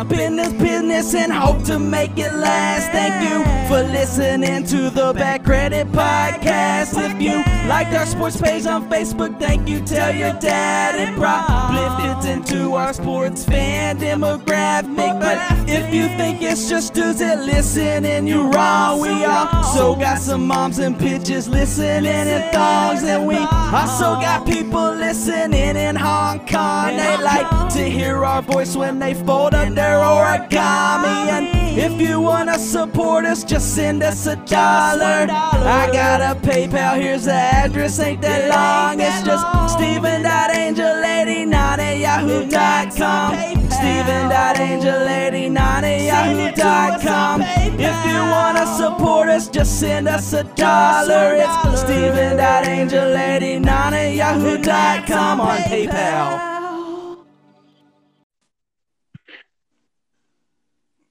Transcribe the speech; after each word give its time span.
up 0.00 0.12
in 0.12 0.36
this 0.36 0.52
business 0.54 1.14
and 1.14 1.30
hope 1.30 1.62
to 1.64 1.78
make 1.78 2.16
it 2.16 2.32
last. 2.32 2.90
Thank 2.90 3.22
you 3.28 3.44
for 3.68 3.82
listening 3.92 4.64
to 4.64 4.88
the 4.88 5.12
Bad 5.12 5.44
Credit 5.44 5.86
Podcast. 5.88 6.96
If 6.96 7.20
you 7.20 7.49
liked 7.70 7.94
our 7.94 8.04
sports 8.04 8.36
page 8.36 8.66
on 8.66 8.90
Facebook, 8.90 9.38
thank 9.38 9.68
you. 9.68 9.80
Tell 9.80 10.12
your 10.12 10.32
dad 10.40 10.96
it 10.96 11.16
probably 11.16 11.86
fits 12.02 12.26
into 12.26 12.74
our 12.74 12.92
sports 12.92 13.44
fan 13.44 13.96
demographic. 13.96 15.12
But 15.20 15.38
if 15.68 15.94
you 15.94 16.08
think 16.18 16.42
it's 16.42 16.68
just 16.68 16.94
dudes 16.94 17.20
that 17.20 17.38
listen 17.44 18.04
and 18.04 18.28
you're 18.28 18.50
wrong, 18.50 19.00
we 19.00 19.24
also 19.24 19.94
got 19.94 20.18
some 20.18 20.48
moms 20.48 20.80
and 20.80 20.96
bitches 20.96 21.48
listening 21.48 22.06
in 22.06 22.52
thongs, 22.52 23.04
and 23.04 23.24
we 23.24 23.36
also 23.36 24.18
got 24.26 24.44
people 24.44 24.90
listening 24.92 25.76
in 25.76 25.94
Hong 25.94 26.40
Kong. 26.48 26.96
They 26.96 27.16
like 27.22 27.72
to 27.74 27.84
hear 27.88 28.24
our 28.24 28.42
voice 28.42 28.74
when 28.74 28.98
they 28.98 29.14
fold 29.14 29.54
under 29.54 29.80
origami. 29.80 31.30
And 31.30 31.59
if 31.80 32.00
you 32.00 32.20
wanna 32.20 32.58
support 32.58 33.24
us, 33.24 33.42
just 33.44 33.74
send 33.74 34.02
us 34.02 34.26
a 34.26 34.36
dollar. 34.36 35.26
I 35.30 35.88
got 35.92 36.20
a 36.20 36.34
PayPal, 36.40 37.00
here's 37.00 37.24
the 37.24 37.32
address, 37.32 37.98
ain't 37.98 38.20
that 38.22 38.48
long. 38.50 39.00
It's 39.00 39.22
just 39.22 39.44
Steven.angel89 39.72 41.54
at 41.54 41.98
yahoo.com. 41.98 43.34
Steven.angel89 43.70 45.56
at 45.56 46.00
yahoo.com. 46.10 47.42
If 47.42 48.06
you 48.06 48.18
wanna 48.30 48.66
support 48.76 49.28
us, 49.28 49.48
just 49.48 49.80
send 49.80 50.06
us 50.08 50.32
a 50.34 50.44
dollar. 50.44 51.34
It's 51.34 51.80
Steven.angel89 51.80 53.66
at 53.66 54.14
yahoo.com 54.14 55.40
on 55.40 55.58
PayPal. 55.58 56.49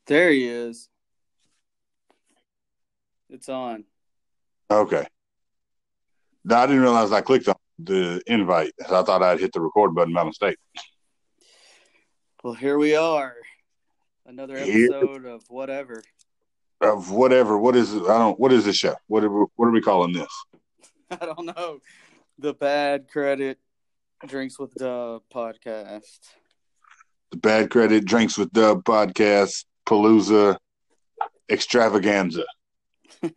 There 0.09 0.31
he 0.31 0.47
is. 0.47 0.89
It's 3.29 3.47
on. 3.47 3.83
Okay. 4.71 5.05
No, 6.43 6.55
I 6.55 6.65
didn't 6.65 6.81
realize 6.81 7.11
I 7.11 7.21
clicked 7.21 7.47
on 7.47 7.55
the 7.77 8.19
invite. 8.25 8.73
I 8.81 9.03
thought 9.03 9.21
I'd 9.21 9.39
hit 9.39 9.53
the 9.53 9.61
record 9.61 9.93
button 9.93 10.15
by 10.15 10.23
mistake. 10.23 10.57
Well, 12.43 12.55
here 12.55 12.79
we 12.79 12.95
are. 12.95 13.35
Another 14.25 14.57
Here- 14.57 14.87
episode 14.91 15.25
of 15.25 15.43
whatever. 15.47 16.01
Of 16.81 17.11
whatever. 17.11 17.59
What 17.59 17.75
is 17.75 17.93
it? 17.93 18.01
I 18.03 18.17
don't. 18.17 18.39
What 18.39 18.51
is 18.51 18.65
this 18.65 18.77
show? 18.77 18.95
What 19.07 19.23
are 19.23 19.29
we, 19.29 19.45
what 19.57 19.67
are 19.67 19.71
we 19.71 19.81
calling 19.81 20.13
this? 20.13 20.45
I 21.11 21.17
don't 21.17 21.45
know. 21.45 21.81
The 22.39 22.55
Bad 22.55 23.09
Credit 23.09 23.59
Drinks 24.25 24.57
with 24.57 24.73
Dub 24.73 25.21
podcast. 25.31 26.19
The 27.29 27.37
Bad 27.37 27.69
Credit 27.69 28.05
Drinks 28.05 28.39
with 28.39 28.51
Dub 28.51 28.83
podcast 28.83 29.65
Palooza 29.89 30.55
Extravaganza. 31.49 32.45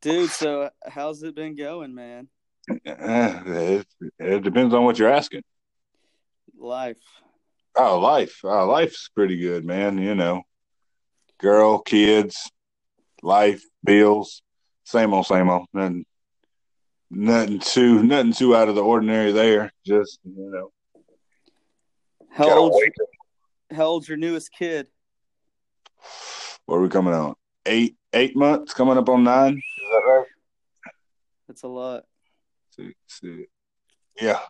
Dude, 0.00 0.30
so 0.30 0.70
how's 0.88 1.22
it 1.22 1.34
been 1.34 1.54
going, 1.54 1.94
man? 1.94 2.28
Eh, 2.86 3.40
It, 3.46 3.86
it 4.18 4.42
depends 4.42 4.72
on 4.72 4.84
what 4.84 4.98
you're 4.98 5.12
asking. 5.12 5.42
Life. 6.58 6.96
Oh, 7.76 7.98
life. 7.98 8.40
Oh, 8.42 8.66
life's 8.66 9.10
pretty 9.14 9.38
good, 9.38 9.66
man. 9.66 9.98
You 9.98 10.14
know, 10.14 10.44
girl, 11.38 11.80
kids, 11.80 12.50
life, 13.22 13.62
bills, 13.84 14.40
same 14.84 15.12
old, 15.12 15.26
same 15.26 15.50
old. 15.50 15.66
Nothing, 15.74 16.06
nothing 17.10 17.58
too, 17.58 18.02
nothing 18.02 18.32
too 18.32 18.56
out 18.56 18.70
of 18.70 18.76
the 18.76 18.82
ordinary 18.82 19.32
there. 19.32 19.70
Just 19.86 20.20
you 20.24 20.50
know, 20.50 20.72
How 22.30 22.70
wait. 22.72 22.92
How 23.72 23.84
old's 23.84 24.08
your 24.08 24.18
newest 24.18 24.52
kid? 24.52 24.86
What 26.66 26.76
are 26.76 26.82
we 26.82 26.88
coming 26.88 27.14
out? 27.14 27.38
Eight, 27.66 27.96
eight 28.12 28.36
months, 28.36 28.74
coming 28.74 28.96
up 28.96 29.08
on 29.08 29.24
nine. 29.24 29.54
Is 29.56 29.90
that 29.90 30.02
right? 30.06 30.26
That's 31.48 31.62
a 31.62 31.68
lot. 31.68 32.04
See, 32.76 32.94
see. 33.06 33.46
Yeah. 34.20 34.40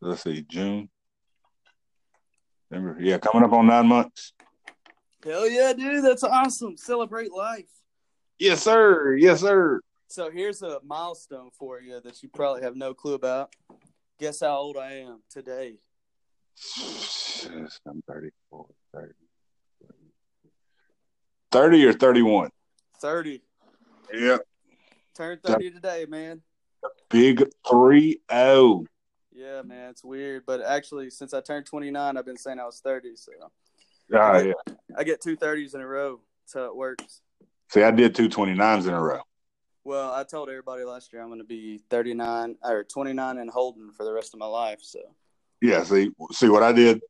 Let's 0.00 0.22
see, 0.22 0.42
June. 0.42 0.88
Remember, 2.70 3.00
yeah, 3.00 3.18
coming 3.18 3.44
up 3.44 3.52
on 3.52 3.66
nine 3.66 3.86
months. 3.86 4.32
Hell 5.24 5.48
yeah, 5.48 5.72
dude. 5.72 6.04
That's 6.04 6.22
awesome. 6.22 6.76
Celebrate 6.76 7.32
life. 7.32 7.70
Yes, 8.38 8.62
sir. 8.62 9.16
Yes, 9.16 9.40
sir. 9.40 9.80
So 10.06 10.30
here's 10.30 10.62
a 10.62 10.78
milestone 10.84 11.50
for 11.58 11.80
you 11.80 12.00
that 12.00 12.22
you 12.22 12.28
probably 12.28 12.62
have 12.62 12.76
no 12.76 12.94
clue 12.94 13.14
about. 13.14 13.52
Guess 14.18 14.40
how 14.40 14.56
old 14.56 14.76
I 14.76 14.92
am 15.00 15.20
today? 15.28 15.74
I'm 17.86 18.02
34, 18.08 18.66
30. 18.94 19.12
30 21.50 21.86
or 21.86 21.92
31? 21.92 22.50
30. 23.00 23.42
Yep. 24.12 24.40
Turn 25.16 25.38
30 25.44 25.70
today, 25.70 26.06
man. 26.08 26.42
Big 27.10 27.44
3 27.68 28.20
0. 28.30 28.84
Yeah, 29.32 29.62
man, 29.62 29.90
it's 29.90 30.04
weird. 30.04 30.44
But 30.46 30.62
actually, 30.62 31.10
since 31.10 31.32
I 31.32 31.40
turned 31.40 31.66
29, 31.66 32.16
I've 32.16 32.24
been 32.26 32.36
saying 32.36 32.58
I 32.58 32.64
was 32.64 32.80
30. 32.80 33.16
So 33.16 33.32
Ah, 34.14 34.38
yeah. 34.38 34.52
I 34.96 35.04
get 35.04 35.20
two 35.20 35.36
30s 35.36 35.74
in 35.74 35.80
a 35.80 35.86
row. 35.86 36.20
That's 36.42 36.54
how 36.54 36.64
it 36.64 36.76
works. 36.76 37.20
See, 37.70 37.82
I 37.82 37.90
did 37.90 38.14
two 38.14 38.28
29s 38.28 38.88
in 38.88 38.94
a 38.94 39.00
row. 39.00 39.20
Well, 39.84 40.12
I 40.12 40.24
told 40.24 40.48
everybody 40.48 40.84
last 40.84 41.12
year 41.12 41.22
I'm 41.22 41.28
going 41.28 41.40
to 41.40 41.44
be 41.44 41.78
39 41.90 42.56
or 42.62 42.84
29 42.84 43.38
and 43.38 43.50
holding 43.50 43.92
for 43.92 44.04
the 44.04 44.12
rest 44.12 44.34
of 44.34 44.40
my 44.40 44.46
life. 44.46 44.80
So 44.82 45.00
Yeah, 45.60 45.82
see, 45.84 46.10
see 46.32 46.48
what 46.48 46.62
I 46.62 46.72
did 46.72 47.00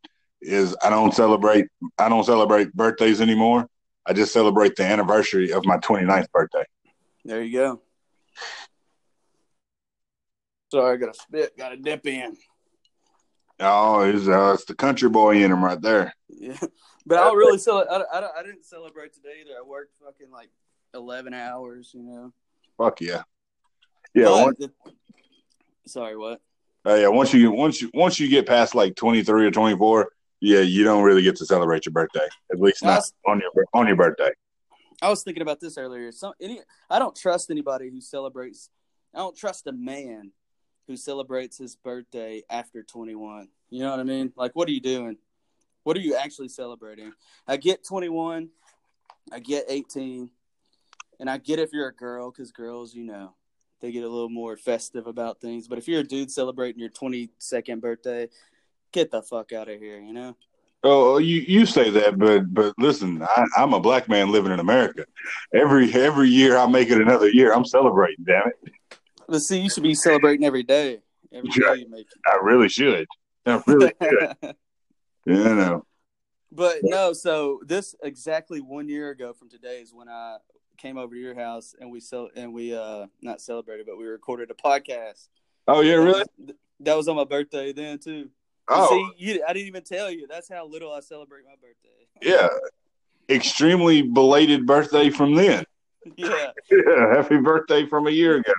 is 0.40 0.76
I 0.82 0.90
don't 0.90 1.12
celebrate 1.14 1.66
I 1.98 2.08
don't 2.08 2.24
celebrate 2.24 2.72
birthdays 2.72 3.20
anymore. 3.20 3.68
I 4.06 4.12
just 4.12 4.32
celebrate 4.32 4.76
the 4.76 4.84
anniversary 4.84 5.52
of 5.52 5.64
my 5.66 5.76
29th 5.78 6.30
birthday. 6.32 6.64
there 7.24 7.42
you 7.42 7.52
go. 7.58 7.82
Sorry, 10.70 10.94
I 10.94 10.96
got 10.96 11.14
to 11.14 11.18
spit, 11.20 11.56
got 11.58 11.70
to 11.70 11.76
dip 11.76 12.06
in. 12.06 12.36
Oh, 13.60 14.00
it's, 14.02 14.28
uh, 14.28 14.52
it's 14.54 14.64
the 14.66 14.74
country 14.74 15.08
boy 15.08 15.42
in 15.42 15.50
him 15.50 15.64
right 15.64 15.80
there. 15.80 16.14
Yeah, 16.28 16.56
but 17.06 17.18
I 17.18 17.24
don't 17.24 17.36
really 17.36 17.58
celebrate. 17.58 17.92
I, 17.92 18.18
I, 18.18 18.40
I 18.40 18.42
didn't 18.42 18.64
celebrate 18.64 19.12
today 19.14 19.40
either. 19.40 19.58
I 19.58 19.66
worked 19.66 19.92
fucking 20.02 20.30
like 20.30 20.50
11 20.94 21.34
hours, 21.34 21.90
you 21.94 22.02
know. 22.02 22.32
Fuck 22.76 23.00
yeah. 23.00 23.22
Yeah, 24.14 24.30
once, 24.30 24.58
the- 24.58 24.72
sorry, 25.86 26.16
what? 26.16 26.40
Uh, 26.88 26.94
yeah. 26.94 27.08
Once 27.08 27.32
you 27.34 27.50
get 27.50 27.56
once 27.56 27.82
you 27.82 27.90
once 27.94 28.18
you 28.18 28.28
get 28.28 28.46
past 28.46 28.74
like 28.74 28.94
twenty 28.96 29.22
three 29.22 29.46
or 29.46 29.50
twenty 29.50 29.76
four, 29.76 30.10
yeah, 30.40 30.60
you 30.60 30.84
don't 30.84 31.04
really 31.04 31.22
get 31.22 31.36
to 31.36 31.46
celebrate 31.46 31.84
your 31.86 31.92
birthday. 31.92 32.26
At 32.50 32.60
least 32.60 32.82
not 32.82 32.90
That's- 32.90 33.12
on 33.26 33.40
your 33.40 33.64
on 33.74 33.86
your 33.86 33.96
birthday. 33.96 34.30
I 35.00 35.10
was 35.10 35.22
thinking 35.22 35.42
about 35.42 35.60
this 35.60 35.78
earlier. 35.78 36.10
Some 36.10 36.32
any 36.40 36.60
I 36.90 36.98
don't 36.98 37.14
trust 37.14 37.50
anybody 37.50 37.90
who 37.90 38.00
celebrates. 38.00 38.70
I 39.14 39.18
don't 39.18 39.36
trust 39.36 39.66
a 39.66 39.72
man 39.72 40.32
who 40.88 40.96
celebrates 40.96 41.58
his 41.58 41.76
birthday 41.76 42.42
after 42.50 42.82
21. 42.82 43.48
You 43.70 43.80
know 43.80 43.90
what 43.90 44.00
I 44.00 44.04
mean? 44.04 44.32
Like, 44.36 44.56
what 44.56 44.68
are 44.68 44.72
you 44.72 44.80
doing? 44.80 45.18
What 45.84 45.96
are 45.96 46.00
you 46.00 46.16
actually 46.16 46.48
celebrating? 46.48 47.12
I 47.46 47.56
get 47.56 47.86
21, 47.86 48.48
I 49.32 49.38
get 49.38 49.66
18, 49.68 50.30
and 51.20 51.30
I 51.30 51.38
get 51.38 51.58
if 51.58 51.72
you're 51.72 51.88
a 51.88 51.94
girl 51.94 52.30
because 52.30 52.52
girls, 52.52 52.94
you 52.94 53.04
know, 53.04 53.34
they 53.80 53.92
get 53.92 54.04
a 54.04 54.08
little 54.08 54.28
more 54.28 54.56
festive 54.56 55.06
about 55.06 55.40
things. 55.40 55.68
But 55.68 55.78
if 55.78 55.88
you're 55.88 56.00
a 56.00 56.04
dude 56.04 56.30
celebrating 56.30 56.80
your 56.80 56.90
22nd 56.90 57.80
birthday, 57.80 58.28
get 58.92 59.10
the 59.10 59.22
fuck 59.22 59.52
out 59.52 59.68
of 59.68 59.78
here. 59.80 60.00
You 60.00 60.12
know? 60.12 60.36
Oh, 60.84 61.14
oh, 61.14 61.18
you 61.18 61.40
you 61.40 61.66
say 61.66 61.90
that, 61.90 62.18
but 62.18 62.52
but 62.54 62.74
listen, 62.78 63.20
I, 63.22 63.44
I'm 63.56 63.74
a 63.74 63.80
black 63.80 64.08
man 64.08 64.30
living 64.30 64.52
in 64.52 64.60
America. 64.60 65.04
Every 65.52 65.92
every 65.92 66.28
year 66.28 66.56
I 66.56 66.66
make 66.66 66.88
it 66.90 67.00
another 67.00 67.28
year. 67.28 67.52
I'm 67.52 67.64
celebrating. 67.64 68.24
Damn 68.24 68.48
it, 68.48 68.72
But 69.28 69.40
see, 69.40 69.58
you 69.60 69.70
should 69.70 69.82
be 69.82 69.94
celebrating 69.94 70.44
every 70.46 70.62
day. 70.62 71.00
Every 71.32 71.50
day 71.50 71.66
Right. 71.66 71.78
you 71.80 71.90
make 71.90 72.06
I 72.26 72.38
really 72.42 72.68
should. 72.68 73.06
I 73.44 73.60
really 73.66 73.92
should. 74.02 74.36
it. 74.42 74.56
You 75.26 75.34
know. 75.34 75.84
But 76.52 76.78
no, 76.82 77.12
so 77.12 77.60
this 77.66 77.94
exactly 78.02 78.60
one 78.60 78.88
year 78.88 79.10
ago 79.10 79.32
from 79.34 79.50
today 79.50 79.80
is 79.80 79.92
when 79.92 80.08
I 80.08 80.36
came 80.78 80.96
over 80.96 81.14
to 81.14 81.20
your 81.20 81.34
house 81.34 81.74
and 81.78 81.90
we 81.90 82.00
cel- 82.00 82.30
and 82.34 82.52
we 82.52 82.74
uh 82.74 83.06
not 83.20 83.40
celebrated, 83.40 83.86
but 83.86 83.98
we 83.98 84.06
recorded 84.06 84.50
a 84.50 84.54
podcast. 84.54 85.28
Oh 85.66 85.80
yeah, 85.80 85.94
really? 85.94 86.20
That 86.20 86.28
was, 86.38 86.56
that 86.80 86.96
was 86.96 87.08
on 87.08 87.16
my 87.16 87.24
birthday 87.24 87.72
then 87.72 87.98
too. 87.98 88.30
Oh 88.68 88.88
See, 88.88 89.24
you, 89.24 89.44
I 89.46 89.52
didn't 89.52 89.68
even 89.68 89.84
tell 89.84 90.10
you. 90.10 90.26
That's 90.26 90.48
how 90.48 90.66
little 90.66 90.92
I 90.92 91.00
celebrate 91.00 91.44
my 91.44 91.54
birthday. 91.60 92.06
yeah. 92.22 92.48
Extremely 93.34 94.02
belated 94.02 94.66
birthday 94.66 95.10
from 95.10 95.34
then. 95.34 95.64
yeah. 96.16 96.52
Yeah, 96.70 97.16
happy 97.16 97.38
birthday 97.38 97.86
from 97.86 98.06
a 98.06 98.10
year 98.10 98.36
ago. 98.36 98.52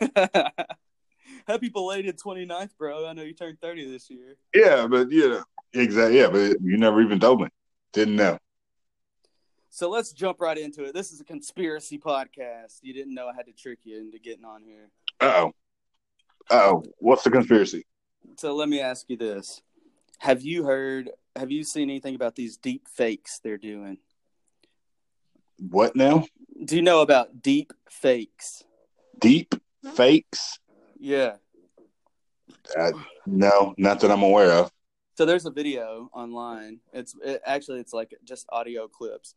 Happy 1.46 1.68
belated 1.68 2.18
29th, 2.18 2.70
bro. 2.76 3.06
I 3.06 3.12
know 3.12 3.22
you 3.22 3.34
turned 3.34 3.60
30 3.60 3.90
this 3.90 4.10
year. 4.10 4.36
Yeah, 4.54 4.86
but 4.86 5.10
you 5.10 5.28
know, 5.28 5.44
exactly. 5.72 6.18
Yeah, 6.18 6.28
but 6.28 6.60
you 6.60 6.76
never 6.76 7.00
even 7.02 7.20
told 7.20 7.40
me. 7.40 7.48
Didn't 7.92 8.16
know. 8.16 8.38
So 9.76 9.90
let's 9.90 10.12
jump 10.12 10.40
right 10.40 10.56
into 10.56 10.84
it. 10.84 10.94
This 10.94 11.12
is 11.12 11.20
a 11.20 11.24
conspiracy 11.24 11.98
podcast. 11.98 12.78
You 12.80 12.94
didn't 12.94 13.12
know 13.12 13.28
I 13.28 13.34
had 13.36 13.44
to 13.44 13.52
trick 13.52 13.80
you 13.84 13.98
into 13.98 14.18
getting 14.18 14.46
on 14.46 14.62
here. 14.62 14.88
Uh 15.20 15.32
oh. 15.36 15.52
Oh, 16.50 16.82
what's 16.96 17.24
the 17.24 17.30
conspiracy? 17.30 17.84
So 18.38 18.54
let 18.54 18.70
me 18.70 18.80
ask 18.80 19.04
you 19.10 19.18
this: 19.18 19.60
Have 20.20 20.40
you 20.40 20.64
heard? 20.64 21.10
Have 21.38 21.50
you 21.50 21.62
seen 21.62 21.90
anything 21.90 22.14
about 22.14 22.36
these 22.36 22.56
deep 22.56 22.88
fakes 22.88 23.38
they're 23.40 23.58
doing? 23.58 23.98
What 25.58 25.94
now? 25.94 26.24
Do 26.64 26.74
you 26.74 26.80
know 26.80 27.02
about 27.02 27.42
deep 27.42 27.74
fakes? 27.90 28.64
Deep 29.20 29.56
fakes? 29.94 30.58
Yeah. 30.98 31.34
Uh, 32.74 32.92
no, 33.26 33.74
not 33.76 34.00
that 34.00 34.10
I'm 34.10 34.22
aware 34.22 34.52
of. 34.52 34.70
So 35.18 35.26
there's 35.26 35.44
a 35.44 35.50
video 35.50 36.08
online. 36.14 36.80
It's 36.94 37.14
it, 37.22 37.42
actually 37.44 37.80
it's 37.80 37.92
like 37.92 38.14
just 38.24 38.46
audio 38.48 38.88
clips 38.88 39.34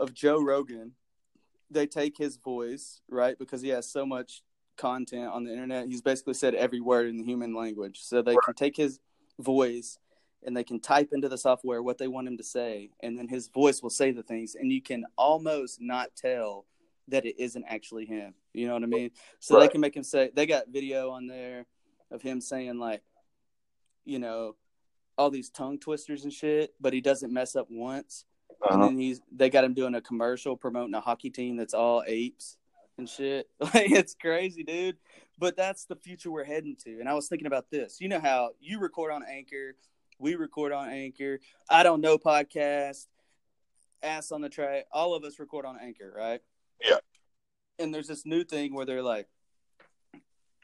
of 0.00 0.14
Joe 0.14 0.42
Rogan. 0.42 0.92
They 1.70 1.86
take 1.86 2.18
his 2.18 2.36
voice, 2.36 3.00
right? 3.08 3.38
Because 3.38 3.62
he 3.62 3.68
has 3.68 3.88
so 3.88 4.04
much 4.04 4.42
content 4.76 5.28
on 5.28 5.44
the 5.44 5.52
internet. 5.52 5.86
He's 5.86 6.02
basically 6.02 6.34
said 6.34 6.54
every 6.54 6.80
word 6.80 7.06
in 7.06 7.18
the 7.18 7.24
human 7.24 7.54
language. 7.54 8.00
So 8.02 8.22
they 8.22 8.36
can 8.44 8.54
take 8.54 8.76
his 8.76 8.98
voice 9.38 9.98
and 10.44 10.56
they 10.56 10.64
can 10.64 10.80
type 10.80 11.10
into 11.12 11.28
the 11.28 11.38
software 11.38 11.82
what 11.82 11.98
they 11.98 12.08
want 12.08 12.26
him 12.26 12.38
to 12.38 12.42
say 12.42 12.90
and 13.00 13.18
then 13.18 13.28
his 13.28 13.48
voice 13.48 13.82
will 13.82 13.90
say 13.90 14.10
the 14.10 14.22
things 14.22 14.54
and 14.54 14.72
you 14.72 14.80
can 14.80 15.04
almost 15.18 15.80
not 15.80 16.08
tell 16.16 16.64
that 17.08 17.26
it 17.26 17.38
isn't 17.38 17.64
actually 17.68 18.06
him. 18.06 18.34
You 18.54 18.66
know 18.66 18.74
what 18.74 18.82
I 18.82 18.86
mean? 18.86 19.10
So 19.38 19.54
Right. 19.54 19.62
they 19.62 19.68
can 19.68 19.80
make 19.80 19.96
him 19.96 20.02
say 20.02 20.30
they 20.32 20.46
got 20.46 20.68
video 20.68 21.10
on 21.10 21.26
there 21.26 21.66
of 22.10 22.22
him 22.22 22.40
saying 22.40 22.78
like 22.78 23.02
you 24.04 24.18
know 24.18 24.56
all 25.18 25.30
these 25.30 25.50
tongue 25.50 25.78
twisters 25.78 26.24
and 26.24 26.32
shit, 26.32 26.74
but 26.80 26.94
he 26.94 27.02
doesn't 27.02 27.32
mess 27.32 27.54
up 27.54 27.66
once. 27.70 28.24
And 28.62 28.72
Uh-huh. 28.72 28.86
then 28.86 28.98
he's 28.98 29.20
they 29.32 29.48
got 29.50 29.64
him 29.64 29.74
doing 29.74 29.94
a 29.94 30.00
commercial 30.00 30.56
promoting 30.56 30.94
a 30.94 31.00
hockey 31.00 31.30
team 31.30 31.56
that's 31.56 31.74
all 31.74 32.02
apes 32.06 32.56
and 32.98 33.08
shit. 33.08 33.48
Like 33.60 33.90
it's 33.90 34.14
crazy, 34.14 34.62
dude. 34.64 34.96
But 35.38 35.56
that's 35.56 35.86
the 35.86 35.96
future 35.96 36.30
we're 36.30 36.44
heading 36.44 36.76
to. 36.84 37.00
And 37.00 37.08
I 37.08 37.14
was 37.14 37.28
thinking 37.28 37.46
about 37.46 37.70
this. 37.70 38.00
You 38.00 38.08
know 38.08 38.20
how 38.20 38.50
you 38.60 38.78
record 38.78 39.10
on 39.12 39.22
Anchor, 39.26 39.74
we 40.18 40.34
record 40.34 40.72
on 40.72 40.88
Anchor. 40.90 41.40
I 41.70 41.82
don't 41.82 42.02
know 42.02 42.18
podcast, 42.18 43.06
ass 44.02 44.32
on 44.32 44.42
the 44.42 44.50
track. 44.50 44.84
All 44.92 45.14
of 45.14 45.24
us 45.24 45.38
record 45.38 45.64
on 45.64 45.78
Anchor, 45.80 46.12
right? 46.14 46.42
Yeah. 46.84 46.98
And 47.78 47.94
there's 47.94 48.08
this 48.08 48.26
new 48.26 48.44
thing 48.44 48.74
where 48.74 48.84
they're 48.84 49.02
like 49.02 49.28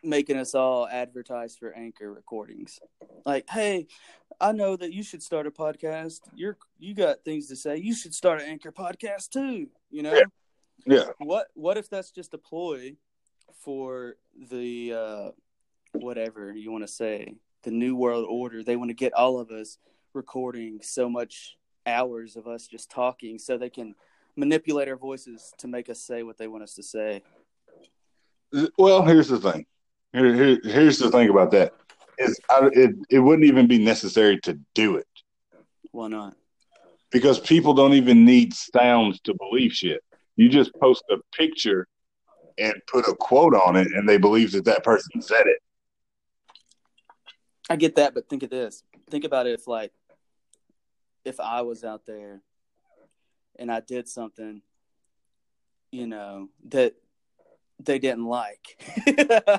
making 0.03 0.37
us 0.37 0.55
all 0.55 0.87
advertise 0.87 1.57
for 1.57 1.73
Anchor 1.73 2.13
recordings. 2.13 2.79
Like, 3.25 3.49
hey, 3.49 3.87
I 4.41 4.53
know 4.53 4.77
that 4.77 4.93
you 4.93 5.03
should 5.03 5.23
start 5.23 5.47
a 5.47 5.51
podcast. 5.51 6.21
You're 6.35 6.59
you 6.79 6.95
got 6.95 7.25
things 7.25 7.49
to 7.49 7.57
say. 7.57 7.77
You 7.79 7.95
should 7.95 8.15
start 8.15 8.41
an 8.41 8.49
Anchor 8.49 8.73
podcast 8.73 9.31
too. 9.31 9.69
You 9.91 10.03
know 10.03 10.15
Yeah. 10.15 10.25
Yeah. 10.87 11.05
what? 11.19 11.49
What 11.55 11.79
if 11.79 11.89
that's 11.89 12.11
just 12.11 12.35
a 12.35 12.39
ploy 12.39 12.97
for 13.61 14.17
the 14.51 14.93
uh, 14.93 15.31
whatever 15.93 16.53
you 16.53 16.71
want 16.71 16.85
to 16.85 16.93
say, 16.93 17.35
the 17.63 17.71
new 17.71 17.97
world 17.97 18.27
order? 18.29 18.63
They 18.63 18.77
want 18.77 18.91
to 18.91 18.95
get 18.95 19.13
all 19.15 19.41
of 19.41 19.51
us 19.51 19.79
recording 20.13 20.81
so 20.83 21.09
much 21.09 21.57
hours 21.87 22.37
of 22.37 22.47
us 22.47 22.67
just 22.67 22.91
talking, 22.91 23.39
so 23.39 23.57
they 23.57 23.71
can 23.71 23.95
manipulate 24.37 24.89
our 24.89 24.97
voices 24.97 25.53
to 25.59 25.67
make 25.67 25.89
us 25.89 26.01
say 26.01 26.23
what 26.23 26.37
they 26.37 26.47
want 26.49 26.63
us 26.63 26.75
to 26.75 26.83
say. 26.83 27.23
Well, 28.79 29.03
here's 29.05 29.29
the 29.29 29.41
thing. 29.41 29.67
Here, 30.17 30.35
here, 30.35 30.59
here's 30.65 30.99
the 30.99 31.11
thing 31.11 31.29
about 31.29 31.51
that 31.51 31.75
is 32.19 32.41
it 32.51 32.95
it 33.11 33.19
wouldn't 33.19 33.47
even 33.47 33.67
be 33.67 33.79
necessary 33.79 34.41
to 34.41 34.59
do 34.75 34.97
it 34.97 35.07
Why 35.93 36.09
not? 36.09 36.35
because 37.11 37.39
people 37.39 37.75
don't 37.75 37.93
even 37.93 38.25
need 38.25 38.55
sounds 38.55 39.21
to 39.21 39.35
believe 39.35 39.73
shit. 39.73 40.03
You 40.37 40.49
just 40.49 40.75
post 40.81 41.05
a 41.11 41.17
picture 41.37 41.87
and 42.57 42.75
put 42.87 43.07
a 43.07 43.15
quote 43.15 43.55
on 43.55 43.77
it, 43.77 43.89
and 43.89 44.09
they 44.09 44.17
believe 44.17 44.53
that 44.53 44.65
that 44.65 44.83
person 44.83 45.21
said 45.21 45.47
it. 45.47 45.59
I 47.69 47.77
get 47.77 47.97
that, 47.97 48.15
but 48.15 48.29
think 48.29 48.43
of 48.43 48.49
this. 48.49 48.85
Think 49.11 49.25
about 49.25 49.47
it 49.47 49.53
if 49.53 49.67
like 49.67 49.93
if 51.27 51.41
I 51.41 51.61
was 51.61 51.85
out 51.85 52.07
there 52.07 52.41
and 53.59 53.71
I 53.71 53.81
did 53.81 54.09
something, 54.09 54.62
you 55.93 56.07
know, 56.07 56.49
that 56.69 56.95
they 57.81 57.99
didn't 57.99 58.25
like. 58.26 58.82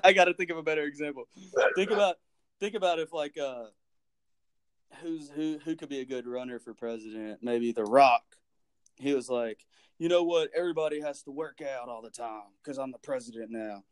I 0.04 0.14
got 0.14 0.26
to 0.26 0.34
think 0.34 0.50
of 0.50 0.58
a 0.58 0.64
better 0.64 0.84
example. 0.84 1.28
Think 1.76 1.92
about 1.92 2.16
think 2.60 2.74
about 2.76 3.00
if 3.00 3.14
like 3.14 3.38
uh 3.38 3.66
who's 5.02 5.30
who 5.30 5.60
who 5.64 5.76
could 5.76 5.90
be 5.90 6.00
a 6.02 6.06
good 6.06 6.28
runner 6.28 6.60
for 6.60 6.74
president? 6.74 7.40
Maybe 7.42 7.72
The 7.72 7.84
Rock. 7.84 8.24
He 8.96 9.14
was 9.14 9.30
like, 9.30 9.64
"You 10.00 10.10
know 10.10 10.24
what? 10.24 10.50
Everybody 10.56 11.02
has 11.02 11.22
to 11.24 11.32
work 11.32 11.62
out 11.62 11.88
all 11.90 12.02
the 12.02 12.10
time 12.10 12.44
cuz 12.64 12.78
I'm 12.80 12.92
the 12.92 12.98
president 12.98 13.52
now." 13.52 13.84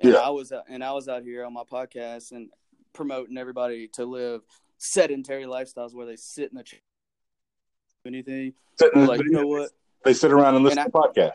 And 0.00 0.12
Yeah. 0.12 0.18
I 0.20 0.30
was 0.30 0.52
out, 0.52 0.64
and 0.68 0.82
I 0.82 0.92
was 0.92 1.08
out 1.08 1.22
here 1.22 1.44
on 1.44 1.52
my 1.52 1.64
podcast 1.64 2.32
and 2.32 2.50
promoting 2.92 3.36
everybody 3.38 3.88
to 3.94 4.04
live 4.04 4.42
sedentary 4.78 5.44
lifestyles 5.44 5.94
where 5.94 6.06
they 6.06 6.16
sit 6.16 6.50
in 6.50 6.56
the 6.56 6.62
chair. 6.64 6.80
Anything 8.06 8.54
Sitting- 8.78 9.06
like 9.06 9.22
you 9.24 9.30
know 9.30 9.46
what? 9.46 9.70
They 10.04 10.12
sit 10.12 10.30
around 10.30 10.54
and 10.56 10.64
listen 10.64 10.78
And 10.80 10.92
to 10.92 10.98
podcasts. 10.98 11.32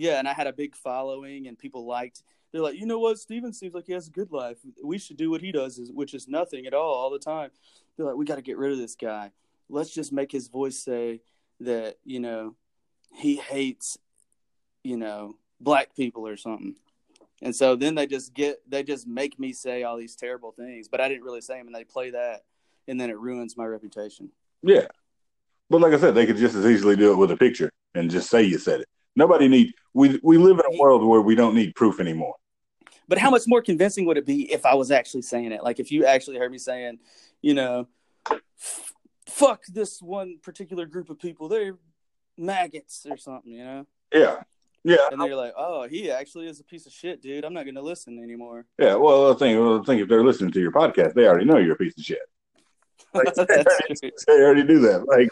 Yeah, 0.00 0.18
and 0.18 0.26
I 0.26 0.32
had 0.32 0.46
a 0.46 0.52
big 0.54 0.74
following, 0.74 1.46
and 1.46 1.58
people 1.58 1.84
liked. 1.84 2.22
They're 2.50 2.62
like, 2.62 2.80
you 2.80 2.86
know 2.86 2.98
what? 2.98 3.18
Steven 3.18 3.52
seems 3.52 3.74
like 3.74 3.84
he 3.84 3.92
has 3.92 4.08
a 4.08 4.10
good 4.10 4.32
life. 4.32 4.56
We 4.82 4.96
should 4.96 5.18
do 5.18 5.30
what 5.30 5.42
he 5.42 5.52
does, 5.52 5.78
which 5.92 6.14
is 6.14 6.26
nothing 6.26 6.64
at 6.64 6.72
all, 6.72 6.94
all 6.94 7.10
the 7.10 7.18
time. 7.18 7.50
They're 7.96 8.06
like, 8.06 8.16
we 8.16 8.24
got 8.24 8.36
to 8.36 8.42
get 8.42 8.56
rid 8.56 8.72
of 8.72 8.78
this 8.78 8.94
guy. 8.94 9.30
Let's 9.68 9.90
just 9.90 10.10
make 10.10 10.32
his 10.32 10.48
voice 10.48 10.78
say 10.78 11.20
that 11.60 11.98
you 12.02 12.18
know 12.18 12.56
he 13.14 13.36
hates, 13.36 13.98
you 14.82 14.96
know, 14.96 15.36
black 15.60 15.94
people 15.94 16.26
or 16.26 16.38
something. 16.38 16.76
And 17.42 17.54
so 17.54 17.76
then 17.76 17.94
they 17.94 18.06
just 18.06 18.32
get 18.32 18.62
they 18.66 18.82
just 18.82 19.06
make 19.06 19.38
me 19.38 19.52
say 19.52 19.82
all 19.82 19.98
these 19.98 20.16
terrible 20.16 20.52
things, 20.52 20.88
but 20.88 21.02
I 21.02 21.10
didn't 21.10 21.24
really 21.24 21.42
say 21.42 21.58
them, 21.58 21.66
and 21.66 21.76
they 21.76 21.84
play 21.84 22.08
that, 22.12 22.44
and 22.88 22.98
then 22.98 23.10
it 23.10 23.18
ruins 23.18 23.54
my 23.54 23.66
reputation. 23.66 24.30
Yeah. 24.62 24.86
But 25.68 25.82
like 25.82 25.92
I 25.92 25.98
said, 25.98 26.14
they 26.14 26.24
could 26.24 26.38
just 26.38 26.54
as 26.54 26.64
easily 26.64 26.96
do 26.96 27.12
it 27.12 27.16
with 27.16 27.32
a 27.32 27.36
picture 27.36 27.68
and 27.94 28.10
just 28.10 28.30
say 28.30 28.42
you 28.42 28.56
said 28.56 28.80
it. 28.80 28.88
Nobody 29.16 29.48
need 29.48 29.74
we 29.92 30.20
we 30.22 30.38
live 30.38 30.58
in 30.58 30.74
a 30.74 30.78
world 30.80 31.04
where 31.04 31.20
we 31.20 31.34
don't 31.34 31.54
need 31.54 31.74
proof 31.74 32.00
anymore. 32.00 32.36
But 33.08 33.18
how 33.18 33.30
much 33.30 33.42
more 33.46 33.60
convincing 33.60 34.06
would 34.06 34.16
it 34.16 34.26
be 34.26 34.52
if 34.52 34.64
I 34.64 34.74
was 34.74 34.90
actually 34.90 35.22
saying 35.22 35.50
it? 35.52 35.64
Like 35.64 35.80
if 35.80 35.90
you 35.90 36.06
actually 36.06 36.38
heard 36.38 36.52
me 36.52 36.58
saying, 36.58 37.00
you 37.42 37.54
know, 37.54 37.88
"F- 38.30 38.92
fuck 39.26 39.64
this 39.66 40.00
one 40.00 40.38
particular 40.42 40.86
group 40.86 41.10
of 41.10 41.18
people, 41.18 41.48
they're 41.48 41.76
maggots 42.36 43.06
or 43.08 43.16
something, 43.16 43.52
you 43.52 43.64
know? 43.64 43.86
Yeah. 44.12 44.42
Yeah. 44.82 45.08
And 45.12 45.20
they're 45.20 45.36
like, 45.36 45.52
oh, 45.56 45.86
he 45.88 46.10
actually 46.10 46.46
is 46.48 46.58
a 46.58 46.64
piece 46.64 46.86
of 46.86 46.92
shit, 46.92 47.20
dude. 47.20 47.44
I'm 47.44 47.52
not 47.52 47.64
going 47.64 47.74
to 47.74 47.82
listen 47.82 48.18
anymore. 48.22 48.64
Yeah. 48.78 48.94
Well, 48.94 49.32
I 49.32 49.36
think 49.36 49.58
well, 49.58 49.80
I 49.80 49.84
think 49.84 50.02
if 50.02 50.08
they're 50.08 50.24
listening 50.24 50.52
to 50.52 50.60
your 50.60 50.72
podcast, 50.72 51.14
they 51.14 51.26
already 51.26 51.44
know 51.44 51.58
you're 51.58 51.74
a 51.74 51.78
piece 51.78 51.96
of 51.98 52.04
shit. 52.04 52.18
Like, 53.12 53.34
they 53.34 54.12
already 54.28 54.62
do 54.62 54.78
that. 54.80 55.04
Like, 55.08 55.30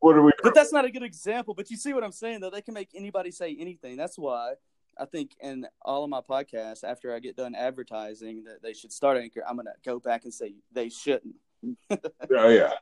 what 0.00 0.16
are 0.16 0.22
we? 0.22 0.32
But 0.42 0.54
that's 0.54 0.72
not 0.72 0.84
a 0.84 0.90
good 0.90 1.02
example. 1.02 1.54
But 1.54 1.70
you 1.70 1.76
see 1.76 1.92
what 1.92 2.02
I'm 2.02 2.12
saying, 2.12 2.40
though? 2.40 2.50
They 2.50 2.62
can 2.62 2.74
make 2.74 2.90
anybody 2.94 3.30
say 3.30 3.56
anything. 3.58 3.96
That's 3.96 4.18
why 4.18 4.54
I 4.98 5.04
think 5.04 5.36
in 5.40 5.66
all 5.82 6.04
of 6.04 6.10
my 6.10 6.20
podcasts, 6.20 6.84
after 6.84 7.14
I 7.14 7.20
get 7.20 7.36
done 7.36 7.54
advertising 7.54 8.44
that 8.44 8.62
they 8.62 8.72
should 8.72 8.92
start 8.92 9.18
Anchor, 9.18 9.42
I'm 9.48 9.56
going 9.56 9.66
to 9.66 9.72
go 9.84 9.98
back 9.98 10.24
and 10.24 10.34
say 10.34 10.54
they 10.72 10.88
shouldn't. 10.88 11.36
Oh 12.32 12.48
yeah. 12.48 12.72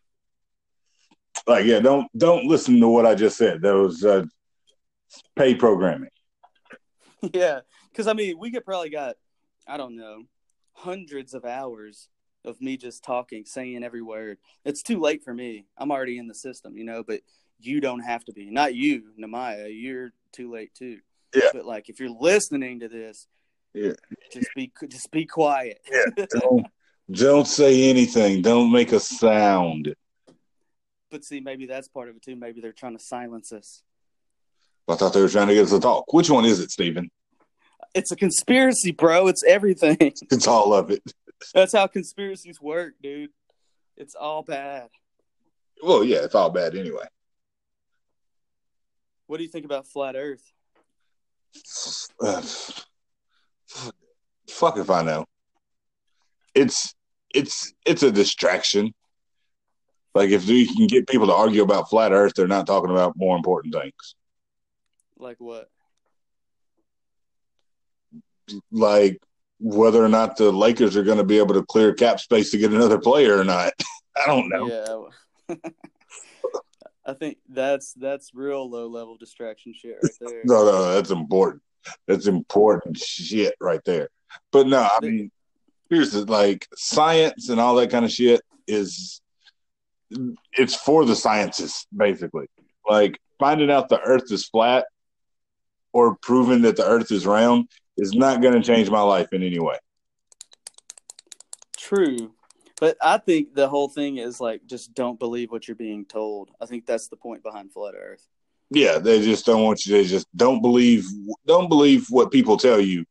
Like 1.46 1.64
yeah, 1.64 1.80
don't 1.80 2.06
don't 2.16 2.46
listen 2.46 2.78
to 2.80 2.88
what 2.88 3.06
I 3.06 3.14
just 3.14 3.36
said. 3.36 3.62
That 3.62 3.74
was 3.74 4.04
uh, 4.04 4.24
paid 5.34 5.58
programming. 5.58 6.10
yeah, 7.32 7.60
because 7.90 8.06
I 8.06 8.12
mean, 8.12 8.38
we 8.38 8.50
could 8.52 8.64
probably 8.64 8.90
got 8.90 9.16
I 9.66 9.76
don't 9.78 9.96
know 9.96 10.24
hundreds 10.72 11.34
of 11.34 11.44
hours 11.44 12.08
of 12.44 12.60
me 12.60 12.76
just 12.76 13.02
talking, 13.04 13.44
saying 13.44 13.82
every 13.84 14.02
word. 14.02 14.38
It's 14.64 14.82
too 14.82 15.00
late 15.00 15.22
for 15.24 15.34
me. 15.34 15.66
I'm 15.76 15.90
already 15.90 16.18
in 16.18 16.28
the 16.28 16.34
system, 16.34 16.76
you 16.76 16.84
know. 16.84 17.02
But 17.02 17.20
you 17.60 17.80
don't 17.80 18.00
have 18.00 18.24
to 18.26 18.32
be. 18.32 18.50
Not 18.50 18.74
you, 18.74 19.02
Namaya. 19.20 19.68
You're 19.70 20.12
too 20.32 20.50
late 20.50 20.74
too. 20.74 20.98
Yeah. 21.34 21.48
But 21.52 21.64
like, 21.66 21.88
if 21.88 22.00
you're 22.00 22.08
listening 22.10 22.80
to 22.80 22.88
this, 22.88 23.26
Yeah. 23.74 23.92
just 24.32 24.48
be 24.54 24.72
just 24.88 25.10
be 25.10 25.26
quiet. 25.26 25.80
Yeah. 25.90 26.26
Don't 26.40 26.66
don't 27.10 27.46
say 27.46 27.88
anything. 27.88 28.42
Don't 28.42 28.70
make 28.70 28.92
a 28.92 29.00
sound. 29.00 29.94
But 31.10 31.24
see, 31.24 31.40
maybe 31.40 31.64
that's 31.64 31.88
part 31.88 32.10
of 32.10 32.16
it 32.16 32.22
too. 32.22 32.36
Maybe 32.36 32.60
they're 32.60 32.72
trying 32.72 32.98
to 32.98 33.02
silence 33.02 33.50
us. 33.50 33.82
I 34.86 34.94
thought 34.94 35.14
they 35.14 35.22
were 35.22 35.28
trying 35.30 35.48
to 35.48 35.54
get 35.54 35.64
us 35.64 35.70
to 35.70 35.80
talk. 35.80 36.12
Which 36.12 36.28
one 36.28 36.44
is 36.44 36.60
it, 36.60 36.70
Stephen? 36.70 37.10
It's 37.94 38.12
a 38.12 38.16
conspiracy, 38.16 38.90
bro. 38.90 39.28
It's 39.28 39.42
everything. 39.42 39.96
It's 40.30 40.46
all 40.46 40.74
of 40.74 40.90
it. 40.90 41.02
That's 41.54 41.72
how 41.72 41.86
conspiracies 41.86 42.60
work, 42.60 42.94
dude. 43.02 43.30
It's 43.96 44.14
all 44.14 44.42
bad. 44.42 44.88
Well, 45.82 46.04
yeah, 46.04 46.18
it's 46.18 46.34
all 46.34 46.50
bad 46.50 46.74
anyway. 46.74 47.06
What 49.26 49.36
do 49.36 49.42
you 49.42 49.48
think 49.48 49.64
about 49.64 49.86
flat 49.86 50.16
Earth? 50.16 50.52
Uh, 52.20 52.42
fuck 54.50 54.78
if 54.78 54.90
I 54.90 55.02
know. 55.02 55.26
It's 56.54 56.94
it's 57.34 57.72
it's 57.84 58.02
a 58.02 58.10
distraction. 58.10 58.92
Like 60.14 60.30
if 60.30 60.48
you 60.48 60.66
can 60.66 60.86
get 60.86 61.08
people 61.08 61.26
to 61.28 61.34
argue 61.34 61.62
about 61.62 61.90
flat 61.90 62.12
Earth, 62.12 62.32
they're 62.34 62.46
not 62.46 62.66
talking 62.66 62.90
about 62.90 63.16
more 63.16 63.36
important 63.36 63.74
things. 63.74 64.14
Like 65.18 65.36
what? 65.38 65.70
Like 68.70 69.20
whether 69.60 70.04
or 70.04 70.08
not 70.08 70.36
the 70.36 70.52
Lakers 70.52 70.96
are 70.96 71.02
going 71.02 71.18
to 71.18 71.24
be 71.24 71.38
able 71.38 71.54
to 71.54 71.64
clear 71.64 71.92
cap 71.92 72.20
space 72.20 72.50
to 72.50 72.58
get 72.58 72.72
another 72.72 72.98
player 72.98 73.38
or 73.38 73.44
not. 73.44 73.72
I 74.16 74.26
don't 74.26 74.48
know. 74.48 75.10
Yeah. 75.48 75.56
I 77.06 77.14
think 77.14 77.38
that's 77.48 77.94
that's 77.94 78.34
real 78.34 78.68
low 78.68 78.86
level 78.86 79.16
distraction 79.16 79.72
shit 79.72 79.96
right 80.02 80.12
there. 80.20 80.42
No, 80.44 80.64
no, 80.64 80.94
that's 80.94 81.10
important. 81.10 81.62
That's 82.06 82.26
important 82.26 82.98
shit 82.98 83.54
right 83.60 83.80
there. 83.86 84.10
But 84.52 84.66
no, 84.66 84.82
I 84.82 85.00
mean, 85.00 85.30
here's 85.88 86.12
the 86.12 86.26
like 86.26 86.66
science 86.76 87.48
and 87.48 87.58
all 87.58 87.76
that 87.76 87.90
kind 87.90 88.04
of 88.04 88.12
shit 88.12 88.42
is 88.66 89.22
it's 90.52 90.74
for 90.74 91.06
the 91.06 91.16
scientists 91.16 91.86
basically. 91.96 92.46
Like 92.86 93.18
finding 93.38 93.70
out 93.70 93.88
the 93.88 94.00
Earth 94.00 94.30
is 94.30 94.46
flat 94.46 94.86
or 95.92 96.16
proving 96.16 96.62
that 96.62 96.76
the 96.76 96.86
Earth 96.86 97.10
is 97.10 97.26
round 97.26 97.68
is 97.98 98.12
not 98.14 98.40
going 98.40 98.54
to 98.54 98.62
change 98.62 98.88
my 98.90 99.00
life 99.02 99.32
in 99.32 99.42
any 99.42 99.58
way. 99.58 99.76
True. 101.76 102.32
But 102.80 102.96
I 103.02 103.18
think 103.18 103.54
the 103.54 103.68
whole 103.68 103.88
thing 103.88 104.18
is 104.18 104.40
like 104.40 104.64
just 104.66 104.94
don't 104.94 105.18
believe 105.18 105.50
what 105.50 105.66
you're 105.66 105.74
being 105.74 106.04
told. 106.04 106.50
I 106.60 106.66
think 106.66 106.86
that's 106.86 107.08
the 107.08 107.16
point 107.16 107.42
behind 107.42 107.72
flat 107.72 107.94
earth. 107.96 108.26
Yeah, 108.70 108.98
they 108.98 109.20
just 109.22 109.46
don't 109.46 109.64
want 109.64 109.84
you. 109.84 109.96
to 109.96 110.04
just 110.08 110.26
don't 110.36 110.60
believe. 110.62 111.06
Don't 111.46 111.68
believe 111.68 112.06
what 112.10 112.30
people 112.30 112.56
tell 112.56 112.80
you, 112.80 113.04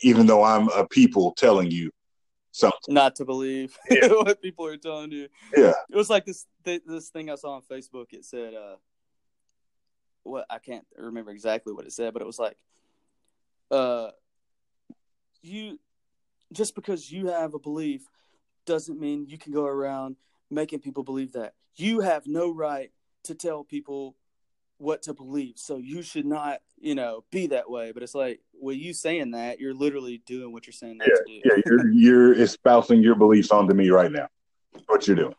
even 0.00 0.26
though 0.26 0.42
I'm 0.42 0.68
a 0.70 0.86
people 0.88 1.34
telling 1.36 1.70
you 1.70 1.90
something. 2.50 2.78
Not 2.94 3.14
to 3.16 3.24
believe 3.24 3.76
Yeah. 3.90 4.08
what 4.08 4.42
people 4.42 4.66
are 4.66 4.76
telling 4.76 5.12
you. 5.12 5.28
Yeah, 5.56 5.74
It 5.90 5.96
was 5.96 6.10
like 6.10 6.24
this 6.24 6.46
th- 6.64 6.82
this 6.86 7.10
thing 7.10 7.30
I 7.30 7.36
saw 7.36 7.52
on 7.56 7.62
Facebook. 7.62 8.06
It 8.12 8.24
said, 8.24 8.54
uh, 8.54 8.76
"What 10.24 10.46
I 10.50 10.58
can't 10.58 10.86
remember 10.96 11.30
exactly 11.30 11.72
what 11.72 11.86
it 11.86 11.92
said, 11.92 12.12
but 12.12 12.22
it 12.22 12.26
was 12.26 12.38
like, 12.38 12.56
uh, 13.70 14.10
you 15.42 15.78
just 16.52 16.74
because 16.74 17.10
you 17.10 17.28
have 17.28 17.54
a 17.54 17.58
belief 17.58 18.02
doesn't 18.66 19.00
mean 19.00 19.26
you 19.26 19.38
can 19.38 19.52
go 19.52 19.64
around 19.64 20.16
making 20.50 20.80
people 20.80 21.02
believe 21.02 21.32
that. 21.32 21.54
You 21.76 22.00
have 22.00 22.26
no 22.26 22.50
right 22.50 22.90
to 23.24 23.34
tell 23.34 23.64
people 23.64 24.16
what 24.78 25.02
to 25.02 25.14
believe, 25.14 25.54
so 25.56 25.76
you 25.76 26.02
should 26.02 26.26
not, 26.26 26.60
you 26.80 26.94
know, 26.94 27.24
be 27.30 27.46
that 27.48 27.70
way. 27.70 27.92
But 27.92 28.02
it's 28.02 28.14
like, 28.14 28.40
well, 28.52 28.74
you 28.74 28.92
saying 28.92 29.30
that, 29.30 29.60
you're 29.60 29.74
literally 29.74 30.22
doing 30.26 30.52
what 30.52 30.66
you're 30.66 30.72
saying 30.72 30.98
not 30.98 31.06
to 31.06 31.22
do. 31.26 31.40
yeah. 31.44 31.62
You're 31.64 31.88
you're 31.92 32.32
espousing 32.34 33.02
your 33.02 33.14
beliefs 33.14 33.50
onto 33.50 33.74
me 33.74 33.90
right 33.90 34.10
now. 34.10 34.28
What 34.86 35.06
you're 35.06 35.16
doing. 35.16 35.34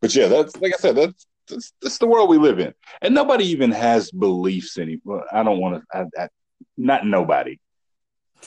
But 0.00 0.14
yeah, 0.14 0.28
that's 0.28 0.56
like 0.56 0.72
I 0.74 0.78
said. 0.78 0.96
That's 0.96 1.26
that's, 1.48 1.72
that's 1.80 1.98
the 1.98 2.06
world 2.06 2.28
we 2.28 2.38
live 2.38 2.58
in, 2.58 2.74
and 3.00 3.14
nobody 3.14 3.44
even 3.46 3.70
has 3.70 4.10
beliefs 4.10 4.78
anymore. 4.78 5.24
I 5.32 5.42
don't 5.42 5.60
want 5.60 5.82
to. 5.82 5.98
I, 5.98 6.24
I, 6.24 6.28
not 6.76 7.06
nobody. 7.06 7.58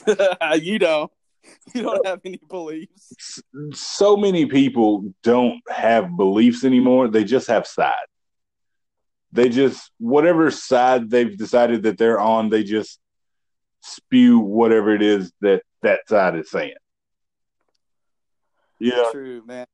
you 0.60 0.78
don't. 0.78 1.10
You 1.74 1.82
don't 1.82 2.06
have 2.06 2.20
any 2.24 2.40
beliefs. 2.48 3.42
so 3.72 4.16
many 4.16 4.46
people 4.46 5.12
don't 5.22 5.60
have 5.68 6.16
beliefs 6.16 6.64
anymore. 6.64 7.08
They 7.08 7.24
just 7.24 7.48
have 7.48 7.66
sides. 7.66 7.96
They 9.32 9.48
just 9.48 9.90
whatever 9.98 10.50
side 10.50 11.10
they've 11.10 11.36
decided 11.36 11.82
that 11.84 11.98
they're 11.98 12.20
on, 12.20 12.50
they 12.50 12.62
just 12.62 13.00
spew 13.80 14.38
whatever 14.38 14.94
it 14.94 15.02
is 15.02 15.32
that 15.40 15.62
that 15.82 16.08
side 16.08 16.36
is 16.36 16.50
saying. 16.50 16.74
Yeah, 18.78 19.04
True, 19.10 19.42
man. 19.46 19.66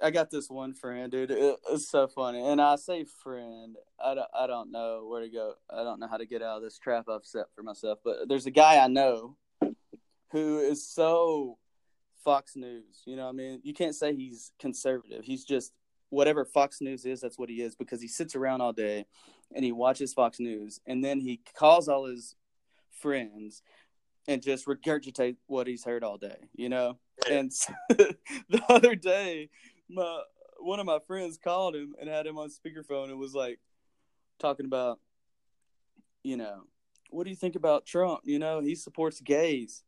I 0.00 0.10
got 0.10 0.30
this 0.30 0.48
one 0.48 0.74
friend, 0.74 1.10
dude. 1.10 1.30
It, 1.30 1.56
it's 1.70 1.90
so 1.90 2.06
funny, 2.06 2.40
and 2.40 2.60
I 2.60 2.76
say 2.76 3.04
friend. 3.22 3.76
I 4.04 4.14
don't, 4.14 4.28
I 4.38 4.46
don't 4.46 4.70
know 4.70 5.06
where 5.08 5.22
to 5.22 5.28
go. 5.28 5.54
I 5.70 5.82
don't 5.82 5.98
know 5.98 6.06
how 6.06 6.18
to 6.18 6.26
get 6.26 6.42
out 6.42 6.58
of 6.58 6.62
this 6.62 6.78
trap 6.78 7.06
I've 7.08 7.24
set 7.24 7.46
for 7.54 7.62
myself. 7.62 7.98
But 8.04 8.28
there's 8.28 8.46
a 8.46 8.52
guy 8.52 8.78
I 8.78 8.86
know 8.86 9.36
who 10.30 10.58
is 10.58 10.86
so 10.86 11.58
Fox 12.24 12.56
News. 12.56 13.02
You 13.04 13.16
know, 13.16 13.24
what 13.24 13.30
I 13.30 13.32
mean, 13.32 13.60
you 13.62 13.74
can't 13.74 13.94
say 13.94 14.14
he's 14.14 14.52
conservative. 14.58 15.24
He's 15.24 15.44
just 15.44 15.72
whatever 16.10 16.44
Fox 16.44 16.80
News 16.80 17.04
is. 17.04 17.20
That's 17.20 17.38
what 17.38 17.48
he 17.48 17.62
is 17.62 17.74
because 17.74 18.00
he 18.00 18.08
sits 18.08 18.34
around 18.34 18.60
all 18.60 18.72
day 18.72 19.06
and 19.54 19.64
he 19.64 19.72
watches 19.72 20.12
Fox 20.12 20.38
News, 20.40 20.80
and 20.86 21.04
then 21.04 21.20
he 21.20 21.40
calls 21.54 21.88
all 21.88 22.06
his 22.06 22.36
friends 22.90 23.62
and 24.26 24.42
just 24.42 24.66
regurgitate 24.66 25.36
what 25.46 25.66
he's 25.66 25.84
heard 25.84 26.04
all 26.04 26.18
day. 26.18 26.36
You 26.54 26.68
know, 26.68 26.98
and 27.30 27.50
the 27.88 28.62
other 28.68 28.94
day 28.94 29.50
my 29.88 30.20
one 30.60 30.80
of 30.80 30.86
my 30.86 30.98
friends 31.06 31.38
called 31.42 31.74
him 31.74 31.94
and 32.00 32.08
had 32.08 32.26
him 32.26 32.38
on 32.38 32.50
speakerphone 32.50 33.10
and 33.10 33.18
was 33.18 33.34
like 33.34 33.58
talking 34.38 34.66
about 34.66 34.98
you 36.22 36.36
know 36.36 36.62
what 37.10 37.24
do 37.24 37.30
you 37.30 37.36
think 37.36 37.56
about 37.56 37.86
trump 37.86 38.20
you 38.24 38.38
know 38.38 38.60
he 38.60 38.74
supports 38.74 39.20
gays 39.20 39.82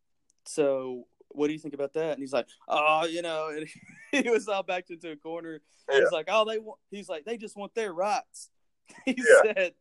so 0.54 1.04
what 1.33 1.47
do 1.47 1.52
you 1.52 1.59
think 1.59 1.75
about 1.75 1.92
that 1.95 2.12
and 2.12 2.19
he's 2.21 2.33
like 2.33 2.47
oh 2.69 3.07
you 3.07 3.23
know 3.23 3.49
and 3.49 3.66
he 4.25 4.28
was 4.28 4.49
all 4.49 4.62
backed 4.64 4.90
into 4.90 5.11
a 5.12 5.16
corner 5.16 5.61
he's 5.90 6.11
like 6.11 6.26
oh 6.28 6.45
they 6.45 6.59
want 6.59 6.78
he's 6.90 7.09
like 7.09 7.25
they 7.25 7.37
just 7.37 7.57
want 7.57 7.75
their 7.75 7.92
rights 7.92 8.50
he 9.04 9.14
Yeah. 9.16 9.52
said 9.54 9.73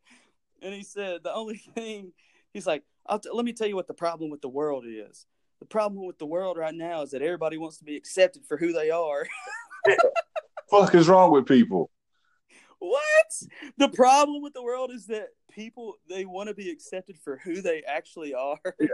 and 0.62 0.74
he 0.74 0.84
said 0.84 1.22
the 1.24 1.34
only 1.34 1.58
thing 1.58 2.12
he's 2.54 2.68
like 2.68 2.84
I'll 3.08 3.20
t- 3.20 3.30
let 3.34 3.46
me 3.46 3.54
tell 3.54 3.68
you 3.68 3.76
what 3.76 3.88
the 3.88 3.94
problem 3.94 4.30
with 4.30 4.42
the 4.42 4.50
world 4.50 4.86
is 4.88 5.26
the 5.60 5.66
problem 5.66 6.06
with 6.06 6.20
the 6.20 6.26
world 6.28 6.58
right 6.58 6.76
now 6.76 7.02
is 7.02 7.12
that 7.12 7.22
everybody 7.24 7.58
wants 7.58 7.78
to 7.80 7.84
be 7.84 7.96
accepted 7.98 8.44
for 8.48 8.56
who 8.58 8.72
they 8.72 8.92
are 8.92 9.26
fuck 10.70 10.94
is 10.94 11.08
wrong 11.08 11.32
with 11.32 11.48
people? 11.48 11.90
What? 12.78 13.02
The 13.78 13.90
problem 13.90 14.42
with 14.42 14.54
the 14.54 14.64
world 14.64 14.92
is 14.92 15.08
that 15.08 15.30
people 15.52 15.96
they 16.08 16.26
want 16.26 16.48
to 16.50 16.56
be 16.56 16.70
accepted 16.70 17.18
for 17.18 17.38
who 17.38 17.62
they 17.62 17.82
actually 17.88 18.34
are. 18.34 18.60
Yeah. 18.80 18.88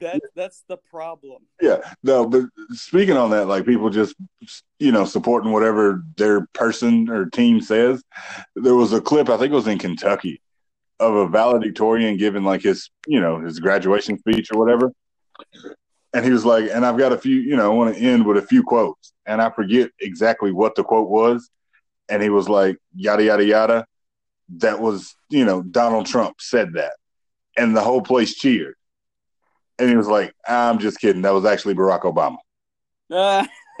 That 0.00 0.20
that's 0.36 0.62
the 0.68 0.76
problem. 0.76 1.42
Yeah, 1.60 1.78
no. 2.02 2.26
But 2.26 2.44
speaking 2.70 3.16
on 3.16 3.30
that, 3.30 3.46
like 3.46 3.66
people 3.66 3.90
just 3.90 4.14
you 4.78 4.92
know 4.92 5.04
supporting 5.04 5.52
whatever 5.52 6.02
their 6.16 6.46
person 6.52 7.08
or 7.08 7.26
team 7.26 7.60
says. 7.60 8.02
There 8.54 8.74
was 8.74 8.92
a 8.92 9.00
clip, 9.00 9.28
I 9.28 9.36
think 9.36 9.52
it 9.52 9.56
was 9.56 9.66
in 9.66 9.78
Kentucky, 9.78 10.40
of 11.00 11.14
a 11.14 11.28
valedictorian 11.28 12.16
giving 12.16 12.44
like 12.44 12.62
his 12.62 12.90
you 13.06 13.20
know 13.20 13.40
his 13.40 13.58
graduation 13.58 14.18
speech 14.18 14.50
or 14.52 14.58
whatever. 14.58 14.92
And 16.14 16.24
he 16.24 16.30
was 16.30 16.44
like, 16.44 16.70
and 16.72 16.86
I've 16.86 16.96
got 16.96 17.12
a 17.12 17.18
few, 17.18 17.36
you 17.36 17.56
know, 17.56 17.70
I 17.70 17.74
want 17.74 17.94
to 17.94 18.00
end 18.00 18.26
with 18.26 18.38
a 18.38 18.42
few 18.42 18.62
quotes. 18.62 19.12
And 19.26 19.42
I 19.42 19.50
forget 19.50 19.90
exactly 20.00 20.52
what 20.52 20.74
the 20.74 20.82
quote 20.82 21.10
was. 21.10 21.50
And 22.08 22.22
he 22.22 22.30
was 22.30 22.48
like, 22.48 22.78
yada, 22.94 23.24
yada, 23.24 23.44
yada. 23.44 23.86
That 24.56 24.80
was, 24.80 25.14
you 25.28 25.44
know, 25.44 25.60
Donald 25.60 26.06
Trump 26.06 26.40
said 26.40 26.72
that. 26.74 26.92
And 27.58 27.76
the 27.76 27.82
whole 27.82 28.00
place 28.00 28.34
cheered. 28.34 28.74
And 29.78 29.88
he 29.88 29.96
was 29.96 30.08
like, 30.08 30.34
I'm 30.46 30.78
just 30.78 31.00
kidding. 31.00 31.22
That 31.22 31.32
was 31.34 31.44
actually 31.44 31.74
Barack 31.74 32.02
Obama. 32.02 32.38
uh 33.10 33.46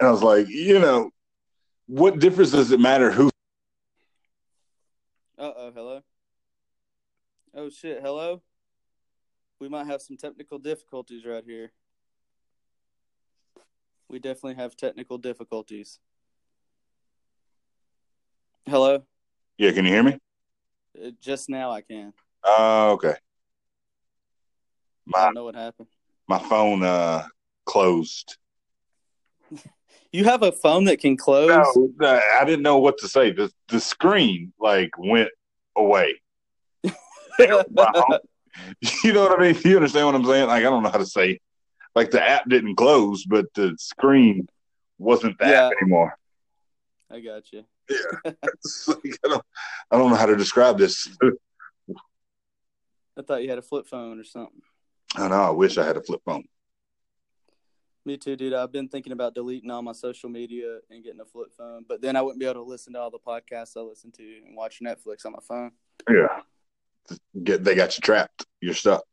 And 0.00 0.08
I 0.08 0.10
was 0.10 0.22
like, 0.22 0.48
you 0.48 0.80
know, 0.80 1.10
what 1.86 2.18
difference 2.18 2.50
does 2.50 2.72
it 2.72 2.80
matter 2.80 3.10
who? 3.10 3.30
Uh 5.38 5.52
oh, 5.56 5.72
hello. 5.74 6.00
Oh 7.54 7.70
shit, 7.70 8.02
hello. 8.02 8.42
We 9.60 9.68
might 9.68 9.86
have 9.86 10.02
some 10.02 10.16
technical 10.16 10.58
difficulties 10.58 11.24
right 11.24 11.44
here. 11.44 11.72
We 14.08 14.18
definitely 14.18 14.56
have 14.56 14.76
technical 14.76 15.18
difficulties. 15.18 16.00
Hello. 18.66 19.04
Yeah, 19.58 19.72
can 19.72 19.84
you 19.84 19.92
hear 19.92 20.02
me? 20.02 20.18
Uh, 21.02 21.10
Just 21.20 21.48
now 21.48 21.70
I 21.70 21.80
can. 21.80 22.12
Oh, 22.42 22.92
okay. 22.92 23.14
I 25.06 25.10
My 25.18 25.24
don't 25.26 25.34
know 25.34 25.44
what 25.44 25.54
happened. 25.54 25.88
my 26.28 26.38
phone 26.38 26.82
uh 26.82 27.26
closed. 27.66 28.36
You 30.12 30.24
have 30.24 30.42
a 30.42 30.52
phone 30.52 30.84
that 30.84 31.00
can 31.00 31.16
close. 31.16 31.48
No, 31.98 32.20
I 32.38 32.44
didn't 32.44 32.62
know 32.62 32.78
what 32.78 32.98
to 32.98 33.08
say. 33.08 33.32
The 33.32 33.50
the 33.68 33.80
screen 33.80 34.52
like 34.58 34.90
went 34.98 35.30
away. 35.76 36.14
You 39.02 39.12
know 39.12 39.22
what 39.24 39.40
I 39.40 39.42
mean? 39.52 39.60
You 39.64 39.76
understand 39.76 40.06
what 40.06 40.14
I'm 40.14 40.24
saying? 40.24 40.46
Like 40.46 40.60
I 40.60 40.70
don't 40.70 40.84
know 40.84 40.88
how 40.90 40.98
to 40.98 41.06
say. 41.06 41.40
Like 41.96 42.12
the 42.12 42.22
app 42.22 42.48
didn't 42.48 42.76
close, 42.76 43.24
but 43.24 43.46
the 43.54 43.74
screen 43.78 44.46
wasn't 44.98 45.38
the 45.38 45.46
app 45.46 45.50
Yeah. 45.72 45.76
anymore. 45.82 46.16
I 47.10 47.20
got 47.20 47.52
you. 47.52 47.64
It's 48.44 48.86
like, 48.88 49.18
I 49.24 49.28
don't 49.28 49.42
I 49.90 49.98
don't 49.98 50.10
know 50.10 50.16
how 50.16 50.26
to 50.26 50.36
describe 50.36 50.78
this. 50.78 51.08
I 53.18 53.22
thought 53.22 53.42
you 53.42 53.48
had 53.50 53.58
a 53.58 53.62
flip 53.62 53.86
phone 53.88 54.20
or 54.20 54.24
something. 54.24 54.62
I 55.16 55.28
know. 55.28 55.42
I 55.42 55.50
wish 55.50 55.78
I 55.78 55.84
had 55.84 55.96
a 55.96 56.02
flip 56.02 56.20
phone. 56.24 56.44
Me 58.06 58.18
too, 58.18 58.36
dude. 58.36 58.52
I've 58.52 58.72
been 58.72 58.88
thinking 58.88 59.12
about 59.12 59.34
deleting 59.34 59.70
all 59.70 59.80
my 59.80 59.92
social 59.92 60.28
media 60.28 60.78
and 60.90 61.02
getting 61.02 61.20
a 61.20 61.24
flip 61.24 61.54
phone, 61.56 61.86
but 61.88 62.02
then 62.02 62.16
I 62.16 62.22
wouldn't 62.22 62.40
be 62.40 62.44
able 62.44 62.62
to 62.62 62.68
listen 62.68 62.92
to 62.92 63.00
all 63.00 63.10
the 63.10 63.18
podcasts 63.18 63.76
I 63.76 63.80
listen 63.80 64.12
to 64.12 64.22
and 64.46 64.54
watch 64.56 64.80
Netflix 64.82 65.24
on 65.24 65.32
my 65.32 65.38
phone. 65.46 65.72
Yeah. 66.10 66.42
Get 67.42 67.64
they 67.64 67.74
got 67.74 67.96
you 67.96 68.02
trapped. 68.02 68.44
You're 68.60 68.74
stuck. 68.74 69.04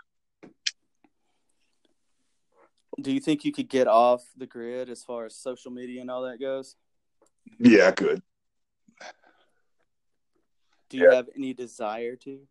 Do 2.99 3.11
you 3.11 3.21
think 3.21 3.45
you 3.45 3.53
could 3.53 3.69
get 3.69 3.87
off 3.87 4.23
the 4.35 4.45
grid 4.45 4.89
as 4.89 5.03
far 5.03 5.25
as 5.25 5.35
social 5.35 5.71
media 5.71 6.01
and 6.01 6.11
all 6.11 6.23
that 6.23 6.39
goes? 6.39 6.75
Yeah, 7.59 7.87
I 7.87 7.91
could. 7.91 8.21
Do 10.89 10.97
you 10.97 11.09
have 11.09 11.29
any 11.35 11.53
desire 11.53 12.17
to? 12.17 12.41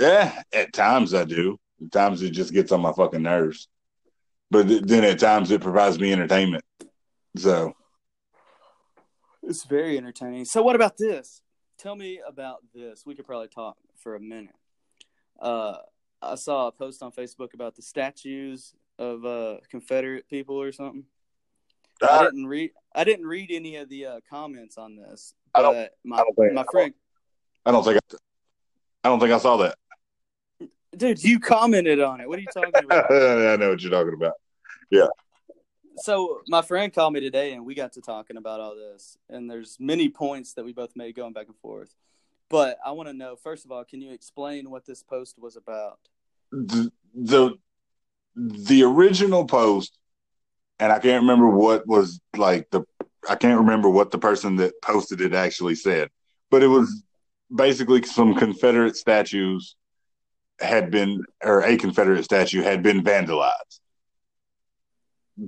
Yeah, 0.00 0.42
at 0.54 0.72
times 0.72 1.12
I 1.14 1.24
do. 1.24 1.60
At 1.84 1.92
times 1.92 2.22
it 2.22 2.30
just 2.30 2.52
gets 2.54 2.72
on 2.72 2.80
my 2.80 2.92
fucking 2.92 3.22
nerves. 3.22 3.68
But 4.50 4.66
th- 4.66 4.82
then 4.82 5.04
at 5.04 5.18
times 5.20 5.50
it 5.50 5.60
provides 5.60 5.98
me 6.00 6.12
entertainment. 6.12 6.64
So 7.36 7.74
It's 9.42 9.64
very 9.64 9.96
entertaining. 9.98 10.44
So, 10.46 10.62
what 10.62 10.74
about 10.74 10.96
this? 10.96 11.42
Tell 11.78 11.94
me 11.94 12.20
about 12.26 12.58
this. 12.74 13.04
We 13.06 13.14
could 13.14 13.26
probably 13.26 13.48
talk 13.48 13.76
for 14.02 14.16
a 14.16 14.20
minute. 14.20 14.54
Uh, 15.40 15.76
I 16.22 16.34
saw 16.34 16.66
a 16.68 16.72
post 16.72 17.02
on 17.02 17.12
Facebook 17.12 17.54
about 17.54 17.76
the 17.76 17.82
statues 17.82 18.74
of 18.98 19.24
uh, 19.24 19.58
Confederate 19.70 20.28
people 20.28 20.60
or 20.60 20.72
something. 20.72 21.04
I 22.02 22.06
I, 22.18 22.24
didn't 22.24 22.46
read. 22.46 22.70
I 22.94 23.04
didn't 23.04 23.26
read 23.26 23.50
any 23.50 23.76
of 23.76 23.88
the 23.90 24.06
uh, 24.06 24.20
comments 24.28 24.76
on 24.78 24.96
this, 24.96 25.34
I 25.54 25.62
don't- 25.62 25.88
my 26.04 26.16
I 26.16 26.22
don't 26.22 26.34
think- 26.36 26.52
my 26.54 26.64
friend, 26.70 26.94
I 27.66 27.70
don't 27.70 27.84
think 27.84 27.98
I, 27.98 28.16
I 29.04 29.08
don't 29.10 29.20
think 29.20 29.32
I 29.32 29.38
saw 29.38 29.56
that. 29.58 29.76
Dude, 30.96 31.22
you 31.22 31.40
commented 31.40 32.00
on 32.00 32.20
it. 32.20 32.28
What 32.28 32.38
are 32.38 32.42
you 32.42 32.48
talking 32.52 32.72
about? 32.84 33.10
I 33.10 33.56
know 33.56 33.70
what 33.70 33.82
you're 33.82 33.90
talking 33.90 34.14
about. 34.14 34.34
Yeah. 34.90 35.06
So 35.96 36.40
my 36.48 36.62
friend 36.62 36.92
called 36.92 37.12
me 37.12 37.20
today, 37.20 37.52
and 37.52 37.64
we 37.64 37.74
got 37.74 37.92
to 37.92 38.00
talking 38.00 38.36
about 38.36 38.60
all 38.60 38.74
this. 38.74 39.18
And 39.28 39.50
there's 39.50 39.76
many 39.78 40.08
points 40.08 40.54
that 40.54 40.64
we 40.64 40.72
both 40.72 40.96
made 40.96 41.14
going 41.14 41.32
back 41.32 41.46
and 41.46 41.56
forth. 41.58 41.94
But 42.48 42.78
I 42.84 42.92
want 42.92 43.08
to 43.08 43.12
know 43.12 43.36
first 43.36 43.64
of 43.64 43.70
all, 43.70 43.84
can 43.84 44.00
you 44.00 44.12
explain 44.12 44.70
what 44.70 44.84
this 44.84 45.02
post 45.02 45.38
was 45.38 45.56
about? 45.56 45.98
The, 46.50 46.90
the 47.14 47.54
the 48.34 48.82
original 48.82 49.44
post, 49.44 49.98
and 50.78 50.90
I 50.90 50.98
can't 50.98 51.22
remember 51.22 51.48
what 51.48 51.86
was 51.86 52.20
like 52.36 52.70
the 52.70 52.82
I 53.28 53.36
can't 53.36 53.60
remember 53.60 53.88
what 53.88 54.10
the 54.10 54.18
person 54.18 54.56
that 54.56 54.80
posted 54.82 55.20
it 55.20 55.34
actually 55.34 55.76
said, 55.76 56.08
but 56.50 56.62
it 56.62 56.68
was 56.68 57.04
basically 57.54 58.02
some 58.02 58.34
Confederate 58.34 58.96
statues 58.96 59.76
had 60.60 60.90
been 60.90 61.24
or 61.42 61.62
a 61.62 61.76
Confederate 61.76 62.24
statue 62.24 62.62
had 62.62 62.82
been 62.82 63.02
vandalized. 63.02 63.80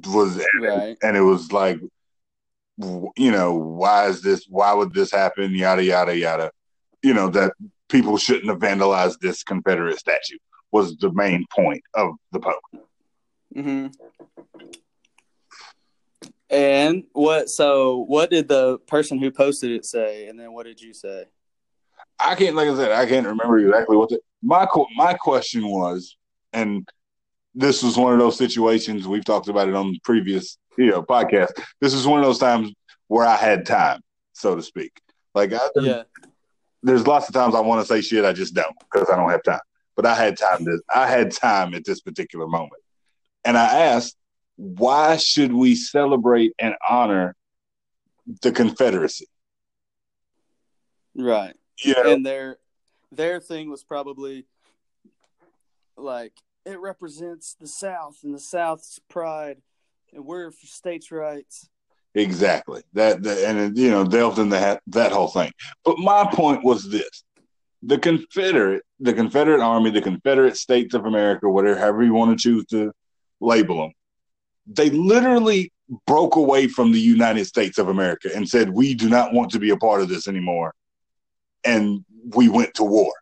Was 0.07 0.42
Right. 0.61 0.97
and 1.02 1.16
it 1.16 1.21
was 1.21 1.52
like 1.52 1.78
you 2.78 3.31
know 3.31 3.54
why 3.54 4.07
is 4.07 4.23
this 4.23 4.47
why 4.49 4.73
would 4.73 4.95
this 4.95 5.11
happen 5.11 5.54
yada 5.54 5.85
yada 5.85 6.16
yada 6.16 6.50
you 7.02 7.12
know 7.12 7.28
that 7.28 7.52
people 7.90 8.16
shouldn't 8.16 8.49
have 8.49 8.59
vandalized 8.59 9.19
this 9.21 9.42
confederate 9.42 9.99
statue 9.99 10.38
was 10.71 10.97
the 10.97 11.12
main 11.12 11.45
point 11.54 11.83
of 11.95 12.14
the 12.33 12.40
post 12.40 12.59
hmm 13.54 13.88
And 16.49 17.04
what? 17.12 17.49
So 17.49 18.04
what 18.09 18.31
did 18.31 18.49
the 18.49 18.78
person 18.87 19.19
who 19.19 19.31
posted 19.31 19.71
it 19.71 19.85
say? 19.87 20.28
And 20.28 20.38
then 20.38 20.52
what 20.52 20.66
did 20.66 20.81
you 20.81 20.92
say? 20.92 21.25
I 22.23 22.35
can't 22.35 22.57
like 22.57 22.69
i 22.69 22.75
said 22.75 22.93
i 22.93 23.07
can't 23.07 23.26
remember 23.26 23.59
exactly 23.59 23.97
what 23.97 24.09
the 24.09 24.19
my 24.43 24.67
my 24.97 25.14
question 25.14 25.67
was 25.67 26.17
and 26.52 26.88
this 27.55 27.83
was 27.83 27.97
one 27.97 28.12
of 28.12 28.19
those 28.19 28.37
situations 28.38 29.07
we've 29.07 29.25
talked 29.25 29.49
about 29.49 29.69
it 29.69 29.75
on 29.75 29.97
previous 30.05 30.59
you 30.79 30.91
know 30.91 31.02
podcast 31.02 31.50
this 31.81 31.95
is 31.95 32.07
one 32.07 32.19
of 32.19 32.25
those 32.25 32.38
times 32.38 32.73
where 33.09 33.26
i 33.26 33.37
had 33.37 33.67
time 33.67 34.00
so 34.33 34.55
to 34.57 34.62
speak 34.62 34.93
like 35.35 35.52
I, 35.52 35.61
Yeah. 35.76 36.02
there's 36.83 37.07
lots 37.07 37.29
of 37.29 37.35
times 37.35 37.55
I 37.55 37.61
want 37.61 37.81
to 37.81 37.87
say 37.87 38.00
shit, 38.02 38.25
I 38.25 38.33
just 38.33 38.55
don't 38.55 38.76
because 38.81 39.09
I 39.09 39.17
don't 39.17 39.31
have 39.31 39.43
time. 39.43 39.61
But 39.97 40.05
I 40.05 40.14
had 40.14 40.37
time 40.37 40.64
to 40.64 40.79
I 40.95 41.07
had 41.09 41.33
time 41.33 41.75
at 41.75 41.85
this 41.85 42.00
particular 42.00 42.47
moment. 42.47 42.83
And 43.45 43.57
I 43.57 43.79
asked, 43.81 44.17
why 44.57 45.17
should 45.17 45.52
we 45.52 45.75
celebrate 45.75 46.52
and 46.59 46.75
honor 46.88 47.35
the 48.43 48.52
Confederacy? 48.52 49.26
Right. 51.14 51.55
Know, 51.85 52.12
and 52.12 52.25
their 52.25 52.59
their 53.11 53.41
thing 53.41 53.71
was 53.71 53.83
probably 53.85 54.47
like 55.97 56.33
it 56.64 56.79
represents 56.81 57.55
the 57.61 57.67
South 57.67 58.19
and 58.23 58.35
the 58.35 58.41
South's 58.41 59.00
pride, 59.08 59.58
and 60.13 60.25
we're 60.25 60.50
for 60.50 60.67
states' 60.67 61.11
rights. 61.11 61.69
exactly. 62.15 62.82
That, 62.93 63.23
that 63.23 63.39
and 63.39 63.76
uh, 63.76 63.80
you 63.80 63.91
know, 63.91 64.04
delved 64.04 64.39
into 64.39 64.56
that, 64.56 64.82
that 64.89 65.13
whole 65.13 65.28
thing. 65.28 65.50
But 65.85 65.99
my 65.99 66.28
point 66.32 66.65
was 66.65 66.89
this. 66.89 67.25
The 67.82 67.99
Confederate, 67.99 68.85
the 69.00 69.13
Confederate 69.13 69.61
Army, 69.61 69.91
the 69.91 70.02
Confederate 70.02 70.56
States 70.56 70.95
of 70.95 71.06
America, 71.06 71.49
whatever 71.49 71.78
however 71.78 72.04
you 72.04 72.15
want 72.15 72.39
to 72.39 72.43
choose 72.43 72.65
to 72.67 72.93
label 73.41 73.78
them, 73.78 73.93
they 74.67 74.91
literally 74.91 75.73
broke 76.06 76.37
away 76.37 76.69
from 76.69 76.93
the 76.93 77.00
United 77.00 77.45
States 77.45 77.78
of 77.78 77.89
America 77.89 78.30
and 78.35 78.49
said, 78.49 78.71
We 78.71 78.95
do 78.95 79.08
not 79.08 79.32
want 79.32 79.50
to 79.52 79.58
be 79.58 79.71
a 79.71 79.76
part 79.76 80.00
of 80.00 80.08
this 80.08 80.28
anymore. 80.28 80.73
And 81.64 82.04
we 82.34 82.48
went 82.48 82.75
to 82.75 82.84
war. 82.84 83.12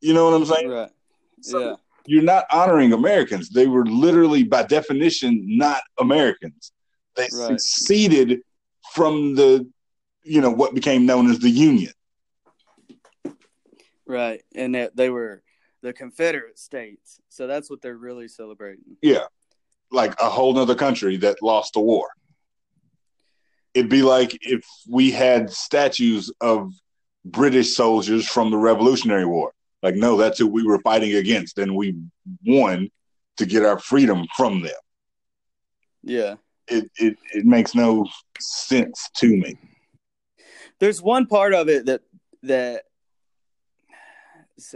You 0.00 0.14
know 0.14 0.24
what 0.26 0.34
I'm 0.34 0.44
saying? 0.46 0.68
Right. 0.68 0.90
So- 1.40 1.58
yeah. 1.60 1.74
You're 2.06 2.22
not 2.22 2.44
honoring 2.52 2.92
Americans. 2.92 3.48
They 3.48 3.66
were 3.66 3.86
literally, 3.86 4.42
by 4.42 4.64
definition, 4.64 5.42
not 5.56 5.80
Americans. 5.98 6.70
They 7.16 7.28
Right. 7.32 7.58
seceded 7.58 8.42
from 8.92 9.34
the, 9.36 9.66
you 10.22 10.42
know, 10.42 10.50
what 10.50 10.74
became 10.74 11.06
known 11.06 11.30
as 11.30 11.38
the 11.38 11.48
Union. 11.48 11.94
Right. 14.06 14.42
And 14.54 14.74
that 14.74 14.94
they 14.96 15.08
were 15.08 15.42
the 15.80 15.94
Confederate 15.94 16.58
States, 16.58 17.20
so 17.30 17.46
that's 17.46 17.70
what 17.70 17.80
they're 17.80 17.96
really 17.96 18.28
celebrating. 18.28 18.98
Yeah. 19.00 19.24
Like 19.90 20.14
a 20.20 20.28
whole 20.28 20.52
nother 20.52 20.74
country 20.74 21.16
that 21.18 21.42
lost 21.42 21.76
a 21.76 21.80
war. 21.80 22.08
It'd 23.72 23.90
be 23.90 24.02
like 24.02 24.36
if 24.42 24.62
we 24.88 25.10
had 25.10 25.50
statues 25.50 26.30
of 26.40 26.70
British 27.24 27.74
soldiers 27.74 28.28
from 28.28 28.50
the 28.50 28.56
Revolutionary 28.56 29.24
War. 29.24 29.52
Like, 29.82 29.94
no, 29.96 30.16
that's 30.16 30.38
who 30.38 30.46
we 30.46 30.64
were 30.64 30.80
fighting 30.80 31.14
against, 31.14 31.58
and 31.58 31.76
we 31.76 31.96
won 32.46 32.90
to 33.36 33.46
get 33.46 33.64
our 33.64 33.78
freedom 33.78 34.26
from 34.36 34.62
them. 34.62 34.72
Yeah. 36.02 36.36
It 36.68 36.90
it, 36.96 37.16
it 37.32 37.44
makes 37.44 37.74
no 37.74 38.06
sense 38.40 39.10
to 39.16 39.28
me. 39.28 39.58
There's 40.78 41.02
one 41.02 41.26
part 41.26 41.54
of 41.54 41.68
it 41.68 41.86
that 41.86 42.02
that 42.42 42.84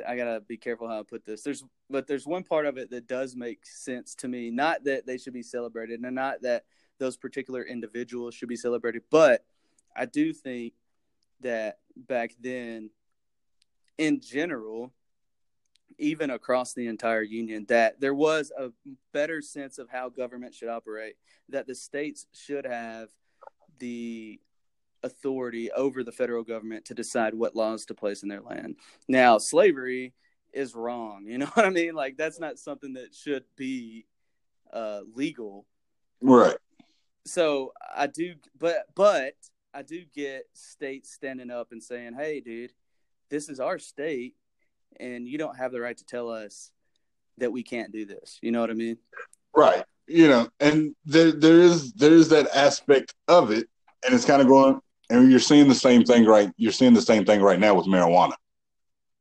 I 0.07 0.17
gotta 0.17 0.41
be 0.41 0.57
careful 0.57 0.89
how 0.89 1.01
I 1.01 1.03
put 1.03 1.25
this. 1.25 1.43
There's 1.43 1.65
but 1.89 2.07
there's 2.07 2.27
one 2.27 2.45
part 2.45 2.67
of 2.67 2.77
it 2.77 2.91
that 2.91 3.07
does 3.07 3.37
make 3.37 3.65
sense 3.65 4.15
to 4.17 4.29
me. 4.29 4.51
Not 4.51 4.85
that 4.85 5.07
they 5.07 5.17
should 5.17 5.33
be 5.33 5.43
celebrated, 5.43 6.01
and 6.01 6.15
not 6.15 6.43
that 6.43 6.65
those 6.99 7.17
particular 7.17 7.63
individuals 7.63 8.35
should 8.35 8.49
be 8.49 8.57
celebrated, 8.57 9.03
but 9.11 9.45
I 9.97 10.05
do 10.05 10.33
think 10.33 10.75
that 11.41 11.79
back 11.97 12.35
then, 12.41 12.91
in 13.97 14.21
general, 14.21 14.93
even 15.99 16.31
across 16.31 16.75
the 16.75 16.87
entire 16.87 17.23
union, 17.23 17.67
that 17.69 18.01
there 18.01 18.15
was 18.15 18.53
a 18.57 18.71
better 19.13 19.43
sense 19.43 19.79
of 19.79 19.89
how 19.91 20.09
government 20.09 20.55
should 20.55 20.69
operate. 20.69 21.15
That 21.49 21.67
the 21.67 21.75
states 21.75 22.27
should 22.33 22.67
have 22.67 23.09
the 23.79 24.41
authority 25.03 25.71
over 25.73 26.03
the 26.03 26.13
federal 26.13 26.43
government 26.43 26.85
to 26.87 26.95
decide 26.95 27.35
what 27.35 27.57
laws 27.57 27.87
to 27.87 27.95
place 27.95 28.23
in 28.23 28.29
their 28.29 28.41
land. 28.41 28.77
Now, 29.09 29.39
slavery 29.39 30.15
is 30.53 30.75
wrong. 30.75 31.25
You 31.27 31.39
know 31.39 31.47
what 31.47 31.67
I 31.67 31.71
mean? 31.71 31.95
Like 31.95 32.17
that's 32.17 32.41
not 32.41 32.59
something 32.59 32.95
that 32.95 33.15
should 33.15 33.45
be 33.57 34.07
uh, 34.73 35.01
legal. 35.15 35.67
Right. 36.21 36.57
So 37.27 37.73
I 37.95 38.07
do, 38.07 38.35
but 38.59 38.87
but 38.95 39.35
I 39.75 39.83
do 39.83 40.03
get 40.15 40.45
states 40.55 41.13
standing 41.13 41.51
up 41.51 41.73
and 41.73 41.83
saying, 41.83 42.15
"Hey, 42.15 42.41
dude, 42.41 42.73
this 43.31 43.49
is 43.49 43.61
our 43.61 43.79
state, 43.79 44.35
and 44.99 45.29
you 45.29 45.39
don't 45.39 45.57
have 45.57 45.73
the 45.73 45.81
right 45.81 45.97
to 45.97 46.05
tell 46.05 46.31
us 46.31 46.71
that 47.39 47.53
we 47.53 47.63
can't 47.63 47.93
do 47.93 48.05
this." 48.05 48.39
You 48.43 48.51
know 48.51 48.61
what 48.61 48.71
I 48.71 48.75
mean? 48.75 48.99
Right. 49.55 49.85
You 50.07 50.29
know, 50.29 50.49
and 50.61 50.95
there 51.05 51.33
there 51.33 51.61
is 51.61 51.93
there 51.93 52.13
is 52.13 52.29
that 52.31 52.49
aspect 52.55 53.15
of 53.29 53.51
it, 53.51 53.69
and 54.05 54.15
it's 54.15 54.25
kind 54.25 54.41
of 54.43 54.49
going. 54.49 54.81
And 55.11 55.31
you're 55.31 55.41
seeing 55.41 55.69
the 55.69 55.75
same 55.75 56.05
thing, 56.05 56.27
right? 56.27 56.51
You're 56.59 56.73
seeing 56.73 56.93
the 56.93 57.01
same 57.01 57.25
thing 57.25 57.41
right 57.41 57.59
now 57.59 57.75
with 57.75 57.87
marijuana. 57.87 58.35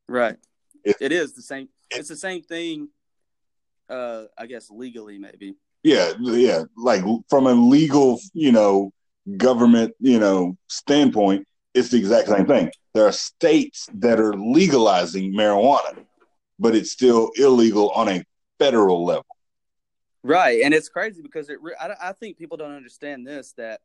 Right. 0.09 0.35
It- 0.83 0.97
it 0.99 1.11
is 1.13 1.33
the 1.33 1.41
same. 1.41 1.69
it- 1.89 1.99
it's 1.99 2.09
the 2.09 2.15
same 2.17 2.41
thing. 2.41 2.89
Uh, 3.89 4.25
I 4.37 4.47
guess 4.47 4.69
legally, 4.69 5.17
maybe. 5.17 5.55
Yeah, 5.83 6.11
yeah. 6.19 6.63
Like 6.75 7.03
from 7.29 7.47
a 7.47 7.53
legal, 7.53 8.19
you 8.33 8.51
know, 8.51 8.91
government, 9.35 9.93
you 9.99 10.19
know, 10.19 10.57
standpoint, 10.67 11.45
it's 11.73 11.89
the 11.89 11.97
exact 11.97 12.29
same 12.29 12.45
thing. 12.45 12.71
There 12.93 13.05
are 13.05 13.11
states 13.11 13.87
that 13.95 14.19
are 14.19 14.33
legalizing 14.33 15.33
marijuana, 15.33 16.05
but 16.57 16.75
it's 16.75 16.91
still 16.91 17.31
illegal 17.35 17.91
on 17.91 18.07
a 18.07 18.23
federal 18.57 19.05
level. 19.05 19.25
Right, 20.23 20.61
and 20.63 20.73
it's 20.73 20.89
crazy 20.89 21.21
because 21.21 21.49
it. 21.49 21.59
I, 21.79 21.93
I 22.01 22.11
think 22.13 22.37
people 22.37 22.57
don't 22.57 22.75
understand 22.75 23.25
this 23.25 23.53
that 23.57 23.81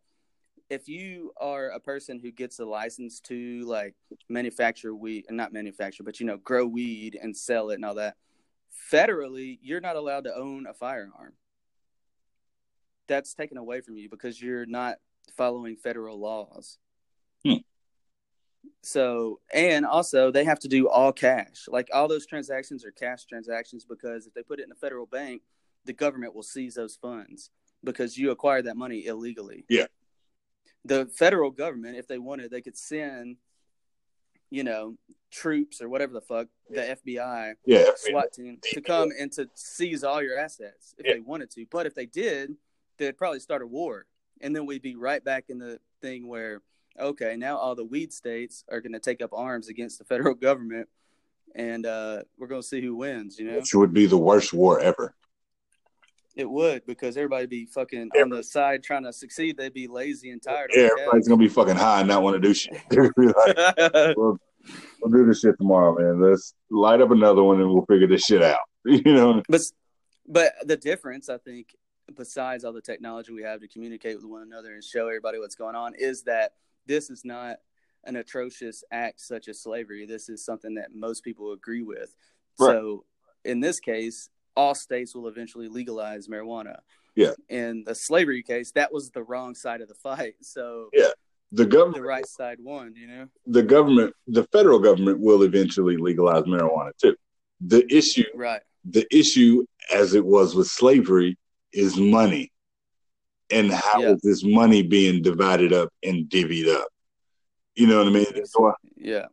if 0.70 0.88
you 0.88 1.33
are 1.37 1.68
a 1.68 1.81
person 1.81 2.18
who 2.18 2.33
gets 2.33 2.59
a 2.59 2.64
license 2.64 3.20
to 3.20 3.61
like 3.66 3.94
manufacture 4.28 4.94
weed, 4.94 5.26
and 5.28 5.37
not 5.37 5.52
manufacture, 5.52 6.02
but 6.02 6.18
you 6.18 6.26
know, 6.26 6.38
grow 6.38 6.66
weed 6.66 7.18
and 7.20 7.37
sell 7.37 7.70
it 7.70 7.74
and 7.74 7.85
all 7.85 7.96
that, 7.96 8.16
federally, 8.90 9.59
you're 9.62 9.81
not 9.81 9.96
allowed 9.96 10.24
to 10.24 10.35
own 10.35 10.66
a 10.66 10.72
firearm. 10.72 11.35
That's 13.07 13.35
taken 13.35 13.59
away 13.59 13.83
from 13.83 13.96
you 13.96 14.09
because 14.09 14.40
you're 14.40 14.66
not 14.66 14.96
following 15.37 15.76
federal 15.76 16.18
laws. 16.18 16.78
Hmm. 17.44 17.56
So, 18.82 19.40
and 19.52 19.85
also 19.87 20.30
they 20.30 20.44
have 20.44 20.58
to 20.61 20.68
do 20.68 20.88
all 20.88 21.12
cash. 21.12 21.66
Like 21.68 21.88
all 21.92 22.08
those 22.08 22.26
transactions 22.26 22.85
are 22.85 22.90
cash 22.90 23.24
transactions 23.26 23.85
because 23.85 24.26
if 24.26 24.35
they 24.35 24.42
put 24.42 24.61
it 24.61 24.64
in 24.64 24.72
a 24.72 24.76
federal 24.76 25.06
bank, 25.06 25.42
the 25.85 25.92
government 25.92 26.35
will 26.35 26.42
seize 26.42 26.74
those 26.74 26.96
funds 26.96 27.50
because 27.85 28.16
you 28.16 28.30
acquired 28.30 28.66
that 28.66 28.76
money 28.76 29.06
illegally. 29.06 29.64
Yeah. 29.68 29.87
The 30.85 31.06
federal 31.06 31.50
government, 31.50 31.96
if 31.96 32.08
they 32.08 32.18
wanted, 32.18 32.50
they 32.50 32.61
could 32.61 32.76
send, 32.76 33.37
you 34.50 34.64
know, 34.64 34.96
troops 35.30 35.80
or 35.80 35.88
whatever 35.88 36.12
the 36.12 36.20
fuck, 36.20 36.48
the 36.68 36.96
FBI, 37.04 37.54
Yeah, 37.64 37.87
SWAT 37.96 38.32
team, 38.32 38.58
to 38.62 38.80
come 38.80 39.11
and 39.18 39.30
to 39.32 39.48
seize 39.54 40.04
all 40.04 40.22
your 40.22 40.38
assets 40.38 40.94
if 40.98 41.06
Yeah. 41.06 41.14
they 41.14 41.20
wanted 41.20 41.50
to. 41.52 41.66
But 41.70 41.87
if 41.87 41.94
they 41.94 42.06
did, 42.06 42.56
they'd 42.98 43.16
probably 43.16 43.40
start 43.40 43.62
a 43.62 43.66
war. 43.66 44.06
And 44.42 44.55
then 44.55 44.66
we'd 44.66 44.83
be 44.83 44.96
right 44.96 45.24
back 45.24 45.44
in 45.48 45.59
the 45.59 45.78
thing 46.00 46.28
where, 46.28 46.61
okay, 46.98 47.37
now 47.37 47.57
all 47.57 47.74
the 47.74 47.85
weed 47.85 48.12
states 48.12 48.64
are 48.70 48.81
going 48.81 48.92
to 48.92 49.00
take 49.00 49.22
up 49.22 49.31
arms 49.33 49.68
against 49.68 49.98
the 49.98 50.05
federal 50.05 50.35
government. 50.35 50.88
And 51.55 51.87
uh, 51.87 52.22
we're 52.38 52.48
going 52.48 52.62
to 52.62 52.66
see 52.66 52.81
who 52.81 52.96
wins, 52.96 53.38
you 53.38 53.46
know? 53.46 53.57
which 53.57 53.74
would 53.74 53.92
be 53.92 54.07
the 54.07 54.18
worst 54.18 54.52
war 54.52 54.81
ever. 54.81 55.14
It 56.35 56.48
would 56.48 56.87
because 56.87 57.16
everybody 57.16 57.46
be 57.46 57.66
fucking 57.66 58.09
on 58.18 58.31
the 58.31 58.42
side 58.42 58.83
trying 58.83 59.05
to 59.05 59.12
succeed. 59.12 59.59
They'd 59.59 59.74
be 59.74 59.87
lazy 59.87 60.31
and 60.31 60.42
tired. 60.42 60.70
Yeah, 60.74 60.88
everybody's 60.98 61.28
gonna 61.28 61.38
be 61.38 61.48
fucking 61.48 61.76
high 61.76 62.00
and 62.00 62.09
not 62.09 62.22
want 62.22 62.37
to 62.37 62.40
do 62.40 62.55
shit. 62.55 62.81
They're 62.88 63.12
like, 63.16 63.57
we'll, 64.16 64.38
we'll 65.02 65.12
do 65.12 65.26
this 65.26 65.40
shit 65.40 65.59
tomorrow, 65.59 65.94
man. 65.94 66.22
Let's 66.22 66.55
light 66.70 67.02
up 67.02 67.11
another 67.11 67.42
one 67.42 67.61
and 67.61 67.68
we'll 67.68 67.85
figure 67.85 68.07
this 68.07 68.24
shit 68.24 68.42
out. 68.42 68.61
You 68.85 69.00
know? 69.05 69.42
but 69.48 69.61
but 70.26 70.55
the 70.64 70.76
difference, 70.76 71.28
I 71.28 71.38
think, 71.38 71.68
besides 72.16 72.64
all 72.64 72.72
the 72.72 72.80
technology 72.80 73.32
we 73.32 73.42
have 73.42 73.60
to 73.60 73.68
communicate 73.68 74.16
with 74.16 74.24
one 74.24 74.42
another 74.42 74.74
and 74.74 74.82
show 74.82 75.06
everybody 75.08 75.38
what's 75.38 75.54
going 75.54 75.76
on, 75.76 75.94
is 75.94 76.22
that 76.24 76.52
this 76.86 77.10
is 77.10 77.24
not 77.24 77.58
an 78.04 78.16
atrocious 78.16 78.82
act 78.90 79.20
such 79.20 79.48
as 79.48 79.60
slavery. 79.60 80.06
This 80.06 80.28
is 80.28 80.44
something 80.44 80.74
that 80.74 80.94
most 80.94 81.22
people 81.22 81.52
agree 81.52 81.82
with. 81.82 82.14
Right. 82.58 82.68
So 82.68 83.04
in 83.44 83.60
this 83.60 83.80
case, 83.80 84.28
all 84.56 84.74
states 84.74 85.14
will 85.14 85.28
eventually 85.28 85.68
legalize 85.68 86.28
marijuana. 86.28 86.78
Yeah. 87.14 87.32
In 87.48 87.84
the 87.84 87.94
slavery 87.94 88.42
case, 88.42 88.72
that 88.72 88.92
was 88.92 89.10
the 89.10 89.22
wrong 89.22 89.54
side 89.54 89.80
of 89.80 89.88
the 89.88 89.94
fight. 89.94 90.34
So 90.42 90.88
Yeah. 90.92 91.08
The 91.54 91.66
government, 91.66 91.96
the 91.96 92.08
right 92.08 92.26
side 92.26 92.58
won, 92.60 92.94
you 92.96 93.06
know? 93.06 93.28
the 93.46 93.62
government, 93.62 94.14
the 94.26 94.44
federal 94.44 94.78
government 94.78 95.20
will 95.20 95.42
eventually 95.42 95.98
legalize 95.98 96.44
marijuana 96.44 96.92
too. 96.96 97.14
The 97.60 97.84
issue, 97.94 98.24
Right. 98.34 98.62
the 98.86 99.06
issue, 99.14 99.66
as 99.92 100.14
it 100.14 100.24
was 100.24 100.54
with 100.54 100.66
slavery, 100.68 101.36
is 101.72 101.96
money, 101.96 102.52
and 103.50 103.70
how 103.72 104.00
is 104.02 104.04
Yeah. 104.24 104.30
this 104.30 104.44
money 104.44 104.82
being 104.82 105.22
divided 105.22 105.72
up 105.72 105.90
and 106.02 106.28
divvied 106.28 106.68
up? 106.68 106.88
You 107.74 107.87
know 107.87 107.98
what 107.98 108.08
I 108.08 108.11
mean? 108.11 108.46
So 108.46 108.72
Yeah. 108.96 109.26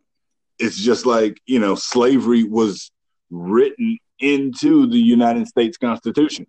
it's 0.57 0.77
just 0.77 1.05
like 1.05 1.39
you 1.45 1.59
know, 1.59 1.75
slavery 1.75 2.43
was 2.43 2.91
written 3.29 3.97
into 4.19 4.87
the 4.87 4.97
United 4.97 5.47
States 5.47 5.77
Constitution. 5.77 6.45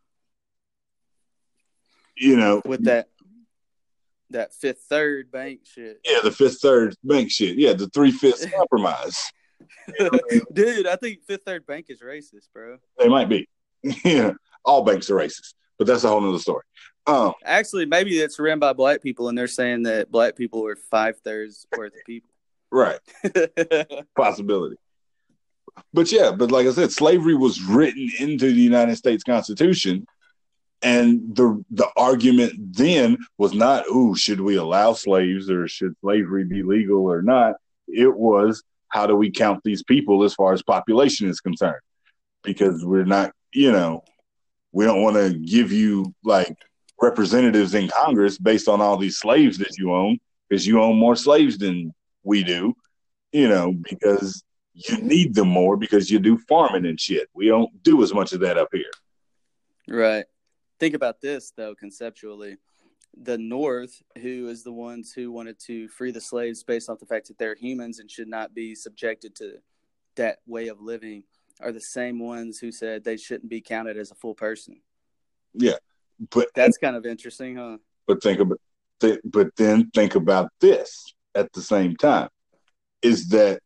You 2.17 2.37
know, 2.37 2.61
With 2.65 2.85
that 2.85 3.09
that 4.31 4.55
fifth 4.55 4.83
third 4.89 5.31
bank 5.31 5.61
shit. 5.65 6.01
yeah, 6.05 6.21
the 6.23 6.31
fifth 6.31 6.61
third 6.61 6.95
bank 7.03 7.31
shit. 7.31 7.57
Yeah, 7.57 7.73
the 7.73 7.89
three 7.89 8.13
fifths 8.13 8.47
compromise. 8.57 9.19
Dude, 10.53 10.87
I 10.87 10.97
think 10.97 11.23
Fifth 11.25 11.43
Third 11.45 11.67
Bank 11.67 11.87
is 11.89 12.01
racist, 12.01 12.49
bro. 12.55 12.79
They 12.99 13.09
might 13.09 13.29
be. 13.29 13.49
yeah, 14.05 14.33
all 14.65 14.85
banks 14.85 15.11
are 15.11 15.15
racist, 15.17 15.55
but 15.81 15.87
that's 15.87 16.05
a 16.05 16.09
whole 16.09 16.21
nother 16.21 16.39
story. 16.39 16.63
Um, 17.07 17.33
Actually, 17.43 17.87
maybe 17.87 18.19
it's 18.19 18.39
ran 18.39 18.59
by 18.59 18.75
black 18.75 19.03
people, 19.03 19.31
and 19.31 19.39
they're 19.39 19.47
saying 19.47 19.85
that 19.85 20.11
black 20.11 20.37
people 20.37 20.67
are 20.67 20.77
five 20.77 21.19
thirds 21.25 21.67
worth 21.75 21.95
of 21.95 22.05
people. 22.07 22.29
right, 22.71 22.99
possibility. 24.15 24.77
But 25.95 26.13
yeah, 26.13 26.33
but 26.33 26.51
like 26.51 26.67
I 26.67 26.73
said, 26.73 26.93
slavery 26.93 27.35
was 27.35 27.63
written 27.63 28.11
into 28.19 28.53
the 28.53 28.61
United 28.61 28.97
States 28.97 29.25
Constitution, 29.25 30.07
and 30.83 31.35
the 31.35 31.65
the 31.71 31.89
argument 31.97 32.77
then 32.77 33.17
was 33.39 33.55
not, 33.55 33.87
"Ooh, 33.89 34.15
should 34.15 34.43
we 34.43 34.57
allow 34.57 34.93
slaves 34.93 35.51
or 35.51 35.67
should 35.67 35.95
slavery 36.03 36.45
be 36.45 36.63
legal 36.63 37.07
or 37.07 37.23
not?" 37.23 37.55
It 37.89 38.15
was, 38.15 38.63
"How 38.89 39.07
do 39.07 39.17
we 39.17 39.31
count 39.31 39.63
these 39.65 39.83
people 39.83 40.25
as 40.25 40.35
far 40.35 40.53
as 40.53 40.63
population 40.63 41.27
is 41.27 41.41
concerned?" 41.41 41.81
Because 42.45 42.85
we're 42.85 43.07
not, 43.07 43.33
you 43.55 43.73
know, 43.73 44.05
we 44.73 44.85
don't 44.85 45.03
want 45.03 45.17
to 45.17 45.37
give 45.39 45.73
you 45.73 46.15
like 46.25 46.55
representatives 47.01 47.75
in 47.75 47.89
Congress 47.89 48.39
based 48.39 48.69
on 48.69 48.81
all 48.81 48.97
these 48.97 49.19
slaves 49.19 49.59
that 49.59 49.77
you 49.79 49.93
own, 49.93 50.19
because 50.49 50.67
you 50.67 50.81
own 50.81 50.97
more 50.97 51.17
slaves 51.17 51.59
than 51.59 51.93
we 52.23 52.45
do, 52.45 52.75
you 53.33 53.49
know, 53.49 53.73
because 53.89 54.43
you 54.75 54.99
need 54.99 55.35
them 55.35 55.49
more 55.49 55.77
because 55.77 56.11
you 56.11 56.19
do 56.19 56.39
farming 56.49 56.87
and 56.87 57.01
shit. 57.01 57.29
We 57.35 57.49
don't 57.49 57.83
do 57.83 58.03
as 58.03 58.15
much 58.15 58.33
of 58.33 58.41
that 58.41 58.59
up 58.59 58.69
here. 58.73 58.91
right. 59.89 60.25
Think 60.79 60.95
about 60.95 61.21
this, 61.21 61.53
though, 61.55 61.75
conceptually. 61.75 62.57
The 63.23 63.37
North, 63.37 64.03
who 64.23 64.49
is 64.49 64.63
the 64.63 64.73
ones 64.73 65.13
who 65.13 65.31
wanted 65.31 65.59
to 65.67 65.89
free 65.89 66.11
the 66.11 66.21
slaves 66.21 66.63
based 66.63 66.89
off 66.89 67.01
the 67.01 67.07
fact 67.07 67.29
that 67.29 67.37
they're 67.39 67.57
humans 67.57 67.99
and 67.99 68.11
should 68.11 68.29
not 68.29 68.55
be 68.55 68.75
subjected 68.75 69.35
to 69.37 69.59
that 70.17 70.39
way 70.47 70.69
of 70.69 70.81
living, 70.81 71.25
are 71.63 71.73
the 71.73 71.81
same 71.81 72.19
ones 72.19 72.59
who 72.59 72.73
said 72.73 73.05
they 73.05 73.17
shouldn't 73.17 73.51
be 73.51 73.61
counted 73.61 73.97
as 73.97 74.11
a 74.11 74.15
full 74.15 74.35
person. 74.35 74.81
Yeah, 75.55 75.77
but 76.31 76.49
That's 76.55 76.79
kind 76.79 76.97
of 76.97 77.07
interesting, 77.07 77.57
huh? 77.57 77.79
but 78.07 78.23
think 78.23 78.41
about 78.41 78.61
th- 79.01 79.21
but 79.25 79.55
then 79.57 79.91
think 79.95 80.15
about 80.15 80.51
this 80.61 81.15
at 81.35 81.53
the 81.53 81.63
same 81.63 81.97
time 81.97 82.29
is 83.03 83.29
that 83.29 83.61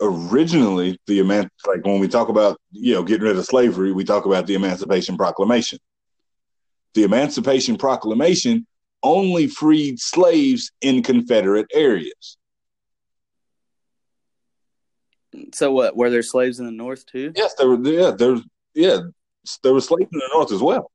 originally 0.00 0.98
the 1.06 1.20
eman- 1.20 1.48
like 1.66 1.84
when 1.84 1.98
we 1.98 2.08
talk 2.08 2.28
about 2.28 2.60
you 2.72 2.94
know 2.94 3.02
getting 3.02 3.26
rid 3.26 3.36
of 3.36 3.44
slavery 3.44 3.92
we 3.92 4.04
talk 4.04 4.26
about 4.26 4.46
the 4.46 4.54
emancipation 4.54 5.16
proclamation 5.16 5.78
the 6.94 7.04
emancipation 7.04 7.76
proclamation 7.76 8.66
only 9.02 9.46
freed 9.46 9.98
slaves 9.98 10.70
in 10.82 11.02
confederate 11.02 11.66
areas 11.72 12.36
So, 15.52 15.72
what? 15.72 15.96
Were 15.96 16.10
there 16.10 16.22
slaves 16.22 16.58
in 16.60 16.66
the 16.66 16.72
North, 16.72 17.06
too? 17.06 17.32
yes 17.36 17.54
there 17.58 17.68
were 17.68 17.80
yeah 17.88 18.10
there's 18.10 18.40
yeah 18.74 18.98
there 19.62 19.72
were 19.74 19.80
slaves 19.80 20.08
in 20.12 20.18
the 20.18 20.30
north 20.34 20.50
as 20.52 20.62
well 20.62 20.90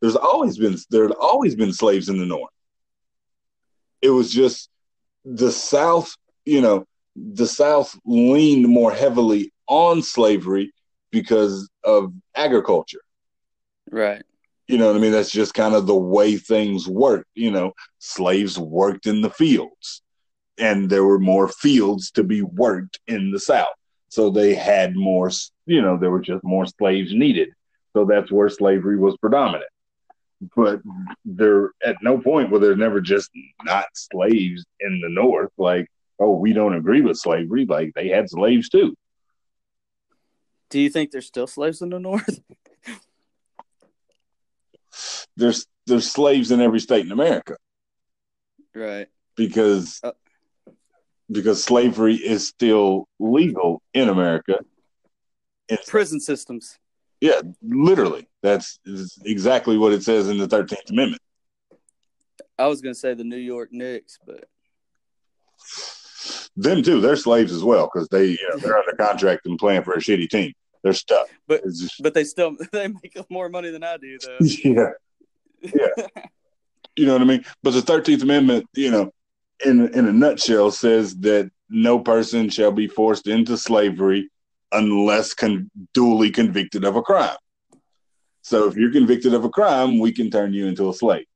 there's 0.00 0.16
always 0.16 0.58
been 0.58 0.76
there 0.90 1.04
had 1.08 1.16
always 1.16 1.54
been 1.54 1.72
slaves 1.72 2.08
in 2.08 2.18
the 2.18 2.26
north 2.26 2.52
it 4.02 4.10
was 4.10 4.30
just 4.30 4.68
the 5.24 5.50
south 5.50 6.14
you 6.44 6.60
know 6.60 6.84
the 7.16 7.46
south 7.46 7.98
leaned 8.04 8.68
more 8.68 8.92
heavily 8.92 9.50
on 9.66 10.02
slavery 10.02 10.72
because 11.10 11.68
of 11.84 12.12
agriculture 12.34 13.00
Right. 13.90 14.22
you 14.68 14.76
know 14.78 14.88
what 14.88 14.96
i 14.96 14.98
mean 14.98 15.12
that's 15.12 15.30
just 15.30 15.54
kind 15.54 15.74
of 15.74 15.86
the 15.86 15.94
way 15.94 16.36
things 16.36 16.86
worked 16.86 17.30
you 17.34 17.50
know 17.50 17.72
slaves 17.98 18.58
worked 18.58 19.06
in 19.06 19.20
the 19.22 19.30
fields 19.30 20.02
and 20.58 20.88
there 20.88 21.04
were 21.04 21.18
more 21.18 21.48
fields 21.48 22.10
to 22.12 22.24
be 22.24 22.42
worked 22.42 22.98
in 23.06 23.30
the 23.30 23.40
south 23.40 23.68
so 24.08 24.30
they 24.30 24.54
had 24.54 24.96
more 24.96 25.30
you 25.66 25.82
know 25.82 25.96
there 25.96 26.10
were 26.10 26.20
just 26.20 26.42
more 26.44 26.66
slaves 26.66 27.12
needed 27.12 27.48
so 27.92 28.04
that's 28.04 28.30
where 28.30 28.48
slavery 28.48 28.96
was 28.96 29.16
predominant 29.18 29.64
but 30.54 30.80
there 31.24 31.70
at 31.84 31.96
no 32.02 32.18
point 32.18 32.50
were 32.50 32.58
there 32.58 32.76
never 32.76 33.00
just 33.00 33.30
not 33.64 33.86
slaves 33.94 34.64
in 34.80 35.00
the 35.00 35.08
north 35.08 35.50
like 35.56 35.88
oh 36.18 36.36
we 36.36 36.52
don't 36.52 36.74
agree 36.74 37.00
with 37.00 37.16
slavery 37.16 37.64
like 37.64 37.92
they 37.94 38.08
had 38.08 38.28
slaves 38.28 38.68
too 38.68 38.94
Do 40.70 40.80
you 40.80 40.90
think 40.90 41.10
there's 41.10 41.26
still 41.26 41.46
slaves 41.46 41.80
in 41.80 41.90
the 41.90 42.00
North? 42.00 42.40
there's 45.36 45.66
there's 45.86 46.10
slaves 46.10 46.50
in 46.50 46.60
every 46.60 46.80
state 46.80 47.04
in 47.04 47.12
america 47.12 47.56
right. 48.74 49.08
because 49.36 50.00
Uh. 50.02 50.12
Because 51.30 51.62
slavery 51.62 52.14
is 52.14 52.46
still 52.46 53.08
legal 53.18 53.82
in 53.94 54.08
america. 54.08 54.60
It's- 55.68 55.88
Prison 55.88 56.20
systems. 56.20 56.78
yeah 57.20 57.40
literally. 57.62 58.28
That's 58.42 58.78
is 58.84 59.18
exactly 59.24 59.76
what 59.78 59.92
it 59.92 60.02
says 60.04 60.28
in 60.28 60.38
the 60.38 60.46
13th 60.46 60.90
amendment. 60.90 61.20
I 62.58 62.68
was 62.68 62.80
going 62.80 62.94
to 62.94 62.98
say 62.98 63.12
the 63.14 63.24
New 63.24 63.36
York 63.36 63.70
Knicks, 63.72 64.18
but 64.24 64.44
them 66.56 66.82
too. 66.82 67.00
They're 67.00 67.16
slaves 67.16 67.52
as 67.52 67.62
well 67.64 67.90
because 67.92 68.08
they 68.08 68.26
you 68.26 68.48
know, 68.50 68.56
they're 68.58 68.78
under 68.78 68.92
contract 68.92 69.46
and 69.46 69.58
playing 69.58 69.82
for 69.82 69.92
a 69.94 69.98
shitty 69.98 70.28
team. 70.28 70.52
They're 70.82 70.92
stuck. 70.92 71.26
But- 71.48 71.64
just- 71.64 72.02
but 72.02 72.14
they 72.14 72.24
still 72.24 72.56
they 72.72 72.88
make 72.88 73.18
more 73.30 73.48
money 73.48 73.70
than 73.70 73.82
I 73.82 73.96
do 73.96 74.18
though. 74.24 74.38
yeah. 74.64 74.90
Yeah. 75.60 76.06
You 76.94 77.06
know 77.06 77.12
what 77.14 77.22
i 77.22 77.24
mean? 77.24 77.44
But 77.62 77.72
the 77.72 77.80
13th 77.80 78.22
amendment 78.22 78.66
you 78.74 78.90
know 78.90 79.10
in 79.64 79.88
in 79.94 80.06
a 80.06 80.12
nutshell 80.12 80.70
says 80.70 81.16
that 81.16 81.50
no 81.68 81.98
person 81.98 82.48
shall 82.48 82.72
be 82.72 82.86
forced 82.86 83.26
into 83.26 83.56
slavery 83.56 84.30
unless 84.72 85.34
con- 85.34 85.70
duly 85.94 86.30
convicted 86.30 86.84
of 86.84 86.96
a 86.96 87.02
crime 87.02 87.36
so 88.42 88.68
if 88.68 88.76
you're 88.76 88.92
convicted 88.92 89.32
of 89.34 89.44
a 89.44 89.48
crime 89.48 89.98
we 89.98 90.12
can 90.12 90.30
turn 90.30 90.52
you 90.52 90.66
into 90.66 90.88
a 90.88 90.94
slave 90.94 91.26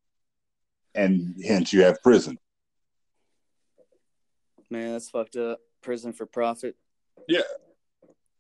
and 0.94 1.34
hence 1.46 1.72
you 1.72 1.82
have 1.82 2.02
prison 2.02 2.36
Man, 4.70 4.92
that's 4.92 5.10
fucked 5.10 5.36
up. 5.36 5.58
Prison 5.82 6.12
for 6.12 6.26
profit. 6.26 6.76
Yeah, 7.28 7.40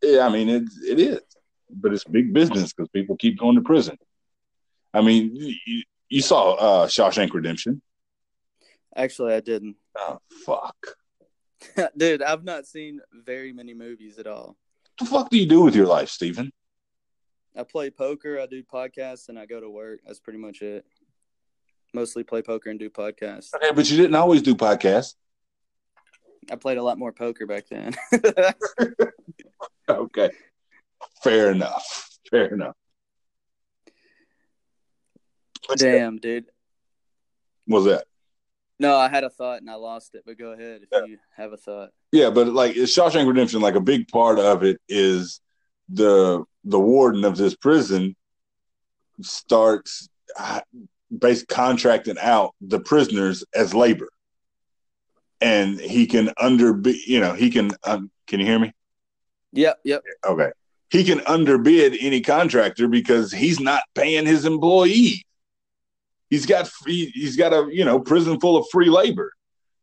yeah. 0.02 0.26
I 0.26 0.28
mean 0.28 0.48
it. 0.48 0.62
It 0.86 1.00
is, 1.00 1.20
but 1.70 1.92
it's 1.92 2.04
big 2.04 2.32
business 2.32 2.72
because 2.72 2.88
people 2.90 3.16
keep 3.16 3.38
going 3.38 3.56
to 3.56 3.62
prison. 3.62 3.98
I 4.94 5.00
mean, 5.00 5.34
you, 5.34 5.82
you 6.08 6.22
saw 6.22 6.54
uh, 6.54 6.86
Shawshank 6.86 7.32
Redemption. 7.32 7.82
Actually, 8.96 9.34
I 9.34 9.40
didn't. 9.40 9.76
Oh 9.98 10.18
fuck! 10.46 10.96
Dude, 11.96 12.22
I've 12.22 12.44
not 12.44 12.66
seen 12.66 13.00
very 13.12 13.52
many 13.52 13.74
movies 13.74 14.18
at 14.18 14.26
all. 14.26 14.56
What 14.56 14.98
the 14.98 15.04
fuck 15.04 15.30
do 15.30 15.36
you 15.36 15.46
do 15.46 15.60
with 15.62 15.74
your 15.74 15.86
life, 15.86 16.08
Stephen? 16.08 16.52
I 17.56 17.64
play 17.64 17.90
poker, 17.90 18.38
I 18.40 18.46
do 18.46 18.62
podcasts, 18.62 19.28
and 19.28 19.38
I 19.38 19.46
go 19.46 19.60
to 19.60 19.68
work. 19.68 20.00
That's 20.06 20.20
pretty 20.20 20.38
much 20.38 20.62
it. 20.62 20.86
Mostly 21.92 22.22
play 22.22 22.40
poker 22.40 22.70
and 22.70 22.78
do 22.78 22.88
podcasts. 22.88 23.52
Okay, 23.54 23.72
but 23.74 23.90
you 23.90 23.96
didn't 23.96 24.14
always 24.14 24.42
do 24.42 24.54
podcasts. 24.54 25.16
I 26.50 26.56
played 26.56 26.78
a 26.78 26.82
lot 26.82 26.98
more 26.98 27.12
poker 27.12 27.46
back 27.46 27.64
then. 27.68 27.94
Okay, 29.90 30.30
fair 31.22 31.50
enough. 31.50 32.08
Fair 32.30 32.54
enough. 32.54 32.76
Damn, 35.76 36.18
dude. 36.18 36.46
Was 37.66 37.86
that? 37.86 38.04
No, 38.80 38.96
I 38.96 39.10
had 39.10 39.24
a 39.24 39.30
thought 39.30 39.60
and 39.60 39.70
I 39.70 39.74
lost 39.74 40.14
it, 40.14 40.22
but 40.24 40.38
go 40.38 40.52
ahead 40.52 40.80
if 40.82 40.88
Yeah. 40.90 41.04
you 41.04 41.18
have 41.36 41.52
a 41.52 41.58
thought. 41.58 41.90
Yeah, 42.12 42.30
but 42.30 42.48
like 42.48 42.76
it's 42.76 42.96
Shawshank 42.96 43.28
Redemption, 43.28 43.60
like 43.60 43.74
a 43.74 43.80
big 43.80 44.08
part 44.08 44.38
of 44.38 44.64
it 44.64 44.80
is 44.88 45.40
the 45.90 46.44
the 46.64 46.80
warden 46.80 47.24
of 47.24 47.36
this 47.36 47.54
prison 47.54 48.16
starts 49.20 50.08
uh, 50.38 50.62
base 51.16 51.44
contracting 51.44 52.16
out 52.20 52.54
the 52.62 52.80
prisoners 52.80 53.44
as 53.54 53.74
labor, 53.74 54.08
and 55.42 55.78
he 55.78 56.06
can 56.06 56.32
under 56.40 56.80
you 57.06 57.20
know 57.20 57.34
he 57.34 57.50
can 57.50 57.72
um, 57.84 58.10
can 58.26 58.40
you 58.40 58.46
hear 58.46 58.58
me? 58.58 58.72
Yep, 59.52 59.80
yep. 59.84 60.02
Okay, 60.24 60.50
he 60.88 61.04
can 61.04 61.20
underbid 61.26 61.96
any 62.00 62.22
contractor 62.22 62.88
because 62.88 63.30
he's 63.30 63.60
not 63.60 63.82
paying 63.94 64.24
his 64.24 64.46
employees. 64.46 65.22
He's 66.30 66.46
got 66.46 66.68
free, 66.68 67.10
he's 67.14 67.36
got 67.36 67.52
a 67.52 67.68
you 67.70 67.84
know 67.84 68.00
prison 68.00 68.40
full 68.40 68.56
of 68.56 68.66
free 68.72 68.88
labor. 68.88 69.32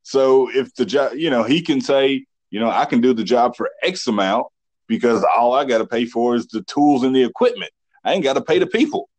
So 0.04 0.50
if 0.50 0.74
the 0.76 0.86
job, 0.86 1.14
you 1.16 1.30
know, 1.30 1.44
he 1.44 1.62
can 1.62 1.82
say, 1.82 2.26
you 2.50 2.60
know, 2.62 2.70
I 2.70 2.86
can 2.86 3.02
do 3.02 3.14
the 3.14 3.26
job 3.26 3.58
for 3.58 3.70
X 3.84 4.08
amount 4.08 4.48
because 4.88 5.24
all 5.36 5.54
I 5.54 5.66
got 5.66 5.80
to 5.80 5.86
pay 5.86 6.06
for 6.06 6.36
is 6.36 6.48
the 6.48 6.62
tools 6.62 7.04
and 7.04 7.14
the 7.14 7.24
equipment. 7.24 7.72
I 8.06 8.14
ain't 8.14 8.24
got 8.24 8.34
to 8.34 8.42
pay 8.42 8.58
the 8.58 8.68
people. 8.68 9.10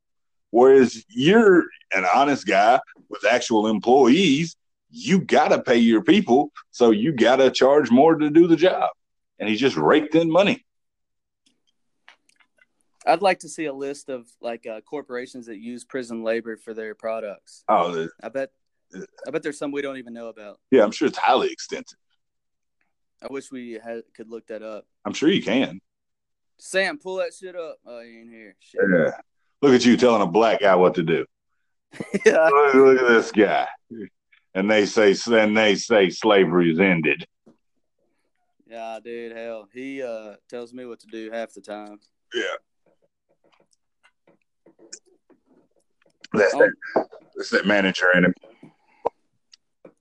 Whereas 0.50 1.04
you're 1.08 1.66
an 1.92 2.06
honest 2.14 2.46
guy 2.46 2.80
with 3.10 3.26
actual 3.26 3.66
employees, 3.66 4.56
you 4.90 5.20
got 5.20 5.48
to 5.48 5.60
pay 5.60 5.76
your 5.76 6.02
people, 6.02 6.50
so 6.70 6.90
you 6.90 7.12
got 7.12 7.36
to 7.36 7.50
charge 7.50 7.90
more 7.90 8.14
to 8.14 8.30
do 8.30 8.46
the 8.46 8.56
job. 8.56 8.88
And 9.38 9.48
he 9.48 9.56
just 9.56 9.76
raked 9.76 10.14
in 10.14 10.30
money. 10.30 10.64
I'd 13.08 13.22
like 13.22 13.38
to 13.40 13.48
see 13.48 13.64
a 13.64 13.72
list 13.72 14.08
of 14.10 14.26
like 14.40 14.66
uh, 14.66 14.80
corporations 14.82 15.46
that 15.46 15.58
use 15.58 15.84
prison 15.84 16.22
labor 16.22 16.56
for 16.56 16.74
their 16.74 16.94
products. 16.94 17.64
Oh, 17.68 17.90
the- 17.92 18.10
I 18.22 18.28
bet, 18.28 18.50
I 19.26 19.30
bet 19.30 19.42
there's 19.42 19.58
some 19.58 19.72
we 19.72 19.82
don't 19.82 19.96
even 19.96 20.12
know 20.12 20.28
about. 20.28 20.60
yeah, 20.70 20.82
I'm 20.84 20.90
sure 20.92 21.08
it's 21.08 21.18
highly 21.18 21.50
extensive. 21.50 21.98
I 23.22 23.26
wish 23.30 23.50
we 23.50 23.72
had 23.82 24.02
could 24.14 24.28
look 24.30 24.46
that 24.46 24.62
up. 24.62 24.86
I'm 25.04 25.12
sure 25.14 25.28
you 25.28 25.42
can. 25.42 25.80
Sam, 26.58 26.98
pull 26.98 27.16
that 27.16 27.32
shit 27.38 27.56
up. 27.56 27.78
Oh, 27.86 28.00
you 28.00 28.20
ain't 28.20 28.30
here. 28.30 28.54
Shit. 28.60 28.80
Yeah. 28.92 29.10
Look 29.62 29.72
at 29.74 29.84
you 29.84 29.96
telling 29.96 30.22
a 30.22 30.26
black 30.26 30.60
guy 30.60 30.74
what 30.76 30.94
to 30.96 31.02
do. 31.02 31.24
yeah. 32.24 32.48
Look, 32.52 32.74
look 32.74 33.00
at 33.00 33.08
this 33.08 33.32
guy. 33.32 33.66
And 34.54 34.70
they 34.70 34.86
say 34.86 35.14
and 35.32 35.56
they 35.56 35.74
say 35.74 36.10
slavery 36.10 36.70
is 36.72 36.78
ended. 36.80 37.24
Yeah, 38.68 38.98
dude, 39.02 39.36
hell. 39.36 39.68
He 39.72 40.02
uh 40.02 40.34
tells 40.50 40.74
me 40.74 40.84
what 40.84 41.00
to 41.00 41.06
do 41.06 41.30
half 41.32 41.52
the 41.54 41.60
time. 41.60 41.98
Yeah. 42.34 42.42
That's 46.32 46.54
Oh. 46.54 46.58
that, 46.94 47.08
that's 47.36 47.50
that 47.50 47.66
manager 47.66 48.10
in 48.14 48.24
him. 48.26 48.34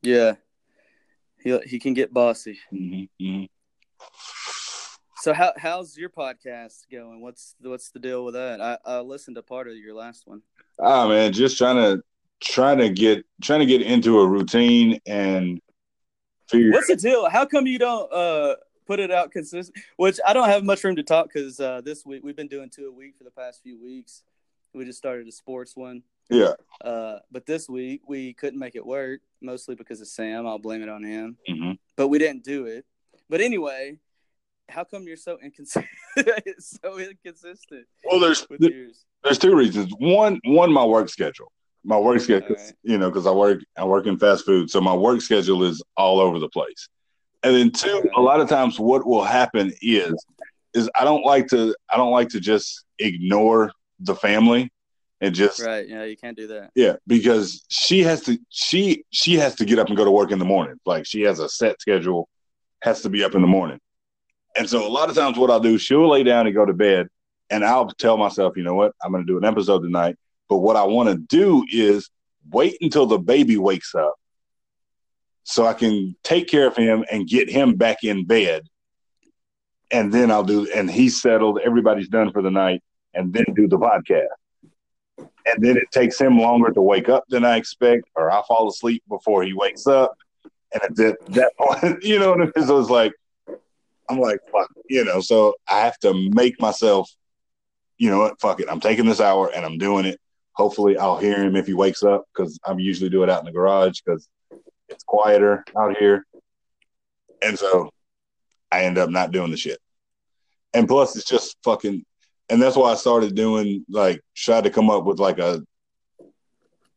Yeah. 0.02 0.36
He 1.44 1.58
he 1.66 1.80
can 1.80 1.94
get 1.94 2.14
bossy. 2.14 2.60
Mm-hmm. 2.74 3.46
So 5.18 5.34
how 5.34 5.54
how's 5.58 5.98
your 5.98 6.10
podcast 6.10 6.84
going? 6.92 7.22
What's 7.22 7.56
what's 7.62 7.90
the 7.90 8.00
deal 8.00 8.24
with 8.26 8.36
that? 8.36 8.62
I, 8.62 8.78
I 8.86 9.00
listened 9.00 9.36
to 9.36 9.42
part 9.42 9.68
of 9.68 9.76
your 9.76 9.96
last 9.96 10.28
one. 10.28 10.42
Ah 10.80 11.08
man, 11.08 11.34
just 11.34 11.58
trying 11.58 11.76
to 11.78 12.04
trying 12.42 12.78
to 12.80 12.90
get 12.90 13.26
trying 13.42 13.60
to 13.60 13.66
get 13.66 13.82
into 13.82 14.20
a 14.20 14.28
routine 14.28 15.00
and 15.08 15.60
figure 16.48 16.72
What's 16.72 16.88
the 16.88 16.96
deal? 16.96 17.30
How 17.30 17.46
come 17.46 17.66
you 17.68 17.80
don't 17.80 18.12
uh 18.12 18.56
put 18.86 19.00
it 19.00 19.12
out 19.12 19.32
consistent? 19.32 19.78
Which 19.98 20.20
I 20.26 20.34
don't 20.34 20.50
have 20.50 20.64
much 20.64 20.84
room 20.84 20.96
to 20.98 21.04
talk 21.04 21.30
because 21.34 21.60
uh, 21.60 21.82
this 21.84 22.06
week 22.06 22.24
we've 22.24 22.36
been 22.36 22.48
doing 22.48 22.70
two 22.70 22.88
a 22.88 22.92
week 22.92 23.16
for 23.18 23.24
the 23.24 23.32
past 23.32 23.62
few 23.64 23.82
weeks. 23.82 24.24
We 24.74 24.86
just 24.86 24.98
started 25.00 25.28
a 25.28 25.32
sports 25.32 25.76
one, 25.76 26.04
yeah. 26.30 26.54
uh, 26.84 27.20
but 27.32 27.46
this 27.46 27.70
week 27.70 28.02
we 28.08 28.34
couldn't 28.34 28.60
make 28.60 28.76
it 28.76 28.86
work 28.86 29.22
mostly 29.42 29.76
because 29.76 30.02
of 30.02 30.08
Sam. 30.08 30.48
I'll 30.48 30.60
blame 30.60 30.82
it 30.82 30.90
on 30.90 31.04
him. 31.04 31.38
Mm-hmm. 31.50 31.72
But 31.96 32.10
we 32.10 32.20
didn't 32.20 32.44
do 32.44 32.66
it. 32.66 32.86
But 33.30 33.42
anyway, 33.42 33.98
how 34.70 34.84
come 34.84 35.04
you're 35.04 35.18
so 35.18 35.38
inconsistent? 35.42 35.86
so 36.60 37.00
inconsistent 37.00 37.86
Well, 38.06 38.20
there's 38.20 38.46
yours? 38.60 39.06
there's 39.24 39.38
two 39.38 39.56
reasons. 39.56 39.94
One, 39.98 40.40
one, 40.46 40.72
my 40.72 40.86
work 40.86 41.10
schedule. 41.10 41.52
My 41.84 41.98
work 41.98 42.20
schedule, 42.20 42.56
right. 42.56 42.74
you 42.84 42.98
know, 42.98 43.10
because 43.10 43.28
I 43.28 43.32
work 43.32 43.62
I 43.78 43.86
work 43.86 44.08
in 44.08 44.20
fast 44.20 44.46
food, 44.46 44.70
so 44.70 44.82
my 44.82 44.94
work 44.94 45.22
schedule 45.22 45.64
is 45.64 45.82
all 45.96 46.20
over 46.20 46.38
the 46.38 46.50
place. 46.50 46.90
And 47.44 47.56
then 47.56 47.72
two, 47.72 48.04
a 48.18 48.20
lot 48.20 48.42
of 48.42 48.50
times, 48.50 48.78
what 48.78 49.06
will 49.06 49.24
happen 49.24 49.72
is 49.82 50.14
is 50.74 50.90
I 50.96 51.06
don't 51.06 51.24
like 51.24 51.48
to 51.48 51.74
I 51.90 51.96
don't 51.96 52.12
like 52.12 52.28
to 52.30 52.42
just 52.42 52.84
ignore 53.00 53.72
the 54.02 54.16
family 54.16 54.70
and 55.22 55.34
just 55.34 55.60
Right? 55.60 55.88
Yeah, 55.88 56.04
you 56.04 56.18
can't 56.18 56.38
do 56.38 56.48
that. 56.48 56.72
yeah 56.76 56.96
because 57.08 57.66
she 57.70 58.04
has 58.04 58.22
to 58.22 58.38
she 58.50 59.04
she 59.12 59.36
has 59.36 59.56
to 59.56 59.66
get 59.66 59.80
up 59.80 59.88
and 59.88 59.98
go 59.98 60.06
to 60.06 60.12
work 60.12 60.32
in 60.32 60.40
the 60.40 60.46
morning. 60.46 60.80
Like 60.86 61.06
she 61.06 61.22
has 61.22 61.40
a 61.40 61.50
set 61.50 61.82
schedule, 61.82 62.30
has 62.82 63.02
to 63.02 63.10
be 63.10 63.24
up 63.24 63.36
in 63.36 63.42
the 63.42 63.48
morning. 63.48 63.80
And 64.58 64.70
so 64.70 64.88
a 64.88 64.90
lot 64.90 65.10
of 65.10 65.16
times, 65.16 65.38
what 65.38 65.52
I'll 65.52 65.60
do, 65.60 65.78
she'll 65.78 66.10
lay 66.10 66.24
down 66.24 66.48
and 66.48 66.56
go 66.56 66.66
to 66.66 66.74
bed, 66.74 67.08
and 67.50 67.64
I'll 67.64 67.90
tell 67.90 68.18
myself, 68.18 68.58
you 68.58 68.64
know 68.64 68.74
what, 68.74 68.94
I'm 69.04 69.12
going 69.12 69.24
to 69.26 69.32
do 69.32 69.38
an 69.38 69.46
episode 69.46 69.82
tonight. 69.82 70.18
But 70.50 70.58
what 70.58 70.76
I 70.76 70.84
want 70.84 71.10
to 71.10 71.16
do 71.16 71.64
is 71.72 72.10
wait 72.50 72.78
until 72.82 73.06
the 73.06 73.20
baby 73.20 73.58
wakes 73.58 73.94
up 73.94 74.16
so 75.44 75.66
I 75.66 75.74
can 75.74 76.16
take 76.24 76.48
care 76.48 76.68
of 76.68 76.76
him 76.76 77.06
and 77.12 77.28
get 77.28 77.50
him 77.50 77.76
back 77.76 78.04
in 78.04 78.26
bed. 78.26 78.64
And 79.92 80.12
then 80.14 80.32
I'll 80.32 80.44
do, 80.44 80.68
and 80.74 80.90
he's 80.90 81.22
settled, 81.22 81.60
everybody's 81.64 82.10
done 82.10 82.32
for 82.32 82.42
the 82.42 82.52
night, 82.52 82.82
and 83.14 83.32
then 83.32 83.46
do 83.56 83.68
the 83.68 83.78
podcast. 83.78 84.26
And 85.48 85.64
then 85.64 85.78
it 85.78 85.90
takes 85.92 86.20
him 86.20 86.40
longer 86.40 86.72
to 86.72 86.82
wake 86.82 87.10
up 87.10 87.24
than 87.30 87.46
I 87.46 87.56
expect, 87.56 88.04
or 88.16 88.32
I 88.32 88.42
fall 88.48 88.68
asleep 88.68 89.04
before 89.08 89.44
he 89.44 89.54
wakes 89.54 89.88
up. 89.88 90.16
And 90.74 90.84
at 90.84 90.96
that, 90.96 91.18
that 91.28 91.52
point, 91.58 92.04
you 92.04 92.20
know 92.20 92.32
what 92.32 92.42
I 92.42 92.44
mean? 92.46 92.68
So 92.68 92.80
it's 92.80 92.90
like, 92.90 93.14
I'm 94.10 94.20
like, 94.20 94.40
fuck, 94.52 94.70
you 94.90 95.04
know, 95.04 95.22
so 95.22 95.54
I 95.68 95.80
have 95.82 95.98
to 96.00 96.30
make 96.32 96.60
myself, 96.62 97.10
you 97.98 98.10
know 98.10 98.20
what, 98.20 98.40
fuck 98.40 98.60
it. 98.60 98.68
I'm 98.70 98.80
taking 98.80 99.06
this 99.06 99.20
hour 99.20 99.52
and 99.54 99.66
I'm 99.66 99.78
doing 99.78 100.06
it. 100.06 100.20
Hopefully 100.54 100.98
I'll 100.98 101.18
hear 101.18 101.44
him 101.44 101.56
if 101.56 101.68
he 101.68 101.74
wakes 101.74 102.04
up 102.04 102.26
because 102.34 102.60
I 102.66 102.74
usually 102.78 103.10
do 103.10 103.24
it 103.24 103.30
out 103.30 103.40
in 103.40 103.46
the 103.46 103.52
garage 103.52 104.00
because 104.04 104.28
it's 104.90 105.04
quieter 105.04 105.64
out 105.78 105.98
here. 105.98 106.26
And 107.42 107.58
so 107.60 107.92
I 108.72 108.84
end 108.84 108.98
up 108.98 109.10
not 109.10 109.32
doing 109.32 109.52
the 109.52 109.58
shit. 109.58 109.80
And 110.74 110.88
plus 110.88 111.16
it's 111.16 111.28
just 111.28 111.58
fucking 111.64 112.06
and 112.50 112.62
that's 112.62 112.76
why 112.76 112.92
I 112.92 112.96
started 112.96 113.36
doing 113.36 113.86
like 113.90 114.22
tried 114.36 114.64
to 114.66 114.70
come 114.70 114.90
up 114.90 115.06
with 115.06 115.20
like 115.20 115.40
a 115.40 115.62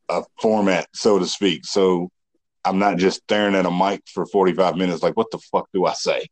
a 0.09 0.23
format, 0.41 0.89
so 0.93 1.19
to 1.19 1.27
speak. 1.27 1.65
So 1.65 2.11
I'm 2.65 2.79
not 2.79 2.99
just 2.99 3.23
staring 3.23 3.55
at 3.55 3.67
a 3.67 3.71
mic 3.71 4.03
for 4.13 4.27
45 4.27 4.77
minutes 4.77 5.03
like 5.03 5.17
what 5.17 5.31
the 5.31 5.39
fuck 5.39 5.69
do 5.73 5.87
I 5.87 5.93
say? 5.95 6.27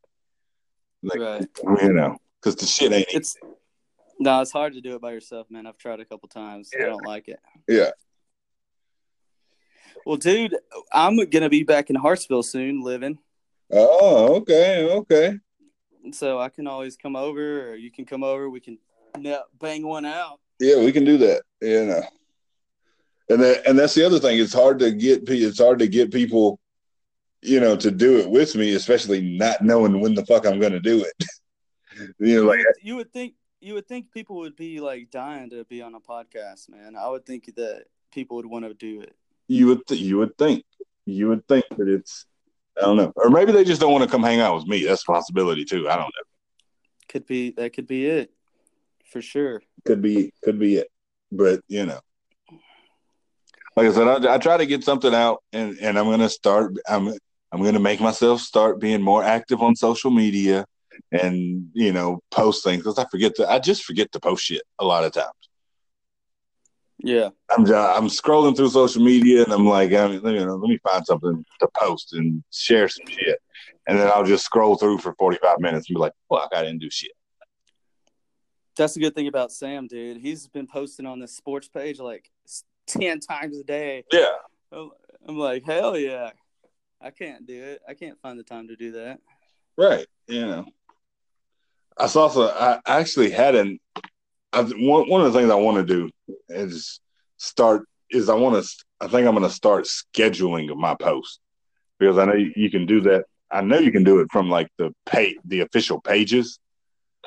Like 1.02 1.20
Right. 1.20 1.46
you 1.82 1.92
know, 1.92 2.16
because 2.40 2.56
the 2.56 2.66
shit 2.66 2.92
ain't 2.92 3.06
It's 3.10 3.36
no, 4.20 4.40
it's 4.40 4.50
hard 4.50 4.74
to 4.74 4.80
do 4.80 4.96
it 4.96 5.00
by 5.00 5.12
yourself, 5.12 5.48
man. 5.48 5.66
I've 5.66 5.78
tried 5.78 6.00
a 6.00 6.04
couple 6.04 6.28
times. 6.28 6.70
I 6.74 6.86
don't 6.86 7.06
like 7.06 7.28
it. 7.28 7.38
yeah. 7.68 7.90
Well, 10.04 10.16
dude, 10.16 10.56
I'm 10.92 11.16
gonna 11.26 11.48
be 11.48 11.62
back 11.62 11.90
in 11.90 11.96
Hartsville 11.96 12.42
soon, 12.42 12.82
living. 12.82 13.18
Oh, 13.70 14.36
okay, 14.36 14.88
okay. 14.90 15.38
So 16.12 16.38
I 16.38 16.48
can 16.48 16.66
always 16.66 16.96
come 16.96 17.14
over, 17.14 17.70
or 17.70 17.74
you 17.74 17.90
can 17.90 18.06
come 18.06 18.24
over. 18.24 18.48
We 18.48 18.60
can 18.60 18.78
yeah, 19.24 19.34
uh, 19.34 19.42
bang 19.60 19.86
one 19.86 20.04
out. 20.04 20.40
Yeah, 20.60 20.78
we 20.78 20.92
can 20.92 21.04
do 21.04 21.18
that. 21.18 21.42
You 21.60 21.86
know, 21.86 22.02
and 23.28 23.42
that 23.42 23.66
and 23.66 23.78
that's 23.78 23.94
the 23.94 24.04
other 24.04 24.18
thing. 24.18 24.38
It's 24.38 24.52
hard 24.52 24.78
to 24.80 24.90
get 24.92 25.28
it's 25.28 25.58
hard 25.58 25.78
to 25.80 25.88
get 25.88 26.12
people, 26.12 26.58
you 27.42 27.60
know, 27.60 27.76
to 27.76 27.90
do 27.90 28.18
it 28.18 28.30
with 28.30 28.54
me, 28.56 28.74
especially 28.74 29.36
not 29.36 29.62
knowing 29.62 30.00
when 30.00 30.14
the 30.14 30.26
fuck 30.26 30.46
I'm 30.46 30.60
going 30.60 30.72
to 30.72 30.80
do 30.80 31.04
it. 31.04 31.24
you 32.18 32.36
know, 32.36 32.48
like 32.48 32.58
you, 32.58 32.64
would, 32.64 32.74
you 32.82 32.96
would 32.96 33.12
think 33.12 33.34
you 33.60 33.74
would 33.74 33.88
think 33.88 34.12
people 34.12 34.36
would 34.36 34.56
be 34.56 34.80
like 34.80 35.10
dying 35.10 35.50
to 35.50 35.64
be 35.64 35.82
on 35.82 35.94
a 35.94 36.00
podcast, 36.00 36.68
man. 36.68 36.96
I 36.96 37.08
would 37.08 37.26
think 37.26 37.54
that 37.56 37.84
people 38.12 38.36
would 38.36 38.46
want 38.46 38.64
to 38.64 38.74
do 38.74 39.02
it. 39.02 39.14
you 39.48 39.66
would 39.66 39.86
th- 39.86 40.00
you 40.00 40.18
would 40.18 40.36
think 40.38 40.64
you 41.06 41.28
would 41.28 41.46
think 41.48 41.64
that 41.76 41.88
it's 41.88 42.26
I 42.78 42.82
don't 42.82 42.96
know. 42.96 43.12
Or 43.16 43.30
maybe 43.30 43.52
they 43.52 43.64
just 43.64 43.80
don't 43.80 43.92
want 43.92 44.04
to 44.04 44.10
come 44.10 44.22
hang 44.22 44.40
out 44.40 44.54
with 44.54 44.66
me. 44.66 44.84
That's 44.84 45.02
a 45.02 45.12
possibility 45.12 45.64
too. 45.64 45.88
I 45.88 45.96
don't 45.96 46.04
know. 46.04 46.24
Could 47.08 47.26
be 47.26 47.50
that 47.52 47.72
could 47.72 47.86
be 47.86 48.06
it. 48.06 48.30
For 49.10 49.22
sure. 49.22 49.62
Could 49.86 50.02
be 50.02 50.32
could 50.42 50.58
be 50.58 50.76
it. 50.76 50.88
But 51.32 51.60
you 51.68 51.86
know. 51.86 52.00
Like 53.76 53.86
I 53.86 53.92
said, 53.92 54.26
I, 54.26 54.34
I 54.34 54.38
try 54.38 54.56
to 54.56 54.66
get 54.66 54.82
something 54.82 55.14
out 55.14 55.42
and, 55.52 55.78
and 55.80 55.98
I'm 55.98 56.06
gonna 56.06 56.28
start 56.28 56.74
I'm 56.88 57.12
I'm 57.52 57.62
gonna 57.62 57.78
make 57.78 58.00
myself 58.00 58.40
start 58.40 58.80
being 58.80 59.02
more 59.02 59.22
active 59.22 59.62
on 59.62 59.76
social 59.76 60.10
media 60.10 60.66
and 61.12 61.68
you 61.74 61.92
know, 61.92 62.20
post 62.30 62.64
things 62.64 62.82
because 62.82 62.98
I 62.98 63.06
forget 63.10 63.36
to 63.36 63.48
I 63.48 63.58
just 63.58 63.84
forget 63.84 64.10
to 64.12 64.20
post 64.20 64.44
shit 64.44 64.62
a 64.78 64.84
lot 64.84 65.04
of 65.04 65.12
times. 65.12 65.32
Yeah. 66.98 67.28
I'm 67.48 67.64
I'm 67.66 68.08
scrolling 68.08 68.56
through 68.56 68.70
social 68.70 69.02
media 69.02 69.44
and 69.44 69.52
I'm 69.52 69.66
like, 69.66 69.92
I 69.92 70.08
mean, 70.08 70.20
you 70.24 70.44
know, 70.44 70.56
let 70.56 70.68
me 70.68 70.78
find 70.78 71.06
something 71.06 71.44
to 71.60 71.68
post 71.76 72.12
and 72.12 72.42
share 72.50 72.88
some 72.88 73.06
shit, 73.06 73.38
and 73.86 73.98
then 73.98 74.08
I'll 74.08 74.24
just 74.24 74.44
scroll 74.44 74.76
through 74.76 74.98
for 74.98 75.14
45 75.14 75.60
minutes 75.60 75.88
and 75.88 75.94
be 75.94 76.00
like, 76.00 76.12
fuck, 76.28 76.50
I 76.54 76.62
didn't 76.62 76.80
do 76.80 76.90
shit. 76.90 77.12
That's 78.78 78.94
the 78.94 79.00
good 79.00 79.14
thing 79.14 79.26
about 79.26 79.50
Sam, 79.50 79.88
dude. 79.88 80.18
He's 80.18 80.46
been 80.46 80.68
posting 80.68 81.04
on 81.04 81.18
this 81.18 81.36
sports 81.36 81.68
page 81.68 81.98
like 81.98 82.30
ten 82.86 83.18
times 83.18 83.58
a 83.58 83.64
day. 83.64 84.04
Yeah. 84.12 84.30
I'm 84.72 85.36
like, 85.36 85.64
hell 85.64 85.98
yeah. 85.98 86.30
I 87.00 87.10
can't 87.10 87.44
do 87.44 87.60
it. 87.60 87.82
I 87.88 87.94
can't 87.94 88.20
find 88.20 88.38
the 88.38 88.44
time 88.44 88.68
to 88.68 88.76
do 88.76 88.92
that. 88.92 89.18
Right. 89.76 90.06
You 90.28 90.46
know. 90.46 90.66
I 91.98 92.06
saw 92.06 92.28
some. 92.28 92.50
I 92.54 92.78
actually 92.86 93.30
had 93.30 93.56
an. 93.56 93.80
I, 94.52 94.62
one 94.62 95.08
one 95.08 95.20
of 95.22 95.32
the 95.32 95.38
things 95.38 95.50
I 95.50 95.56
want 95.56 95.76
to 95.76 95.84
do 95.84 96.10
is 96.48 97.00
start. 97.36 97.82
Is 98.10 98.28
I 98.28 98.34
want 98.34 98.62
to. 98.62 98.70
I 99.00 99.08
think 99.08 99.26
I'm 99.26 99.34
going 99.34 99.42
to 99.42 99.50
start 99.50 99.86
scheduling 99.86 100.74
my 100.76 100.94
posts 100.94 101.40
because 101.98 102.16
I 102.16 102.26
know 102.26 102.34
you, 102.34 102.52
you 102.54 102.70
can 102.70 102.86
do 102.86 103.00
that. 103.02 103.24
I 103.50 103.60
know 103.60 103.78
you 103.78 103.90
can 103.90 104.04
do 104.04 104.20
it 104.20 104.28
from 104.30 104.48
like 104.48 104.68
the 104.78 104.94
pay 105.04 105.36
the 105.44 105.60
official 105.60 106.00
pages. 106.00 106.60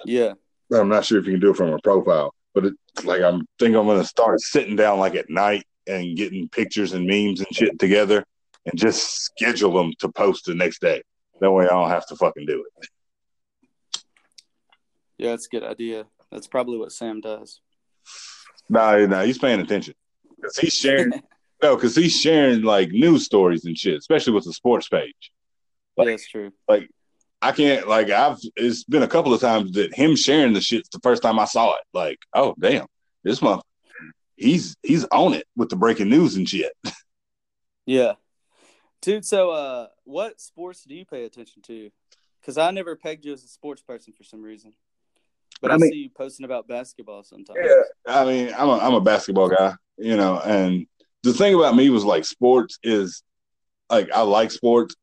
Yeah. 0.06 0.34
I'm 0.74 0.90
not 0.90 1.06
sure 1.06 1.20
if 1.20 1.26
you 1.26 1.34
can 1.34 1.42
do 1.42 1.52
it 1.52 1.58
from 1.58 1.74
a 1.74 1.80
profile, 1.80 2.34
but 2.54 2.66
it, 2.66 2.74
like 3.04 3.22
I'm 3.22 3.46
think 3.60 3.76
I'm 3.76 3.86
going 3.86 4.02
to 4.02 4.08
start 4.08 4.40
sitting 4.42 4.76
down 4.76 5.00
like 5.00 5.16
at 5.16 5.30
night 5.30 5.66
and 5.88 6.16
getting 6.16 6.50
pictures 6.50 6.94
and 6.94 7.06
memes 7.06 7.40
and 7.40 7.56
shit 7.56 7.80
together 7.80 8.26
and 8.66 8.80
just 8.80 9.24
schedule 9.24 9.74
them 9.74 9.94
to 10.00 10.10
post 10.10 10.46
the 10.46 10.56
next 10.56 10.82
day. 10.82 11.02
That 11.40 11.52
way 11.52 11.66
I 11.66 11.70
don't 11.70 11.90
have 11.90 12.08
to 12.08 12.16
fucking 12.16 12.46
do 12.46 12.66
it. 12.66 12.88
Yeah, 15.18 15.32
that's 15.32 15.48
a 15.48 15.50
good 15.50 15.64
idea. 15.64 16.06
That's 16.32 16.48
probably 16.48 16.78
what 16.78 16.92
Sam 16.92 17.22
does. 17.22 17.62
No, 18.70 19.06
no, 19.06 19.26
he's 19.26 19.38
paying 19.38 19.60
attention 19.60 19.96
because 20.36 20.58
he's 20.58 20.74
sharing. 20.74 21.12
no, 21.62 21.76
because 21.76 21.96
he's 21.96 22.20
sharing 22.20 22.62
like 22.62 22.92
news 22.92 23.26
stories 23.26 23.66
and 23.66 23.78
shit, 23.78 23.98
especially 23.98 24.34
with 24.34 24.46
the 24.46 24.54
sports 24.54 24.88
page. 24.88 25.32
Like, 25.98 26.08
yeah, 26.08 26.14
that's 26.14 26.30
true. 26.30 26.52
Like, 26.68 26.90
I 27.42 27.52
can't 27.52 27.88
like 27.88 28.10
I've. 28.10 28.38
It's 28.56 28.84
been 28.84 29.04
a 29.04 29.08
couple 29.08 29.34
of 29.34 29.42
times 29.42 29.72
that 29.74 29.94
him 29.94 30.16
sharing 30.16 30.54
the 30.54 30.62
shit's 30.62 30.90
the 30.90 31.00
first 31.00 31.24
time 31.24 31.40
I 31.40 31.46
saw 31.46 31.74
it. 31.76 31.82
Like, 31.94 32.20
oh 32.34 32.56
damn, 32.60 32.86
this 33.24 33.42
month 33.42 33.64
he's 34.42 34.76
he's 34.82 35.06
on 35.12 35.34
it 35.34 35.48
with 35.56 35.70
the 35.70 35.76
breaking 35.76 36.10
news 36.10 36.36
and 36.36 36.48
shit. 36.48 36.74
Yeah, 37.88 38.14
dude. 39.02 39.26
So, 39.26 39.50
uh, 39.50 39.88
what 40.04 40.40
sports 40.40 40.84
do 40.84 40.94
you 40.94 41.04
pay 41.04 41.26
attention 41.26 41.64
to? 41.64 41.90
Because 42.40 42.60
I 42.60 42.70
never 42.70 42.96
pegged 42.96 43.26
you 43.26 43.34
as 43.34 43.44
a 43.44 43.48
sports 43.48 43.82
person 43.82 44.14
for 44.14 44.24
some 44.24 44.44
reason. 44.44 44.74
But 45.64 45.72
I, 45.72 45.74
I 45.74 45.78
mean, 45.78 45.92
see 45.92 45.98
you 45.98 46.10
posting 46.12 46.46
about 46.46 46.68
basketball 46.68 47.24
sometimes. 47.24 47.58
Yeah, 47.66 47.82
I 48.06 48.24
mean, 48.24 48.54
I'm 48.56 48.70
a 48.70 48.78
I'm 48.78 48.94
a 48.94 49.02
basketball 49.02 49.50
guy, 49.50 49.74
you 49.98 50.16
know, 50.16 50.40
and 50.40 50.86
the 51.24 51.34
thing 51.34 51.56
about 51.56 51.76
me 51.76 51.90
was 51.90 52.06
like 52.06 52.24
sports 52.24 52.78
is 52.84 53.24
like 53.90 54.12
I 54.14 54.22
like 54.22 54.52
sports 54.52 54.96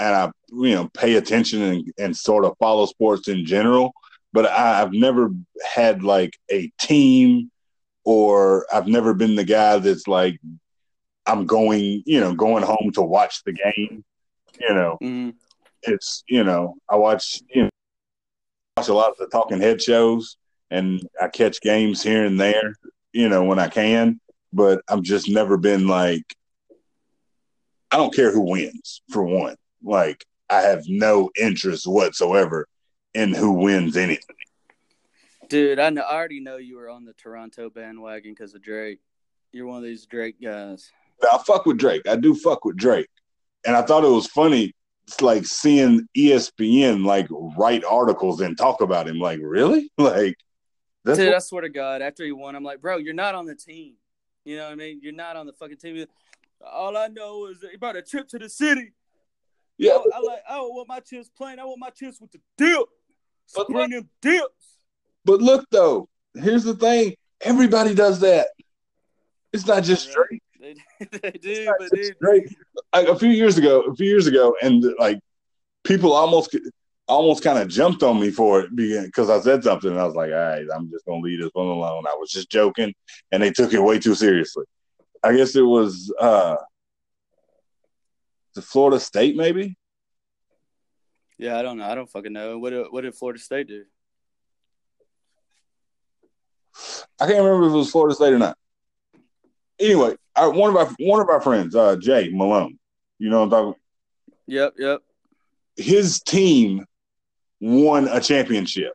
and 0.00 0.14
I 0.14 0.30
you 0.48 0.74
know 0.74 0.88
pay 0.88 1.14
attention 1.14 1.62
and, 1.62 1.92
and 1.98 2.16
sort 2.16 2.44
of 2.44 2.56
follow 2.58 2.86
sports 2.86 3.28
in 3.28 3.44
general, 3.44 3.92
but 4.32 4.46
I, 4.46 4.82
I've 4.82 4.92
never 4.92 5.30
had 5.64 6.02
like 6.02 6.36
a 6.50 6.70
team 6.80 7.50
or 8.04 8.66
I've 8.72 8.88
never 8.88 9.14
been 9.14 9.36
the 9.36 9.44
guy 9.44 9.78
that's 9.78 10.08
like 10.08 10.40
I'm 11.26 11.46
going, 11.46 12.02
you 12.06 12.20
know, 12.20 12.34
going 12.34 12.64
home 12.64 12.90
to 12.94 13.02
watch 13.02 13.44
the 13.44 13.52
game. 13.52 14.04
You 14.58 14.74
know, 14.74 14.98
mm-hmm. 15.02 15.30
it's 15.82 16.24
you 16.28 16.44
know, 16.44 16.74
I 16.88 16.96
watch 16.96 17.40
you 17.54 17.64
know 17.64 17.70
watch 18.76 18.88
a 18.88 18.94
lot 18.94 19.10
of 19.10 19.16
the 19.18 19.26
talking 19.26 19.60
head 19.60 19.80
shows 19.80 20.36
and 20.70 21.06
I 21.20 21.28
catch 21.28 21.60
games 21.60 22.02
here 22.02 22.24
and 22.24 22.38
there, 22.38 22.74
you 23.12 23.28
know, 23.28 23.44
when 23.44 23.58
I 23.58 23.68
can, 23.68 24.20
but 24.52 24.82
I've 24.88 25.02
just 25.02 25.28
never 25.28 25.56
been 25.56 25.86
like 25.86 26.24
I 27.90 27.96
don't 27.96 28.14
care 28.14 28.30
who 28.30 28.42
wins 28.42 29.02
for 29.10 29.22
one. 29.24 29.56
Like 29.82 30.24
I 30.48 30.62
have 30.62 30.84
no 30.86 31.30
interest 31.38 31.86
whatsoever 31.86 32.66
in 33.14 33.34
who 33.34 33.52
wins 33.52 33.96
anything. 33.96 34.36
Dude, 35.48 35.78
I 35.80 35.90
know 35.90 36.02
I 36.02 36.14
already 36.14 36.40
know 36.40 36.56
you 36.58 36.76
were 36.76 36.88
on 36.88 37.04
the 37.04 37.12
Toronto 37.14 37.70
bandwagon 37.70 38.32
because 38.32 38.54
of 38.54 38.62
Drake. 38.62 39.00
You're 39.52 39.66
one 39.66 39.78
of 39.78 39.82
these 39.82 40.06
Drake 40.06 40.40
guys. 40.40 40.90
I 41.22 41.38
fuck 41.44 41.66
with 41.66 41.78
Drake. 41.78 42.06
I 42.08 42.16
do 42.16 42.34
fuck 42.34 42.64
with 42.64 42.76
Drake. 42.76 43.08
And 43.66 43.76
I 43.76 43.82
thought 43.82 44.04
it 44.04 44.08
was 44.08 44.26
funny 44.26 44.74
it's 45.10 45.20
like 45.20 45.44
seeing 45.44 46.06
ESPN 46.16 47.04
like 47.04 47.26
write 47.58 47.84
articles 47.84 48.40
and 48.40 48.56
talk 48.56 48.80
about 48.80 49.08
him. 49.08 49.18
Like, 49.18 49.40
really? 49.42 49.90
Like, 49.98 50.36
that's 51.04 51.18
Dude, 51.18 51.28
what- 51.28 51.36
I 51.36 51.40
swear 51.40 51.62
to 51.62 51.68
God, 51.68 52.00
after 52.02 52.24
he 52.24 52.30
won, 52.32 52.54
I'm 52.54 52.62
like, 52.62 52.80
bro, 52.80 52.98
you're 52.98 53.14
not 53.14 53.34
on 53.34 53.46
the 53.46 53.56
team. 53.56 53.94
You 54.44 54.58
know 54.58 54.64
what 54.66 54.72
I 54.72 54.76
mean? 54.76 55.00
You're 55.02 55.12
not 55.12 55.36
on 55.36 55.46
the 55.46 55.52
fucking 55.52 55.78
team. 55.78 56.06
All 56.64 56.96
I 56.96 57.08
know 57.08 57.46
is 57.46 57.60
that 57.60 57.70
he 57.72 57.76
brought 57.76 57.96
a 57.96 58.02
trip 58.02 58.28
to 58.28 58.38
the 58.38 58.48
city. 58.48 58.92
Yeah, 59.80 59.92
I, 59.92 60.18
I 60.18 60.20
like. 60.20 60.42
I 60.46 60.60
want 60.60 60.88
my 60.88 61.00
chips 61.00 61.30
plain. 61.30 61.58
I 61.58 61.64
want 61.64 61.78
my 61.80 61.88
chips 61.88 62.20
with 62.20 62.30
the 62.32 62.40
dip. 62.58 62.86
But 63.56 63.66
bring 63.68 63.90
them 63.90 64.10
dips. 64.20 64.76
But 65.24 65.40
look 65.40 65.64
though, 65.70 66.08
here's 66.34 66.64
the 66.64 66.74
thing. 66.74 67.14
Everybody 67.40 67.94
does 67.94 68.20
that. 68.20 68.48
It's 69.54 69.66
not 69.66 69.82
just 69.82 70.12
Drake. 70.12 70.42
They, 70.60 70.74
they 71.22 71.30
do, 71.30 71.72
but 71.78 71.90
dude. 71.90 72.16
Drake. 72.20 72.54
Like, 72.92 73.08
a 73.08 73.18
few 73.18 73.30
years 73.30 73.56
ago, 73.56 73.80
a 73.80 73.94
few 73.94 74.06
years 74.06 74.26
ago, 74.26 74.54
and 74.60 74.84
like 74.98 75.18
people 75.84 76.12
almost 76.12 76.54
almost 77.08 77.42
kind 77.42 77.58
of 77.58 77.68
jumped 77.68 78.02
on 78.02 78.20
me 78.20 78.30
for 78.30 78.60
it 78.60 78.76
because 78.76 79.30
I 79.30 79.40
said 79.40 79.64
something. 79.64 79.90
And 79.90 79.98
I 79.98 80.04
was 80.04 80.14
like, 80.14 80.30
all 80.30 80.36
right, 80.36 80.66
I'm 80.74 80.90
just 80.90 81.06
gonna 81.06 81.22
leave 81.22 81.40
this 81.40 81.48
one 81.54 81.68
alone. 81.68 82.04
I 82.06 82.14
was 82.20 82.30
just 82.30 82.50
joking, 82.50 82.92
and 83.32 83.42
they 83.42 83.50
took 83.50 83.72
it 83.72 83.82
way 83.82 83.98
too 83.98 84.14
seriously. 84.14 84.66
I 85.24 85.34
guess 85.34 85.56
it 85.56 85.62
was 85.62 86.12
uh 86.20 86.56
the 88.60 88.66
Florida 88.66 89.00
State, 89.00 89.36
maybe. 89.36 89.76
Yeah, 91.38 91.58
I 91.58 91.62
don't 91.62 91.78
know. 91.78 91.84
I 91.84 91.94
don't 91.94 92.10
fucking 92.10 92.32
know. 92.32 92.58
What 92.58 92.70
did, 92.70 92.86
what 92.90 93.00
did 93.02 93.14
Florida 93.14 93.40
State 93.40 93.68
do? 93.68 93.84
I 97.18 97.26
can't 97.26 97.38
remember 97.38 97.66
if 97.66 97.72
it 97.72 97.76
was 97.76 97.90
Florida 97.90 98.14
State 98.14 98.32
or 98.32 98.38
not. 98.38 98.56
Anyway, 99.78 100.14
our, 100.36 100.50
one 100.50 100.70
of 100.70 100.76
our 100.76 100.94
one 100.98 101.20
of 101.20 101.28
our 101.28 101.40
friends, 101.40 101.74
uh, 101.74 101.96
Jay 101.96 102.30
Malone. 102.30 102.78
You 103.18 103.30
know 103.30 103.38
what 103.38 103.44
I'm 103.44 103.50
talking. 103.50 103.74
Yep, 104.46 104.74
yep. 104.78 105.00
His 105.76 106.20
team 106.20 106.84
won 107.60 108.08
a 108.08 108.20
championship 108.20 108.92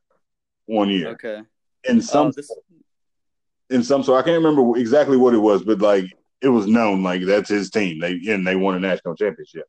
one 0.65 0.89
year. 0.89 1.09
Okay. 1.09 1.41
In 1.83 2.01
some, 2.01 2.27
oh, 2.27 2.31
this... 2.31 2.51
in 3.69 3.83
some, 3.83 4.03
so 4.03 4.15
I 4.15 4.21
can't 4.21 4.43
remember 4.43 4.77
exactly 4.77 5.17
what 5.17 5.33
it 5.33 5.39
was, 5.39 5.63
but 5.63 5.79
like 5.79 6.05
it 6.41 6.49
was 6.49 6.67
known 6.67 7.03
like 7.03 7.23
that's 7.23 7.49
his 7.49 7.69
team. 7.69 7.99
They 7.99 8.19
and 8.27 8.45
they 8.45 8.55
won 8.55 8.75
a 8.75 8.79
national 8.79 9.15
championship. 9.15 9.65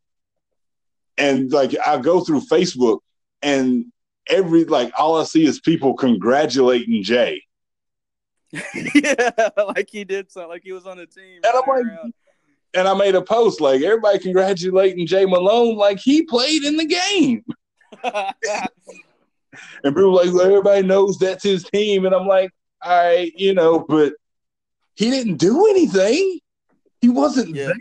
And 1.18 1.50
like 1.50 1.74
I 1.86 1.98
go 1.98 2.20
through 2.20 2.42
Facebook 2.42 3.00
and 3.42 3.86
every 4.28 4.64
like 4.64 4.92
all 4.98 5.20
I 5.20 5.24
see 5.24 5.46
is 5.46 5.60
people 5.60 5.94
congratulating 5.94 7.02
Jay 7.02 7.42
yeah, 8.94 9.30
like 9.74 9.88
he 9.90 10.04
did 10.04 10.30
something, 10.30 10.48
like 10.48 10.62
he 10.62 10.72
was 10.72 10.86
on 10.86 10.96
the 10.96 11.06
team. 11.06 11.40
And 11.44 11.46
I'm 11.46 11.62
like, 11.66 11.84
around. 11.84 12.14
and 12.74 12.88
I 12.88 12.94
made 12.94 13.14
a 13.14 13.22
post 13.22 13.60
like 13.60 13.82
everybody 13.82 14.18
congratulating 14.18 15.06
Jay 15.06 15.24
Malone, 15.24 15.76
like 15.76 15.98
he 15.98 16.22
played 16.22 16.64
in 16.64 16.76
the 16.76 16.86
game. 16.86 17.44
and 18.04 18.34
people 19.84 20.14
like, 20.14 20.32
well, 20.32 20.42
everybody 20.42 20.86
knows 20.86 21.18
that's 21.18 21.42
his 21.42 21.64
team, 21.64 22.06
and 22.06 22.14
I'm 22.14 22.26
like, 22.26 22.50
all 22.82 22.96
right, 22.96 23.32
you 23.36 23.54
know, 23.54 23.80
but 23.80 24.12
he 24.94 25.10
didn't 25.10 25.36
do 25.36 25.66
anything. 25.66 26.38
He 27.00 27.08
wasn't 27.08 27.54
yeah. 27.54 27.72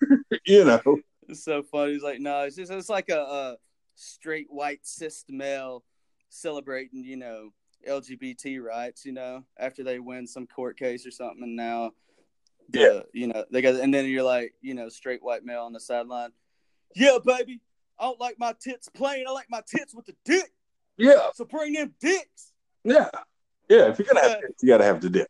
there, 0.00 0.18
you 0.46 0.64
know. 0.64 0.98
It's 1.28 1.44
so 1.44 1.62
funny. 1.62 1.92
He's 1.92 2.02
like, 2.02 2.20
no, 2.20 2.42
it's 2.42 2.56
just 2.56 2.72
it's 2.72 2.88
like 2.88 3.08
a, 3.08 3.20
a 3.20 3.56
straight 3.94 4.46
white 4.48 4.80
cis 4.82 5.24
male 5.28 5.84
celebrating, 6.28 7.04
you 7.04 7.16
know, 7.16 7.50
LGBT 7.88 8.62
rights, 8.62 9.04
you 9.04 9.12
know, 9.12 9.44
after 9.58 9.82
they 9.82 9.98
win 9.98 10.26
some 10.26 10.46
court 10.46 10.78
case 10.78 11.06
or 11.06 11.10
something, 11.10 11.42
and 11.42 11.56
now, 11.56 11.92
the, 12.70 12.78
yeah, 12.80 13.00
you 13.12 13.26
know, 13.26 13.44
they 13.50 13.60
got, 13.60 13.74
and 13.74 13.92
then 13.92 14.06
you're 14.06 14.22
like, 14.22 14.54
you 14.60 14.74
know, 14.74 14.88
straight 14.88 15.22
white 15.22 15.44
male 15.44 15.62
on 15.62 15.72
the 15.72 15.80
sideline. 15.80 16.30
Yeah, 16.94 17.18
baby, 17.24 17.60
I 17.98 18.04
don't 18.04 18.20
like 18.20 18.38
my 18.38 18.54
tits 18.60 18.88
plain. 18.88 19.24
I 19.28 19.32
like 19.32 19.46
my 19.50 19.62
tits 19.66 19.94
with 19.94 20.06
the 20.06 20.16
dick. 20.24 20.50
Yeah. 20.96 21.28
So 21.34 21.44
bring 21.44 21.72
them 21.72 21.94
dicks. 22.00 22.52
Yeah. 22.84 23.08
Yeah. 23.68 23.88
If 23.88 23.98
you're 23.98 24.08
gonna 24.12 24.28
have 24.28 24.40
tits, 24.40 24.62
you 24.62 24.68
gotta 24.68 24.84
have 24.84 25.00
the 25.00 25.10
dick. 25.10 25.28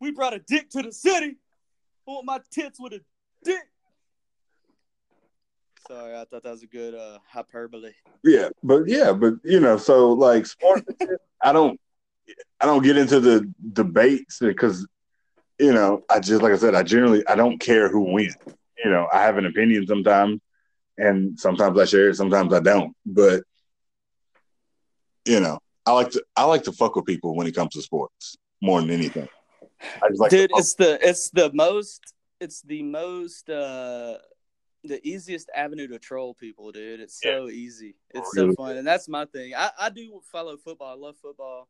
We 0.00 0.12
brought 0.12 0.34
a 0.34 0.38
dick 0.38 0.70
to 0.70 0.82
the 0.82 0.92
city. 0.92 1.36
I 2.06 2.10
want 2.10 2.26
my 2.26 2.40
tits 2.50 2.78
with 2.78 2.92
a 2.92 3.00
dick. 3.44 3.62
Sorry, 5.88 6.14
I 6.14 6.24
thought 6.24 6.42
that 6.42 6.50
was 6.50 6.62
a 6.62 6.66
good 6.66 6.94
uh, 6.94 7.18
hyperbole. 7.30 7.92
Yeah, 8.22 8.48
but 8.62 8.88
yeah, 8.88 9.12
but 9.12 9.34
you 9.42 9.60
know, 9.60 9.76
so 9.76 10.12
like 10.12 10.46
sports, 10.46 10.82
I 11.42 11.52
don't, 11.52 11.78
I 12.60 12.66
don't 12.66 12.82
get 12.82 12.96
into 12.96 13.20
the 13.20 13.50
debates 13.72 14.38
because, 14.38 14.86
you 15.58 15.72
know, 15.72 16.02
I 16.10 16.20
just 16.20 16.42
like 16.42 16.52
I 16.52 16.56
said, 16.56 16.74
I 16.74 16.82
generally 16.82 17.26
I 17.26 17.36
don't 17.36 17.58
care 17.58 17.88
who 17.90 18.12
wins. 18.12 18.36
You 18.82 18.90
know, 18.90 19.08
I 19.12 19.22
have 19.22 19.36
an 19.36 19.46
opinion 19.46 19.86
sometimes, 19.86 20.40
and 20.96 21.38
sometimes 21.38 21.78
I 21.78 21.84
share 21.84 22.10
it, 22.10 22.16
sometimes 22.16 22.52
I 22.52 22.60
don't. 22.60 22.94
But 23.04 23.44
you 25.26 25.40
know, 25.40 25.58
I 25.86 25.92
like 25.92 26.10
to 26.10 26.24
I 26.36 26.44
like 26.44 26.64
to 26.64 26.72
fuck 26.72 26.96
with 26.96 27.06
people 27.06 27.34
when 27.36 27.46
it 27.46 27.54
comes 27.54 27.72
to 27.74 27.82
sports 27.82 28.36
more 28.62 28.80
than 28.80 28.90
anything. 28.90 29.28
I 30.02 30.08
just 30.08 30.20
like 30.20 30.30
Dude, 30.30 30.50
it's 30.54 30.74
the 30.74 30.98
it's 31.06 31.30
the 31.30 31.50
most 31.52 32.14
it's 32.40 32.62
the 32.62 32.82
most 32.82 33.48
uh 33.48 34.18
the 34.84 35.06
easiest 35.06 35.48
avenue 35.54 35.88
to 35.88 35.98
troll 35.98 36.34
people, 36.34 36.70
dude. 36.70 37.00
It's 37.00 37.20
so 37.20 37.48
easy. 37.48 37.94
It's 38.10 38.30
so 38.34 38.52
fun. 38.52 38.76
And 38.76 38.86
that's 38.86 39.08
my 39.08 39.24
thing. 39.24 39.54
I, 39.54 39.70
I 39.80 39.88
do 39.88 40.20
follow 40.30 40.58
football. 40.58 40.88
I 40.88 40.94
love 40.94 41.16
football. 41.16 41.68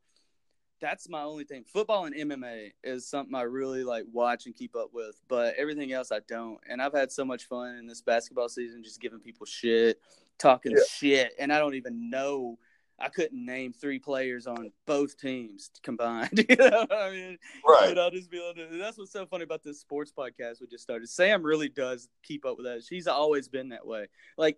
That's 0.81 1.07
my 1.07 1.21
only 1.21 1.45
thing. 1.45 1.63
Football 1.63 2.05
and 2.05 2.15
MMA 2.15 2.73
is 2.83 3.07
something 3.07 3.33
I 3.33 3.43
really 3.43 3.85
like 3.85 4.03
watch 4.11 4.45
and 4.45 4.53
keep 4.53 4.75
up 4.75 4.89
with, 4.93 5.15
but 5.29 5.55
everything 5.55 5.93
else 5.93 6.11
I 6.11 6.19
don't. 6.27 6.59
And 6.69 6.81
I've 6.81 6.93
had 6.93 7.09
so 7.11 7.23
much 7.23 7.45
fun 7.45 7.75
in 7.75 7.87
this 7.87 8.01
basketball 8.01 8.49
season 8.49 8.83
just 8.83 8.99
giving 8.99 9.19
people 9.19 9.45
shit, 9.45 10.01
talking 10.37 10.73
Yeah. 10.73 10.83
shit, 10.89 11.33
and 11.39 11.53
I 11.53 11.59
don't 11.59 11.75
even 11.75 12.09
know 12.09 12.59
I 12.97 13.09
couldn't 13.09 13.45
name 13.45 13.73
three 13.73 13.99
players 13.99 14.47
on 14.47 14.71
both 14.85 15.17
teams 15.17 15.69
combined. 15.83 16.45
you 16.49 16.55
know 16.55 16.85
what 16.87 16.93
I 16.93 17.11
mean? 17.11 17.37
right. 17.67 17.89
But 17.89 17.99
I'll 17.99 18.11
just 18.11 18.31
be 18.31 18.37
able 18.37 18.53
to. 18.55 18.77
That's 18.77 18.97
what's 18.97 19.11
so 19.11 19.25
funny 19.25 19.43
about 19.43 19.63
this 19.63 19.79
sports 19.79 20.13
podcast 20.17 20.61
we 20.61 20.67
just 20.67 20.83
started. 20.83 21.09
Sam 21.09 21.43
really 21.43 21.69
does 21.69 22.07
keep 22.23 22.45
up 22.45 22.57
with 22.57 22.65
that. 22.65 22.83
She's 22.83 23.07
always 23.07 23.47
been 23.47 23.69
that 23.69 23.85
way. 23.85 24.07
Like 24.37 24.57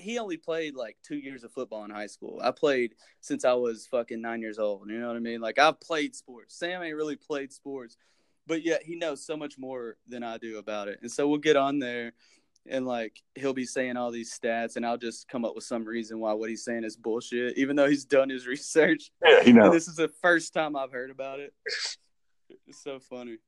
he 0.00 0.18
only 0.18 0.36
played 0.36 0.74
like 0.74 0.96
two 1.02 1.16
years 1.16 1.44
of 1.44 1.52
football 1.52 1.84
in 1.84 1.90
high 1.90 2.06
school. 2.06 2.40
I 2.42 2.50
played 2.50 2.94
since 3.20 3.44
I 3.44 3.52
was 3.52 3.86
fucking 3.86 4.20
nine 4.20 4.40
years 4.40 4.58
old. 4.58 4.88
You 4.90 4.98
know 4.98 5.08
what 5.08 5.16
I 5.16 5.20
mean? 5.20 5.40
Like 5.40 5.58
I've 5.58 5.80
played 5.80 6.16
sports. 6.16 6.56
Sam 6.56 6.82
ain't 6.82 6.96
really 6.96 7.16
played 7.16 7.52
sports, 7.52 7.96
but 8.46 8.64
yet 8.64 8.82
he 8.82 8.96
knows 8.96 9.24
so 9.24 9.36
much 9.36 9.58
more 9.58 9.96
than 10.08 10.22
I 10.22 10.38
do 10.38 10.58
about 10.58 10.88
it. 10.88 11.00
And 11.02 11.10
so 11.10 11.28
we'll 11.28 11.38
get 11.38 11.56
on 11.56 11.78
there. 11.78 12.12
And 12.68 12.86
like 12.86 13.14
he'll 13.34 13.54
be 13.54 13.64
saying 13.64 13.96
all 13.96 14.10
these 14.10 14.38
stats, 14.38 14.76
and 14.76 14.84
I'll 14.84 14.98
just 14.98 15.28
come 15.28 15.44
up 15.44 15.54
with 15.54 15.64
some 15.64 15.84
reason 15.84 16.20
why 16.20 16.34
what 16.34 16.50
he's 16.50 16.62
saying 16.64 16.84
is 16.84 16.96
bullshit, 16.96 17.56
even 17.56 17.74
though 17.74 17.88
he's 17.88 18.04
done 18.04 18.28
his 18.28 18.46
research. 18.54 19.10
Yeah, 19.24 19.30
you 19.40 19.46
And 19.46 19.54
know. 19.56 19.70
this 19.72 19.88
is 19.88 19.96
the 19.96 20.08
first 20.22 20.52
time 20.52 20.76
I've 20.76 20.92
heard 20.92 21.10
about 21.10 21.40
it. 21.40 21.52
It's 22.66 22.82
so 22.82 22.98
funny. 23.00 23.38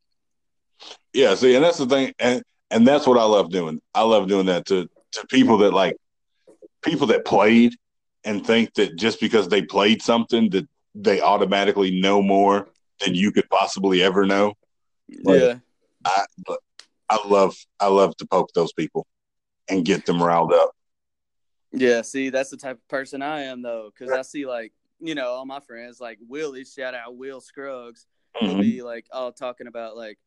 Yeah, 1.13 1.35
see, 1.35 1.55
and 1.55 1.65
that's 1.65 1.79
the 1.79 1.87
thing, 1.87 2.13
and 2.19 2.43
and 2.71 2.87
that's 2.87 3.07
what 3.07 3.19
I 3.19 3.25
love 3.25 3.51
doing. 3.51 3.81
I 3.95 4.03
love 4.03 4.29
doing 4.29 4.47
that 4.47 4.67
to 4.67 4.89
to 5.13 5.27
people 5.27 5.59
that 5.59 5.73
like 5.73 5.97
people 6.83 7.07
that 7.09 7.25
played 7.25 7.75
and 8.25 8.45
think 8.47 8.73
that 8.75 8.97
just 8.97 9.21
because 9.21 9.49
they 9.49 9.63
played 9.63 10.01
something 10.03 10.49
that 10.51 10.67
they 10.95 11.21
automatically 11.21 12.01
know 12.01 12.23
more 12.23 12.69
than 13.05 13.15
you 13.15 13.31
could 13.31 13.49
possibly 13.51 14.03
ever 14.03 14.25
know. 14.27 14.55
Like- 15.23 15.41
yeah. 15.41 15.55
I 16.05 16.25
I 17.13 17.29
love 17.29 17.55
I 17.79 17.89
love 17.89 18.17
to 18.17 18.27
poke 18.27 18.51
those 18.55 18.73
people 18.73 19.07
and 19.69 19.85
get 19.85 20.07
them 20.07 20.23
riled 20.23 20.53
up. 20.53 20.71
Yeah. 21.73 22.03
See, 22.03 22.31
that's 22.31 22.51
the 22.51 22.57
type 22.57 22.77
of 22.77 22.89
person 22.89 23.23
I 23.23 23.43
am, 23.43 23.63
though, 23.63 23.91
because 23.93 24.13
I 24.13 24.23
see, 24.23 24.47
like, 24.47 24.73
you 24.99 25.15
know, 25.15 25.27
all 25.29 25.45
my 25.45 25.61
friends, 25.61 26.01
like 26.01 26.19
Willie, 26.27 26.65
shout 26.65 26.95
out 26.95 27.17
Will 27.17 27.41
Scruggs, 27.41 28.07
Mhm. 28.43 28.61
be 28.61 28.83
like 28.83 29.07
all 29.13 29.31
talking 29.33 29.67
about 29.67 29.97
like 29.97 30.19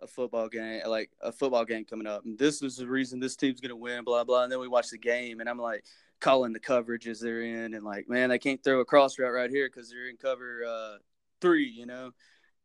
a 0.00 0.06
football 0.06 0.48
game, 0.48 0.82
like 0.86 1.10
a 1.20 1.32
football 1.32 1.64
game 1.64 1.84
coming 1.84 2.06
up, 2.06 2.24
and 2.24 2.38
this 2.38 2.62
is 2.62 2.76
the 2.76 2.86
reason 2.86 3.20
this 3.20 3.36
team's 3.36 3.60
gonna 3.60 3.76
win, 3.76 4.04
blah 4.04 4.24
blah. 4.24 4.42
And 4.42 4.52
then 4.52 4.60
we 4.60 4.68
watch 4.68 4.90
the 4.90 4.98
game, 4.98 5.40
and 5.40 5.48
I'm 5.48 5.58
like 5.58 5.84
calling 6.20 6.52
the 6.52 6.60
coverages 6.60 7.20
they're 7.20 7.42
in, 7.42 7.74
and 7.74 7.84
like, 7.84 8.08
man, 8.08 8.28
they 8.28 8.38
can't 8.38 8.62
throw 8.62 8.80
a 8.80 8.84
cross 8.84 9.18
route 9.18 9.32
right 9.32 9.50
here 9.50 9.68
because 9.68 9.88
they're 9.88 10.08
in 10.08 10.16
cover 10.16 10.64
uh, 10.64 10.96
three, 11.40 11.68
you 11.68 11.86
know. 11.86 12.12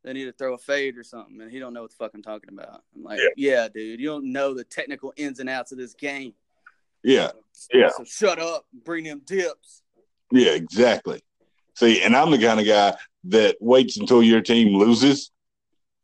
They 0.07 0.13
need 0.13 0.23
to 0.23 0.31
throw 0.31 0.53
a 0.53 0.57
fade 0.57 0.97
or 0.97 1.03
something, 1.03 1.41
and 1.41 1.51
he 1.51 1.59
don't 1.59 1.73
know 1.73 1.81
what 1.81 1.89
the 1.91 1.97
fuck 1.97 2.11
I'm 2.13 2.21
talking 2.23 2.49
about. 2.49 2.81
I'm 2.95 3.03
like, 3.03 3.19
Yeah. 3.35 3.51
yeah, 3.63 3.67
dude, 3.67 3.99
you 3.99 4.07
don't 4.07 4.31
know 4.31 4.53
the 4.53 4.63
technical 4.63 5.11
ins 5.17 5.41
and 5.41 5.49
outs 5.49 5.73
of 5.73 5.77
this 5.77 5.93
game. 5.93 6.33
Yeah, 7.03 7.31
Yeah. 7.73 7.89
So 7.89 8.05
shut 8.05 8.39
up, 8.39 8.65
bring 8.85 9.03
them 9.03 9.21
dips. 9.25 9.83
yeah, 10.31 10.51
exactly. 10.51 11.21
See, 11.75 12.01
and 12.03 12.15
I'm 12.15 12.31
the 12.31 12.37
kind 12.37 12.57
of 12.61 12.65
guy 12.65 12.95
that 13.25 13.57
waits 13.59 13.97
until 13.97 14.23
your 14.23 14.39
team 14.39 14.77
loses 14.77 15.29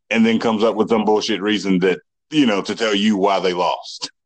and 0.09 0.25
then 0.25 0.37
comes 0.37 0.65
up 0.65 0.75
with 0.75 0.89
some 0.89 1.05
bullshit 1.05 1.41
reason 1.41 1.79
that, 1.79 1.99
you 2.29 2.45
know, 2.45 2.61
to 2.61 2.75
tell 2.75 2.93
you 2.93 3.15
why 3.15 3.39
they 3.39 3.53
lost. 3.53 4.11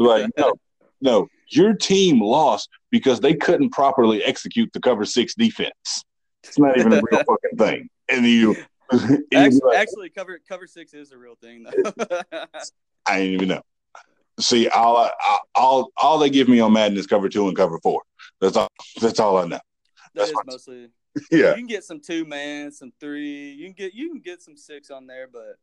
Like, 0.00 0.30
no, 0.36 0.52
no, 1.00 1.26
your 1.50 1.72
team 1.74 2.20
lost 2.22 2.68
because 2.90 3.18
they 3.20 3.34
couldn't 3.34 3.70
properly 3.70 4.22
execute 4.22 4.70
the 4.74 4.80
cover 4.80 5.04
six 5.06 5.34
defense. 5.34 6.04
It's 6.44 6.56
not 6.58 6.78
even 6.78 6.92
a 6.92 7.00
real 7.10 7.24
fucking 7.26 7.56
thing. 7.58 7.88
And 8.08 8.24
you, 8.24 8.50
and 8.50 8.56
you'd 8.56 8.56
be 8.56 8.62
Actually, 9.34 9.60
like, 9.64 9.76
actually, 9.76 10.08
cover 10.10 10.38
cover 10.48 10.66
six 10.66 10.94
is 10.94 11.12
a 11.12 11.18
real 11.18 11.34
thing 11.42 11.64
though. 11.64 11.92
I 13.06 13.18
didn't 13.20 13.34
even 13.34 13.48
know. 13.48 13.62
See, 14.40 14.68
all 14.68 14.96
I, 14.96 15.10
I- 15.20 15.38
all 15.54 15.90
all 15.96 16.18
they 16.18 16.30
give 16.30 16.48
me 16.48 16.60
on 16.60 16.72
Madden 16.72 16.96
is 16.96 17.06
cover 17.06 17.28
two 17.28 17.48
and 17.48 17.56
cover 17.56 17.78
four. 17.82 18.02
That's 18.40 18.56
all. 18.56 18.68
That's 19.00 19.20
all 19.20 19.36
I 19.38 19.42
know. 19.46 19.56
that 19.56 19.60
That's 20.14 20.30
is 20.30 20.36
mostly. 20.46 20.88
Yeah, 21.32 21.48
You 21.50 21.54
can 21.56 21.66
get 21.66 21.82
some 21.84 22.00
two 22.00 22.24
man, 22.24 22.70
some 22.70 22.92
three. 23.00 23.50
You 23.50 23.66
can 23.66 23.74
get 23.74 23.92
you 23.94 24.08
can 24.10 24.20
get 24.20 24.40
some 24.40 24.56
six 24.56 24.90
on 24.90 25.06
there, 25.08 25.26
but 25.30 25.56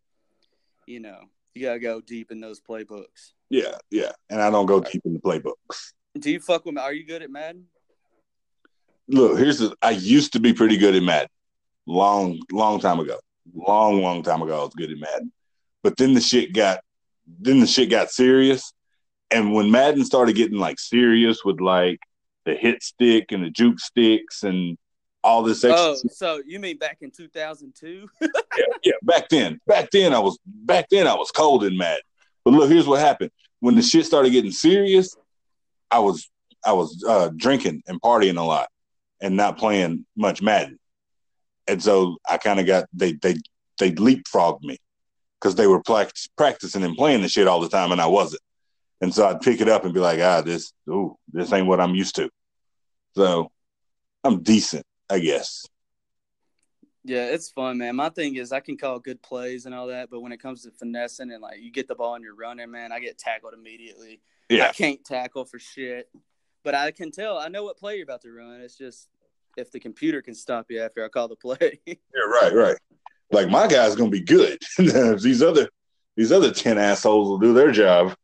you 0.85 0.99
know 0.99 1.19
you 1.53 1.65
gotta 1.65 1.79
go 1.79 2.01
deep 2.01 2.29
in 2.31 2.41
those 2.41 2.59
playbooks. 2.59 3.31
yeah, 3.49 3.77
yeah. 3.89 4.11
And 4.29 4.41
I 4.41 4.49
don't 4.49 4.65
go 4.65 4.81
deep 4.81 5.03
in 5.05 5.13
the 5.13 5.19
playbooks. 5.19 5.93
Do 6.19 6.29
you 6.29 6.41
fuck 6.41 6.65
with? 6.65 6.77
Are 6.77 6.91
you 6.91 7.05
good 7.05 7.21
at 7.23 7.29
Madden? 7.31 7.65
Look, 9.07 9.37
here's 9.37 9.59
the. 9.59 9.73
I 9.81 9.91
used 9.91 10.33
to 10.33 10.39
be 10.39 10.51
pretty 10.53 10.77
good 10.77 10.95
at 10.95 11.03
Madden, 11.03 11.29
long, 11.85 12.39
long 12.51 12.79
time 12.79 12.99
ago. 12.99 13.19
Long, 13.53 14.01
long 14.01 14.23
time 14.23 14.41
ago, 14.41 14.59
I 14.59 14.63
was 14.63 14.73
good 14.75 14.91
at 14.91 14.97
Madden. 14.97 15.31
But 15.83 15.97
then 15.97 16.13
the 16.13 16.21
shit 16.21 16.53
got, 16.53 16.79
then 17.39 17.59
the 17.59 17.67
shit 17.67 17.89
got 17.89 18.09
serious. 18.09 18.73
And 19.31 19.53
when 19.53 19.71
Madden 19.71 20.05
started 20.05 20.35
getting 20.35 20.57
like 20.57 20.79
serious 20.79 21.43
with 21.43 21.59
like 21.59 21.99
the 22.45 22.55
hit 22.55 22.83
stick 22.83 23.31
and 23.31 23.43
the 23.43 23.49
juke 23.49 23.79
sticks 23.79 24.43
and 24.43 24.77
all 25.23 25.41
this 25.41 25.63
extra 25.63 25.89
Oh, 25.89 25.95
so 26.09 26.41
you 26.45 26.59
mean 26.59 26.77
back 26.77 26.97
in 27.01 27.09
two 27.09 27.27
thousand 27.27 27.73
two? 27.75 28.07
yeah, 28.21 28.27
yeah. 28.83 28.93
Back 29.01 29.29
then, 29.29 29.59
back 29.65 29.89
then 29.91 30.13
I 30.13 30.19
was 30.19 30.37
back 30.45 30.85
then 30.89 31.07
I 31.07 31.15
was 31.15 31.31
cold 31.31 31.63
and 31.63 31.77
mad. 31.77 31.99
But 32.43 32.53
look, 32.53 32.69
here's 32.69 32.87
what 32.87 32.99
happened. 32.99 33.31
When 33.59 33.75
the 33.75 33.81
shit 33.81 34.05
started 34.05 34.31
getting 34.31 34.51
serious, 34.51 35.15
I 35.89 35.99
was 35.99 36.29
I 36.63 36.73
was 36.73 37.03
uh, 37.07 37.29
drinking 37.35 37.81
and 37.87 37.99
partying 37.99 38.37
a 38.37 38.43
lot 38.43 38.69
and 39.19 39.35
not 39.35 39.57
playing 39.57 40.05
much 40.15 40.41
Madden. 40.41 40.79
And 41.67 41.81
so 41.81 42.17
I 42.29 42.37
kind 42.37 42.59
of 42.59 42.65
got 42.65 42.85
they 42.93 43.13
they 43.13 43.35
they 43.79 43.91
leapfrogged 43.91 44.61
me 44.61 44.77
because 45.39 45.55
they 45.55 45.67
were 45.67 45.81
prac- 45.81 46.13
practicing 46.37 46.83
and 46.83 46.95
playing 46.95 47.21
the 47.21 47.27
shit 47.27 47.47
all 47.47 47.59
the 47.59 47.69
time 47.69 47.91
and 47.91 48.01
I 48.01 48.07
wasn't. 48.07 48.41
And 49.01 49.13
so 49.13 49.27
I'd 49.27 49.41
pick 49.41 49.61
it 49.61 49.69
up 49.69 49.83
and 49.83 49.93
be 49.93 49.99
like, 49.99 50.19
ah, 50.21 50.41
this 50.41 50.71
ooh, 50.89 51.15
this 51.31 51.51
ain't 51.51 51.67
what 51.67 51.81
I'm 51.81 51.95
used 51.95 52.15
to. 52.15 52.29
So 53.15 53.51
I'm 54.23 54.41
decent, 54.41 54.85
I 55.09 55.19
guess. 55.19 55.65
Yeah, 57.03 57.25
it's 57.27 57.51
fun, 57.51 57.77
man. 57.77 57.95
My 57.95 58.09
thing 58.09 58.35
is 58.35 58.51
I 58.51 58.61
can 58.61 58.77
call 58.77 58.97
good 58.99 59.21
plays 59.21 59.67
and 59.67 59.75
all 59.75 59.87
that, 59.87 60.09
but 60.09 60.21
when 60.21 60.31
it 60.31 60.41
comes 60.41 60.63
to 60.63 60.71
finessing 60.71 61.31
and 61.31 61.41
like 61.41 61.59
you 61.61 61.71
get 61.71 61.87
the 61.87 61.93
ball 61.93 62.15
and 62.15 62.23
you're 62.23 62.35
running, 62.35 62.71
man, 62.71 62.91
I 62.91 62.99
get 62.99 63.19
tackled 63.19 63.53
immediately. 63.53 64.21
Yeah. 64.49 64.69
I 64.69 64.71
can't 64.71 65.05
tackle 65.05 65.45
for 65.45 65.59
shit, 65.59 66.09
but 66.63 66.73
I 66.73 66.89
can 66.89 67.11
tell. 67.11 67.37
I 67.37 67.47
know 67.47 67.63
what 67.63 67.77
play 67.77 67.95
you're 67.97 68.03
about 68.03 68.23
to 68.23 68.31
run. 68.31 68.59
It's 68.61 68.75
just 68.75 69.07
if 69.57 69.71
the 69.71 69.79
computer 69.79 70.21
can 70.21 70.33
stop 70.33 70.67
you 70.69 70.81
after 70.81 71.03
I 71.03 71.09
call 71.09 71.27
the 71.27 71.35
play. 71.35 71.79
Yeah, 71.87 71.95
right, 72.41 72.53
right. 72.53 72.77
Like 73.31 73.49
my 73.49 73.67
guy's 73.67 73.95
gonna 73.95 74.09
be 74.09 74.21
good. 74.21 74.59
these 74.77 75.41
other 75.41 75.69
these 76.15 76.31
other 76.31 76.51
ten 76.51 76.77
assholes 76.77 77.27
will 77.27 77.39
do 77.39 77.53
their 77.53 77.71
job. 77.71 78.15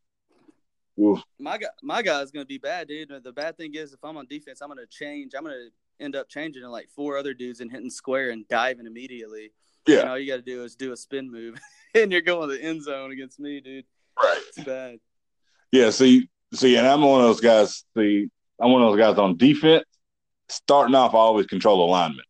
My 1.40 1.58
guy, 1.58 1.68
my 1.82 2.02
guy's 2.02 2.32
gonna 2.32 2.46
be 2.46 2.60
bad, 2.60 2.88
dude. 2.88 3.12
The 3.24 3.32
bad 3.32 3.58
thing 3.58 3.74
is, 3.74 3.94
if 3.94 4.00
I'm 4.04 4.18
on 4.18 4.28
defense, 4.28 4.62
I'm 4.62 4.70
gonna 4.70 4.86
change. 4.86 5.34
I'm 5.36 5.44
gonna 5.44 5.70
end 6.00 6.16
up 6.16 6.30
changing 6.30 6.62
to 6.62 6.70
like 6.70 6.90
four 6.90 7.18
other 7.18 7.34
dudes 7.34 7.60
and 7.60 7.72
hitting 7.72 7.90
square 7.90 8.30
and 8.30 8.48
diving 8.48 8.86
immediately. 8.86 9.52
Yeah. 9.88 10.02
And 10.02 10.10
all 10.10 10.20
you 10.20 10.32
got 10.32 10.38
to 10.38 10.42
do 10.44 10.64
is 10.64 10.76
do 10.76 10.92
a 10.92 10.98
spin 10.98 11.32
move, 11.32 11.60
and 11.96 12.12
you're 12.12 12.22
going 12.22 12.50
to 12.50 12.56
the 12.56 12.64
end 12.64 12.84
zone 12.84 13.12
against 13.12 13.40
me, 13.40 13.60
dude. 13.62 13.86
Right. 14.22 14.42
It's 14.56 14.64
bad. 14.64 15.00
Yeah, 15.72 15.90
see 15.90 16.30
see, 16.54 16.78
and 16.78 16.88
I'm 16.88 17.02
one 17.02 17.22
of 17.22 17.28
those 17.28 17.42
guys, 17.42 17.84
see, 17.96 18.30
I'm 18.60 18.72
one 18.72 18.82
of 18.82 18.92
those 18.92 19.00
guys 19.00 19.18
on 19.18 19.38
defense. 19.38 19.84
Starting 20.52 20.96
off, 20.96 21.14
I 21.14 21.18
always 21.18 21.46
control 21.48 21.84
alignment. 21.86 22.28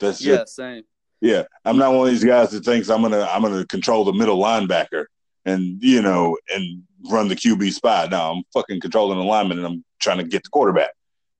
That's 0.00 0.20
Yeah, 0.24 0.36
just 0.36 0.56
same. 0.56 0.84
yeah. 1.20 1.42
I'm 1.64 1.76
not 1.76 1.92
one 1.92 2.06
of 2.06 2.12
these 2.12 2.24
guys 2.24 2.50
that 2.52 2.64
thinks 2.64 2.88
I'm 2.88 3.02
gonna 3.02 3.22
I'm 3.30 3.42
gonna 3.42 3.66
control 3.66 4.04
the 4.04 4.12
middle 4.12 4.38
linebacker 4.38 5.06
and 5.44 5.82
you 5.82 6.00
know 6.02 6.36
and 6.54 6.82
run 7.10 7.28
the 7.28 7.34
QB 7.36 7.72
spy. 7.72 8.06
No, 8.10 8.32
I'm 8.32 8.42
fucking 8.54 8.80
controlling 8.80 9.18
alignment 9.18 9.58
and 9.58 9.66
I'm 9.66 9.84
trying 10.00 10.18
to 10.18 10.24
get 10.24 10.42
the 10.44 10.50
quarterback. 10.50 10.90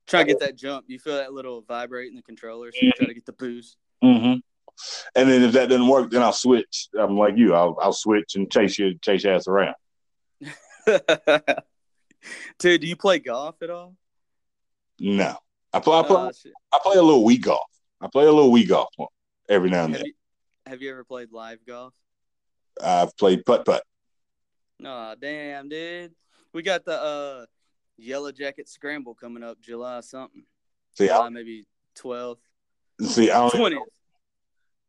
Try 0.06 0.22
to 0.22 0.26
get 0.26 0.40
that 0.40 0.56
jump. 0.56 0.86
You 0.88 0.98
feel 0.98 1.16
that 1.16 1.32
little 1.32 1.62
vibrate 1.62 2.08
in 2.08 2.16
the 2.16 2.22
controller, 2.22 2.72
so 2.72 2.78
you 2.82 2.92
try 2.92 3.06
to 3.06 3.14
get 3.14 3.26
the 3.26 3.32
boost. 3.32 3.76
Mm-hmm. 4.02 4.40
And 5.14 5.28
then 5.30 5.42
if 5.42 5.52
that 5.52 5.68
doesn't 5.68 5.88
work, 5.88 6.10
then 6.10 6.22
I'll 6.22 6.32
switch. 6.32 6.88
I'm 6.98 7.16
like 7.16 7.36
you. 7.36 7.54
I'll 7.54 7.76
I'll 7.80 7.92
switch 7.92 8.34
and 8.36 8.50
chase 8.50 8.78
you, 8.78 8.98
chase 8.98 9.24
your 9.24 9.34
ass 9.34 9.46
around. 9.48 9.74
Dude, 12.58 12.80
do 12.80 12.86
you 12.86 12.96
play 12.96 13.18
golf 13.18 13.62
at 13.62 13.70
all? 13.70 13.94
No, 15.00 15.36
I 15.72 15.80
play. 15.80 15.98
I 15.98 16.02
play. 16.02 16.30
Shit. 16.40 16.52
I 16.72 16.78
play 16.82 16.96
a 16.96 17.02
little 17.02 17.24
Wii 17.24 17.40
golf. 17.40 17.60
I 18.00 18.08
play 18.08 18.26
a 18.26 18.32
little 18.32 18.52
Wii 18.52 18.68
golf 18.68 18.88
every 19.48 19.70
now 19.70 19.84
and 19.84 19.94
have 19.94 20.02
then. 20.02 20.06
you 20.06 20.12
have 20.66 20.82
you 20.82 20.90
ever 20.90 21.04
played 21.04 21.32
live 21.32 21.58
golf? 21.66 21.94
I've 22.82 23.16
played 23.16 23.44
putt 23.44 23.64
putt. 23.64 23.82
No, 24.78 25.14
damn, 25.20 25.68
dude. 25.68 26.12
We 26.52 26.62
got 26.62 26.84
the 26.84 27.00
uh 27.00 27.46
Yellow 27.96 28.32
Jacket 28.32 28.68
Scramble 28.68 29.14
coming 29.14 29.42
up 29.42 29.60
July 29.60 30.00
something. 30.00 30.44
See, 30.94 31.06
July 31.06 31.26
I, 31.26 31.28
maybe 31.30 31.64
twelfth. 31.94 32.42
see, 33.00 33.30
I 33.30 33.38
don't, 33.38 33.48
even, 33.48 33.60
Twentieth. 33.60 33.82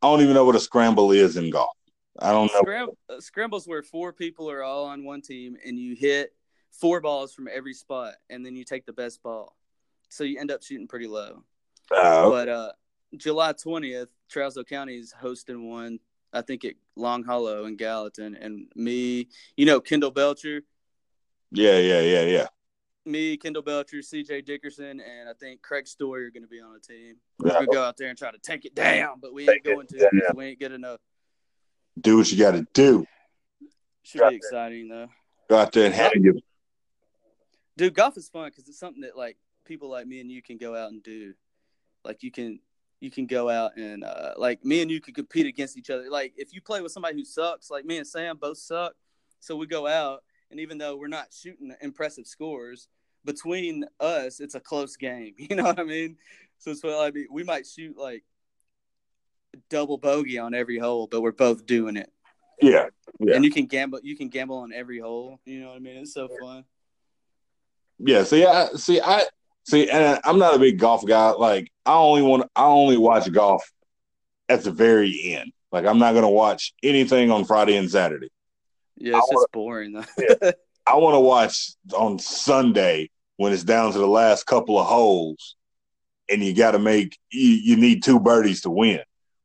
I 0.02 0.08
don't 0.08 0.22
even 0.22 0.34
know 0.34 0.46
what 0.46 0.56
a 0.56 0.60
scramble 0.60 1.12
is 1.12 1.38
in 1.38 1.50
golf. 1.50 1.76
I 2.20 2.32
don't 2.32 2.52
know. 2.54 2.62
Scram- 2.62 2.90
uh, 3.10 3.20
scrambles 3.20 3.68
where 3.68 3.82
four 3.82 4.14
people 4.14 4.50
are 4.50 4.64
all 4.64 4.86
on 4.86 5.04
one 5.04 5.22
team 5.22 5.58
and 5.66 5.78
you 5.78 5.96
hit 5.96 6.34
four 6.72 7.02
balls 7.02 7.34
from 7.34 7.48
every 7.52 7.74
spot 7.74 8.14
and 8.30 8.46
then 8.46 8.56
you 8.56 8.64
take 8.64 8.86
the 8.86 8.94
best 8.94 9.24
ball. 9.24 9.56
So 10.10 10.24
you 10.24 10.39
end 10.39 10.51
up 10.51 10.64
shooting 10.64 10.88
pretty 10.88 11.07
low. 11.07 11.43
Uh, 11.91 12.30
But 12.30 12.49
uh 12.49 12.72
July 13.18 13.53
twentieth, 13.53 14.10
Trousdale 14.32 14.68
County 14.68 14.97
is 14.97 15.12
hosting 15.12 15.70
one. 15.70 15.99
I 16.32 16.41
think 16.41 16.64
at 16.66 16.76
Long 16.95 17.24
Hollow 17.24 17.66
in 17.66 17.76
Gallatin, 17.76 18.36
and 18.36 18.68
me, 18.76 19.30
you 19.57 19.66
know, 19.66 19.80
Kendall 19.80 20.12
Belcher, 20.12 20.62
yeah, 21.51 21.80
yeah, 21.80 22.01
yeah, 22.01 22.22
yeah. 22.22 22.47
me, 23.05 23.36
Kendall 23.38 23.64
Belcher, 23.64 23.97
CJ 23.97 24.45
Dickerson, 24.45 24.99
and 24.99 25.28
I 25.28 25.34
think 25.39 25.64
Craig 25.64 25.88
Story 25.88 26.26
are 26.26 26.30
going 26.30 26.43
to 26.43 26.47
be 26.49 26.62
on 26.62 26.74
the 26.74 26.80
team. 26.80 27.16
We're 27.39 27.49
going 27.51 27.66
to 27.66 27.72
go 27.72 27.84
out 27.84 27.97
there 27.97 28.10
and 28.10 28.18
try 28.18 28.32
to 28.32 28.38
take 28.38 28.66
it 28.66 28.76
down, 28.76 29.20
but 29.20 29.34
we 29.34 29.43
ain't 29.43 29.64
Take 29.64 29.66
it 29.66 29.74
going 29.74 29.88
to 29.88 30.34
we 30.36 30.45
ain't 30.45 30.60
good 30.60 30.72
enough. 30.72 30.99
Do 31.99 32.18
what 32.18 32.32
you 32.32 32.38
got 32.38 32.51
to 32.51 32.68
do. 32.74 33.07
Should 34.03 34.30
be 34.30 34.36
exciting 34.36 34.88
though. 34.88 35.07
Go 35.49 35.57
out 35.57 35.72
there 35.72 35.86
and 35.86 35.93
handle 35.93 36.22
you. 36.22 36.41
Dude, 37.76 37.93
golf 37.93 38.18
is 38.18 38.30
fun 38.30 38.49
because 38.49 38.68
it's 38.68 38.80
something 38.80 39.01
that 39.01 39.18
like 39.18 39.38
people 39.70 39.90
like 39.90 40.08
me 40.08 40.20
and 40.20 40.30
you 40.30 40.42
can 40.42 40.58
go 40.58 40.76
out 40.76 40.92
and 40.92 41.02
do. 41.02 41.34
Like 42.04 42.24
you 42.24 42.32
can 42.32 42.60
you 43.00 43.10
can 43.10 43.28
go 43.28 43.50
out 43.50 43.78
and 43.78 44.04
uh, 44.04 44.34
like 44.36 44.66
me 44.66 44.82
and 44.82 44.92
you 44.92 45.00
could 45.00 45.16
compete 45.16 45.46
against 45.46 45.78
each 45.78 45.90
other. 45.90 46.10
Like 46.10 46.34
if 46.36 46.54
you 46.54 46.62
play 46.62 46.82
with 46.82 46.92
somebody 46.92 47.16
who 47.16 47.24
sucks, 47.24 47.72
like 47.72 47.86
me 47.86 47.98
and 47.98 48.08
Sam 48.08 48.36
both 48.38 48.58
suck, 48.58 48.94
so 49.40 49.56
we 49.56 49.68
go 49.68 49.88
out 49.88 50.24
and 50.52 50.60
even 50.60 50.78
though 50.78 50.98
we're 50.98 51.08
not 51.08 51.28
shooting 51.32 51.74
impressive 51.82 52.28
scores 52.28 52.90
between 53.24 53.86
us, 54.00 54.40
it's 54.40 54.56
a 54.56 54.60
close 54.60 54.98
game. 54.98 55.36
You 55.38 55.56
know 55.56 55.64
what 55.64 55.80
I 55.80 55.84
mean? 55.84 56.18
So 56.58 56.72
it's 56.72 56.84
what 56.84 57.00
I 57.00 57.12
mean. 57.12 57.28
We 57.32 57.44
might 57.44 57.66
shoot 57.66 57.98
like 57.98 58.24
double 59.70 59.98
bogey 59.98 60.40
on 60.40 60.54
every 60.54 60.80
hole, 60.80 61.08
but 61.08 61.22
we're 61.22 61.32
both 61.32 61.66
doing 61.66 61.96
it. 61.96 62.12
Yeah, 62.62 62.88
Yeah. 63.20 63.36
And 63.36 63.46
you 63.46 63.52
can 63.52 63.68
gamble. 63.68 64.02
You 64.04 64.18
can 64.18 64.28
gamble 64.28 64.58
on 64.58 64.74
every 64.74 65.00
hole. 65.00 65.40
You 65.46 65.62
know 65.62 65.70
what 65.70 65.78
I 65.78 65.80
mean? 65.80 65.98
It's 65.98 66.14
so 66.14 66.28
fun. 66.42 66.66
yeah. 68.00 68.24
See, 68.24 68.46
I 68.46 68.68
see, 68.76 69.00
I 69.00 69.24
see, 69.70 69.90
and 69.90 70.20
I'm 70.24 70.40
not 70.40 70.56
a 70.56 70.60
big 70.60 70.80
golf 70.80 71.06
guy. 71.06 71.32
Like, 71.32 71.72
I 71.86 71.94
only 71.94 72.22
want, 72.22 72.50
I 72.56 72.66
only 72.66 72.98
watch 72.98 73.32
golf 73.32 73.64
at 74.48 74.64
the 74.64 74.72
very 74.72 75.36
end. 75.36 75.52
Like, 75.72 75.86
I'm 75.86 76.00
not 76.00 76.14
gonna 76.14 76.30
watch 76.30 76.74
anything 76.82 77.32
on 77.32 77.46
Friday 77.46 77.78
and 77.78 77.90
Saturday. 77.90 78.30
Yeah, 78.98 79.18
it's 79.18 79.30
I 79.32 79.36
just 79.36 79.52
boring 79.52 79.94
though. 79.94 80.52
I 80.86 80.96
want 80.96 81.16
to 81.16 81.20
watch 81.20 81.72
on 81.96 82.18
Sunday 82.18 83.12
when 83.38 83.54
it's 83.54 83.64
down 83.64 83.92
to 83.92 83.98
the 84.00 84.08
last 84.08 84.46
couple 84.46 84.80
of 84.80 84.88
holes, 84.88 85.56
and 86.30 86.44
you 86.44 86.56
got 86.56 86.72
to 86.72 86.80
make 86.80 87.18
you, 87.32 87.50
you 87.50 87.78
need 87.78 88.04
two 88.04 88.20
birdies 88.20 88.62
to 88.62 88.70
win. 88.70 89.00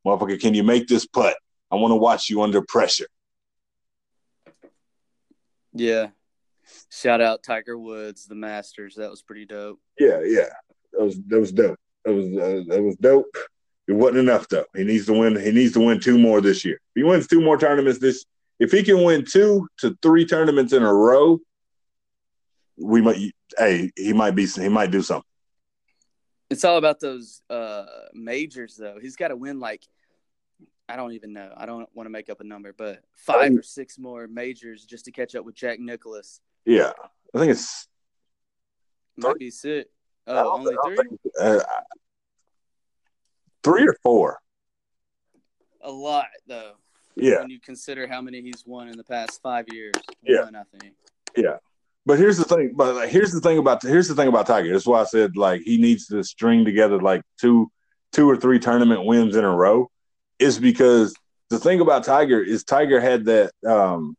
Motherfucker, 0.07 0.41
can 0.41 0.55
you 0.55 0.63
make 0.63 0.89
this 0.89 1.07
putt? 1.07 1.37
I 1.71 1.77
want 1.77 1.93
to 1.93 1.97
watch 1.97 2.31
you 2.31 2.43
under 2.43 2.63
pressure. 2.63 3.07
Yeah. 5.75 6.09
Shout 6.95 7.21
out 7.21 7.43
Tiger 7.43 7.77
Woods, 7.77 8.27
the 8.27 8.37
Masters. 8.37 8.95
That 8.95 9.11
was 9.11 9.21
pretty 9.21 9.47
dope. 9.47 9.81
Yeah, 9.99 10.21
yeah, 10.25 10.49
that 10.93 11.05
was 11.05 11.19
that 11.27 11.41
was 11.41 11.51
dope. 11.51 11.79
That 12.05 12.13
was 12.13 12.27
uh, 12.27 12.63
that 12.69 12.83
was 12.83 12.95
dope. 12.97 13.37
It 13.89 13.95
wasn't 13.95 14.19
enough 14.19 14.49
though. 14.49 14.67
He 14.77 14.85
needs 14.85 15.07
to 15.07 15.13
win. 15.13 15.35
He 15.35 15.51
needs 15.51 15.73
to 15.73 15.81
win 15.81 15.99
two 15.99 16.19
more 16.19 16.41
this 16.41 16.65
year. 16.65 16.77
If 16.77 16.81
he 16.95 17.03
wins 17.03 17.27
two 17.27 17.41
more 17.41 17.59
tournaments 17.59 17.99
this, 17.99 18.25
if 18.61 18.71
he 18.71 18.85
can 18.85 19.03
win 19.03 19.25
two 19.25 19.67
to 19.79 19.99
three 20.03 20.25
tournaments 20.25 20.73
in 20.73 20.85
a 20.85 20.95
row, 20.95 21.41
we 22.77 23.03
might. 23.03 23.33
Hey, 23.59 23.91
he 23.97 24.13
might 24.13 24.37
be. 24.37 24.47
He 24.47 24.69
might 24.69 24.93
do 24.93 25.03
something. 25.03 25.25
It's 26.49 26.65
all 26.65 26.77
about 26.77 27.01
those 27.01 27.43
uh 27.51 27.87
majors 28.13 28.77
though. 28.77 28.99
He's 29.03 29.17
got 29.17 29.29
to 29.29 29.37
win 29.37 29.59
like 29.59 29.83
I 30.89 30.95
don't 30.95 31.13
even 31.13 31.33
know. 31.33 31.53
I 31.57 31.67
don't 31.67 31.89
want 31.93 32.07
to 32.07 32.11
make 32.11 32.31
up 32.31 32.41
a 32.41 32.45
number, 32.45 32.73
but 32.73 33.01
five 33.17 33.53
or 33.53 33.65
six 33.65 33.99
more 33.99 34.29
majors 34.29 34.85
just 34.85 35.07
to 35.07 35.11
catch 35.11 35.35
up 35.35 35.45
with 35.45 35.57
Jack 35.57 35.81
Nicklaus. 35.81 36.41
Yeah, 36.67 36.93
I 37.35 37.39
think 37.39 37.51
it's 37.53 37.87
Might 39.17 39.39
be 39.39 39.53
Oh, 40.27 40.53
only 40.53 40.75
three? 40.85 40.97
think- 40.97 41.21
uh, 41.41 41.61
three 43.63 43.87
or 43.87 43.95
four. 44.03 44.39
A 45.83 45.91
lot 45.91 46.27
though. 46.47 46.73
Yeah, 47.17 47.41
When 47.41 47.51
you 47.51 47.61
consider 47.61 48.07
how 48.09 48.21
many 48.21 48.41
he's 48.43 48.65
won 48.67 48.89
in 48.89 48.97
the 48.97 49.05
past 49.05 49.41
five 49.43 49.67
years. 49.71 49.93
Yeah. 50.23 50.43
I 50.43 50.79
think. 50.79 50.95
yeah. 51.37 51.59
But 52.07 52.19
here's 52.19 52.37
the 52.39 52.45
thing. 52.45 52.73
But 52.75 52.95
like, 52.97 53.09
here's 53.11 53.33
the 53.33 53.41
thing 53.41 53.59
about 53.59 53.83
here's 53.83 54.09
the 54.09 54.15
thing 54.15 54.29
about 54.29 54.47
Tiger. 54.47 54.73
That's 54.73 54.87
why 54.87 55.01
I 55.01 55.05
said 55.05 55.37
like 55.37 55.63
he 55.63 55.77
needs 55.79 56.07
to 56.09 56.23
string 56.25 56.65
together 56.65 57.01
like 57.01 57.23
two 57.41 57.71
two 58.13 58.29
or 58.29 58.37
three 58.37 58.59
tournament 58.59 59.05
wins 59.05 59.37
in 59.37 59.45
a 59.45 59.55
row. 59.55 59.91
Is 60.39 60.59
because 60.59 61.15
the 61.51 61.59
thing 61.59 61.81
about 61.81 62.05
Tiger 62.05 62.43
is 62.43 62.65
Tiger 62.65 63.01
had 63.01 63.27
that 63.27 63.53
um 63.67 64.17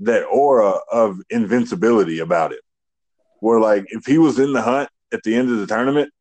that 0.00 0.24
aura 0.24 0.78
of 0.92 1.18
invincibility 1.30 2.20
about 2.20 2.52
it. 2.52 2.60
Where 3.40 3.60
like 3.60 3.84
if 3.88 4.04
he 4.06 4.18
was 4.18 4.38
in 4.38 4.52
the 4.52 4.62
hunt 4.62 4.88
at 5.12 5.22
the 5.22 5.34
end 5.34 5.50
of 5.50 5.58
the 5.58 5.66
tournament, 5.66 6.12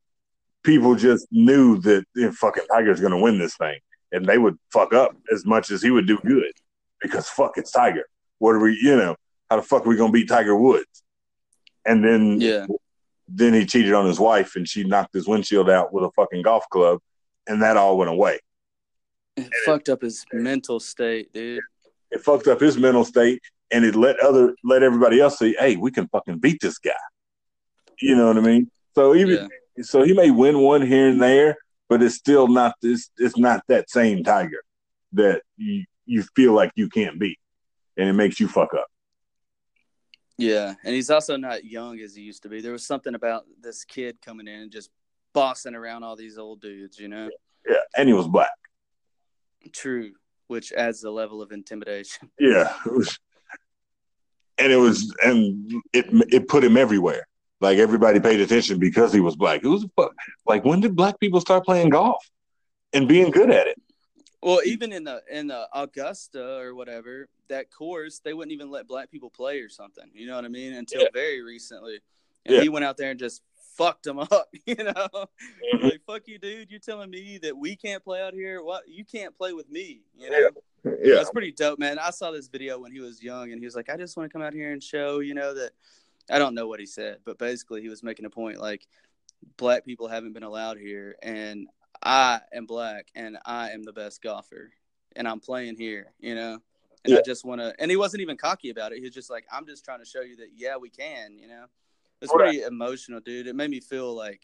people 0.63 0.95
just 0.95 1.27
knew 1.31 1.77
that 1.81 2.05
eh, 2.19 2.31
fucking 2.31 2.65
Tiger's 2.71 2.99
gonna 2.99 3.19
win 3.19 3.39
this 3.39 3.55
thing. 3.57 3.79
And 4.11 4.25
they 4.25 4.37
would 4.37 4.57
fuck 4.71 4.93
up 4.93 5.15
as 5.33 5.45
much 5.45 5.71
as 5.71 5.81
he 5.81 5.91
would 5.91 6.07
do 6.07 6.17
good. 6.25 6.51
Because 7.01 7.27
fuck 7.27 7.57
it's 7.57 7.71
Tiger. 7.71 8.05
What 8.39 8.51
are 8.55 8.59
we 8.59 8.77
you 8.81 8.95
know, 8.95 9.15
how 9.49 9.57
the 9.57 9.61
fuck 9.61 9.85
are 9.85 9.89
we 9.89 9.97
gonna 9.97 10.11
beat 10.11 10.29
Tiger 10.29 10.55
Woods? 10.55 11.03
And 11.85 12.03
then 12.03 12.39
Yeah. 12.41 12.65
then 13.27 13.53
he 13.53 13.65
cheated 13.65 13.93
on 13.93 14.05
his 14.05 14.19
wife 14.19 14.55
and 14.55 14.67
she 14.67 14.83
knocked 14.83 15.13
his 15.13 15.27
windshield 15.27 15.69
out 15.69 15.91
with 15.93 16.03
a 16.03 16.11
fucking 16.11 16.43
golf 16.43 16.65
club 16.69 16.99
and 17.47 17.61
that 17.61 17.77
all 17.77 17.97
went 17.97 18.09
away. 18.09 18.39
It 19.35 19.51
fucked 19.65 19.89
up 19.89 20.01
his 20.01 20.25
mental 20.33 20.79
state, 20.79 21.31
dude. 21.33 21.61
It 22.09 22.21
fucked 22.21 22.47
up 22.47 22.59
his 22.59 22.77
mental 22.77 23.05
state 23.05 23.41
and 23.71 23.85
it 23.85 23.95
let 23.95 24.19
other 24.19 24.55
let 24.63 24.83
everybody 24.83 25.19
else 25.19 25.39
see, 25.39 25.55
hey, 25.59 25.75
we 25.75 25.91
can 25.91 26.07
fucking 26.07 26.39
beat 26.39 26.59
this 26.61 26.77
guy. 26.77 26.91
You 28.01 28.15
know 28.15 28.27
what 28.27 28.37
I 28.37 28.41
mean? 28.41 28.71
So 28.95 29.15
even 29.15 29.49
so 29.81 30.03
he 30.03 30.13
may 30.13 30.31
win 30.31 30.59
one 30.59 30.81
here 30.81 31.07
and 31.09 31.21
there, 31.21 31.57
but 31.89 32.01
it's 32.01 32.15
still 32.15 32.47
not 32.47 32.75
this 32.81 33.09
it's 33.17 33.37
not 33.37 33.63
that 33.67 33.89
same 33.89 34.23
tiger 34.23 34.61
that 35.13 35.41
you 35.57 35.85
you 36.05 36.23
feel 36.35 36.53
like 36.53 36.71
you 36.75 36.89
can't 36.89 37.19
beat. 37.19 37.39
And 37.97 38.07
it 38.07 38.13
makes 38.13 38.39
you 38.39 38.47
fuck 38.47 38.73
up. 38.73 38.87
Yeah, 40.37 40.75
and 40.83 40.93
he's 40.93 41.09
also 41.09 41.35
not 41.35 41.65
young 41.65 41.99
as 41.99 42.15
he 42.15 42.21
used 42.21 42.43
to 42.43 42.49
be. 42.49 42.61
There 42.61 42.71
was 42.71 42.85
something 42.85 43.15
about 43.15 43.45
this 43.59 43.83
kid 43.83 44.21
coming 44.21 44.47
in 44.47 44.61
and 44.61 44.71
just 44.71 44.91
bossing 45.33 45.75
around 45.75 46.03
all 46.03 46.15
these 46.15 46.37
old 46.37 46.61
dudes, 46.61 46.99
you 46.99 47.07
know? 47.07 47.29
Yeah. 47.67 47.75
And 47.95 48.07
he 48.07 48.13
was 48.13 48.27
black. 48.27 48.49
True, 49.71 50.13
which 50.47 50.71
adds 50.73 51.03
a 51.03 51.11
level 51.11 51.41
of 51.41 51.51
intimidation. 51.51 52.31
Yeah. 52.39 52.73
Was, 52.85 53.19
and 54.57 54.71
it 54.71 54.77
was 54.77 55.13
and 55.23 55.71
it 55.93 56.05
it 56.33 56.47
put 56.47 56.63
him 56.63 56.77
everywhere. 56.77 57.27
Like 57.59 57.77
everybody 57.79 58.19
paid 58.19 58.39
attention 58.39 58.77
because 58.79 59.11
he 59.11 59.19
was 59.19 59.35
black. 59.35 59.63
It 59.63 59.67
was 59.67 59.85
fu- 59.95 60.09
like 60.45 60.63
when 60.65 60.79
did 60.79 60.95
black 60.95 61.19
people 61.19 61.41
start 61.41 61.65
playing 61.65 61.89
golf 61.89 62.23
and 62.93 63.07
being 63.07 63.31
good 63.31 63.49
at 63.49 63.67
it? 63.67 63.81
Well, 64.41 64.61
even 64.65 64.93
in 64.93 65.03
the 65.03 65.21
in 65.31 65.47
the 65.47 65.67
Augusta 65.73 66.59
or 66.59 66.75
whatever 66.75 67.27
that 67.49 67.71
course, 67.71 68.19
they 68.23 68.33
wouldn't 68.33 68.51
even 68.51 68.69
let 68.69 68.87
black 68.87 69.09
people 69.09 69.29
play 69.29 69.59
or 69.61 69.69
something. 69.69 70.05
You 70.13 70.27
know 70.27 70.35
what 70.35 70.45
I 70.45 70.49
mean? 70.49 70.73
Until 70.73 71.01
Yeah. 71.03 71.07
very 71.13 71.41
recently, 71.41 71.99
and 72.45 72.55
Yeah. 72.55 72.61
he 72.61 72.69
went 72.69 72.85
out 72.85 72.97
there 72.97 73.09
and 73.09 73.19
just 73.19 73.41
fucked 73.77 74.03
them 74.03 74.19
up. 74.19 74.49
You 74.65 74.75
know, 74.75 74.93
Mhm. 75.73 75.83
like 75.83 76.01
fuck 76.05 76.27
you, 76.27 76.37
dude. 76.39 76.69
You're 76.71 76.79
telling 76.79 77.09
me 77.09 77.37
that 77.39 77.55
we 77.55 77.75
can't 77.75 78.03
play 78.03 78.21
out 78.21 78.33
here? 78.33 78.61
What? 78.63 78.87
You 78.87 79.05
can't 79.05 79.37
play 79.37 79.53
with 79.53 79.69
me? 79.69 80.01
You 80.17 80.29
know? 80.29 80.49
Yeah. 81.01 81.15
That's 81.15 81.29
pretty 81.31 81.51
dope, 81.51 81.79
man. 81.79 81.99
I 81.99 82.09
saw 82.11 82.31
this 82.31 82.47
video 82.47 82.79
when 82.79 82.91
he 82.91 82.99
was 82.99 83.21
young, 83.23 83.51
and 83.51 83.59
he 83.59 83.65
was 83.65 83.75
like, 83.75 83.89
"I 83.89 83.97
just 83.97 84.17
want 84.17 84.29
to 84.29 84.33
come 84.33 84.41
out 84.41 84.53
here 84.53 84.71
and 84.71 84.83
show, 84.83 85.19
you 85.19 85.33
know, 85.33 85.53
that." 85.53 85.71
I 86.29 86.39
don't 86.39 86.53
know 86.55 86.67
what 86.67 86.79
he 86.81 86.85
said, 86.85 87.19
but 87.23 87.37
basically, 87.37 87.81
he 87.81 87.87
was 87.87 88.03
making 88.03 88.25
a 88.25 88.29
point 88.29 88.59
like, 88.59 88.85
black 89.55 89.85
people 89.85 90.07
haven't 90.09 90.33
been 90.33 90.43
allowed 90.43 90.77
here, 90.77 91.15
and 91.23 91.67
I 92.03 92.41
am 92.53 92.65
black, 92.65 93.07
and 93.15 93.37
I 93.45 93.71
am 93.71 93.83
the 93.83 93.93
best 93.93 94.21
golfer, 94.21 94.73
and 95.15 95.25
I'm 95.27 95.39
playing 95.39 95.77
here, 95.77 96.11
you 96.19 96.35
know. 96.35 96.61
And 97.05 97.13
Yeah. 97.13 97.19
I 97.19 97.21
just 97.21 97.45
want 97.45 97.61
to, 97.61 97.73
and 97.79 97.89
he 97.89 97.95
wasn't 97.95 98.21
even 98.21 98.35
cocky 98.35 98.69
about 98.69 98.91
it. 98.91 98.97
He 98.97 99.03
was 99.05 99.13
just 99.13 99.29
like, 99.29 99.45
"I'm 99.51 99.65
just 99.65 99.85
trying 99.85 99.99
to 99.99 100.05
show 100.05 100.21
you 100.21 100.35
that, 100.37 100.49
yeah, 100.55 100.75
we 100.75 100.89
can," 100.89 101.37
you 101.37 101.47
know. 101.47 101.67
It's 102.21 102.31
pretty 102.31 102.63
emotional, 102.63 103.19
dude. 103.19 103.47
It 103.47 103.55
made 103.55 103.69
me 103.69 103.79
feel 103.79 104.13
like, 104.15 104.41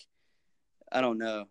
I 0.91 1.01
don't 1.01 1.17
know. 1.17 1.45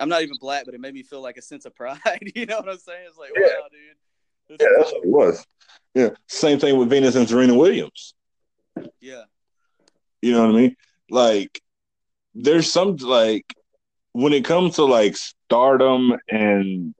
I'm 0.00 0.08
not 0.08 0.22
even 0.22 0.36
black, 0.40 0.64
but 0.64 0.74
it 0.74 0.80
made 0.80 0.92
me 0.94 1.02
feel 1.02 1.22
like 1.22 1.36
a 1.36 1.42
sense 1.42 1.64
of 1.64 1.74
pride. 1.74 1.98
you 2.34 2.46
know 2.46 2.58
what 2.58 2.68
I'm 2.68 2.78
saying? 2.78 3.06
It's 3.08 3.16
like, 3.18 3.30
Yeah. 3.36 3.46
wow, 3.46 3.68
dude. 3.70 4.60
Yeah, 4.60 4.68
that's 4.78 4.92
what 4.92 5.04
it 5.04 5.08
was. 5.08 5.46
Yeah. 5.94 6.10
Same 6.28 6.58
thing 6.58 6.78
with 6.78 6.90
Venus 6.90 7.16
and 7.16 7.28
Serena 7.28 7.54
Williams. 7.54 8.14
Yeah. 9.00 9.24
You 10.22 10.32
know 10.32 10.46
what 10.46 10.54
I 10.56 10.60
mean? 10.60 10.76
Like, 11.10 11.60
there's 12.34 12.70
some 12.70 12.96
like 12.96 13.46
when 14.12 14.32
it 14.32 14.44
comes 14.44 14.76
to 14.76 14.84
like 14.84 15.16
stardom 15.16 16.16
and 16.28 16.94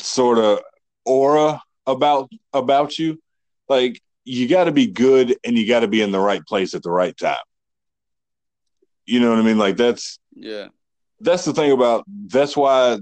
sort 0.00 0.38
of 0.38 0.60
aura 1.04 1.60
about 1.86 2.30
about 2.52 2.98
you, 2.98 3.20
like 3.68 4.00
you 4.24 4.48
got 4.48 4.64
to 4.64 4.72
be 4.72 4.86
good 4.86 5.36
and 5.44 5.56
you 5.56 5.66
got 5.66 5.80
to 5.80 5.88
be 5.88 6.02
in 6.02 6.12
the 6.12 6.20
right 6.20 6.44
place 6.46 6.74
at 6.74 6.82
the 6.82 6.90
right 6.90 7.16
time. 7.16 7.36
You 9.06 9.20
know 9.20 9.30
what 9.30 9.38
I 9.38 9.42
mean? 9.42 9.58
Like 9.58 9.76
that's 9.76 10.18
Yeah. 10.34 10.68
that's 11.20 11.44
the 11.44 11.52
thing 11.52 11.72
about 11.72 12.04
that's 12.26 12.56
why 12.56 12.98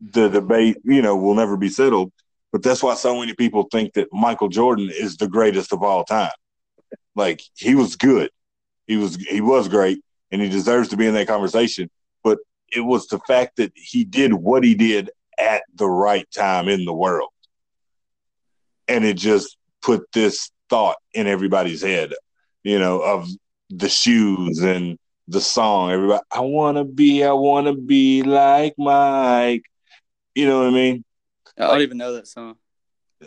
the 0.00 0.28
debate, 0.28 0.78
you 0.84 1.02
know, 1.02 1.16
will 1.16 1.34
never 1.34 1.56
be 1.56 1.68
settled. 1.68 2.12
But 2.52 2.62
that's 2.64 2.82
why 2.82 2.94
so 2.94 3.18
many 3.18 3.34
people 3.34 3.68
think 3.70 3.92
that 3.94 4.08
Michael 4.12 4.48
Jordan 4.48 4.90
is 4.92 5.16
the 5.16 5.28
greatest 5.28 5.72
of 5.72 5.82
all 5.82 6.04
time. 6.04 6.32
Like 7.14 7.42
he 7.54 7.74
was 7.76 7.94
good, 7.96 8.30
he 8.86 8.96
was 8.96 9.16
he 9.16 9.40
was 9.40 9.68
great, 9.68 10.02
and 10.32 10.42
he 10.42 10.48
deserves 10.48 10.88
to 10.88 10.96
be 10.96 11.06
in 11.06 11.14
that 11.14 11.28
conversation. 11.28 11.88
But 12.24 12.38
it 12.74 12.80
was 12.80 13.06
the 13.06 13.20
fact 13.20 13.56
that 13.56 13.72
he 13.76 14.04
did 14.04 14.32
what 14.32 14.64
he 14.64 14.74
did 14.74 15.10
at 15.38 15.62
the 15.74 15.88
right 15.88 16.26
time 16.32 16.68
in 16.68 16.84
the 16.84 16.92
world, 16.92 17.30
and 18.88 19.04
it 19.04 19.14
just 19.16 19.56
put 19.82 20.10
this 20.12 20.50
thought 20.68 20.96
in 21.14 21.26
everybody's 21.26 21.82
head, 21.82 22.12
you 22.62 22.78
know, 22.78 23.00
of 23.00 23.28
the 23.70 23.88
shoes 23.88 24.58
and 24.58 24.98
the 25.28 25.40
song. 25.40 25.90
Everybody, 25.90 26.22
I 26.30 26.40
want 26.40 26.76
to 26.76 26.84
be, 26.84 27.24
I 27.24 27.32
want 27.32 27.66
to 27.66 27.74
be 27.74 28.22
like 28.22 28.74
Mike. 28.78 29.64
You 30.34 30.46
know 30.46 30.60
what 30.60 30.68
I 30.68 30.70
mean? 30.70 31.04
I 31.58 31.66
don't 31.66 31.82
even 31.82 31.98
know 31.98 32.14
that 32.14 32.26
song. 32.28 32.56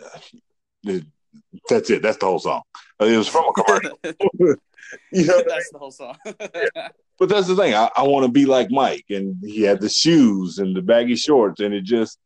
That's 1.68 1.90
it. 1.90 2.02
That's 2.02 2.18
the 2.18 2.26
whole 2.26 2.38
song. 2.38 2.62
It 3.00 3.16
was 3.16 3.28
from 3.28 3.44
a 3.48 3.52
commercial. 3.62 3.98
you 5.12 5.26
know, 5.26 5.42
That's 5.46 5.70
the 5.70 5.78
whole 5.78 5.90
song. 5.90 6.16
but 6.24 7.28
that's 7.28 7.46
the 7.46 7.56
thing. 7.56 7.74
I, 7.74 7.90
I 7.96 8.02
want 8.02 8.26
to 8.26 8.30
be 8.32 8.46
like 8.46 8.70
Mike, 8.70 9.06
and 9.10 9.36
he 9.42 9.62
had 9.62 9.80
the 9.80 9.88
shoes 9.88 10.58
and 10.58 10.76
the 10.76 10.82
baggy 10.82 11.16
shorts, 11.16 11.60
and 11.60 11.74
it 11.74 11.84
just 11.84 12.18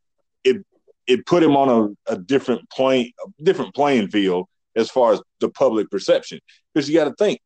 it 0.44 0.64
it 1.08 1.26
put 1.26 1.42
him 1.42 1.56
on 1.56 1.96
a, 2.08 2.12
a 2.12 2.18
different 2.18 2.68
plane, 2.70 3.10
a 3.26 3.42
different 3.42 3.74
playing 3.74 4.08
field 4.08 4.46
as 4.76 4.90
far 4.90 5.12
as 5.14 5.20
the 5.40 5.48
public 5.48 5.90
perception. 5.90 6.38
Because 6.72 6.88
you 6.88 6.94
got 6.96 7.04
to 7.06 7.14
think, 7.18 7.40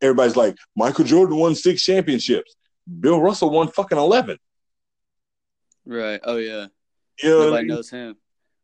everybody's 0.00 0.36
like 0.36 0.56
Michael 0.76 1.04
Jordan 1.04 1.36
won 1.36 1.54
six 1.54 1.82
championships, 1.82 2.56
Bill 3.00 3.20
Russell 3.20 3.50
won 3.50 3.68
fucking 3.68 3.98
eleven. 3.98 4.38
right. 5.84 6.20
Oh 6.24 6.36
yeah. 6.36 6.66
You 7.22 7.30
know 7.30 7.40
I 7.42 7.44
Nobody 7.46 7.62
mean? 7.66 7.74
knows 7.76 7.90
him. 7.90 8.16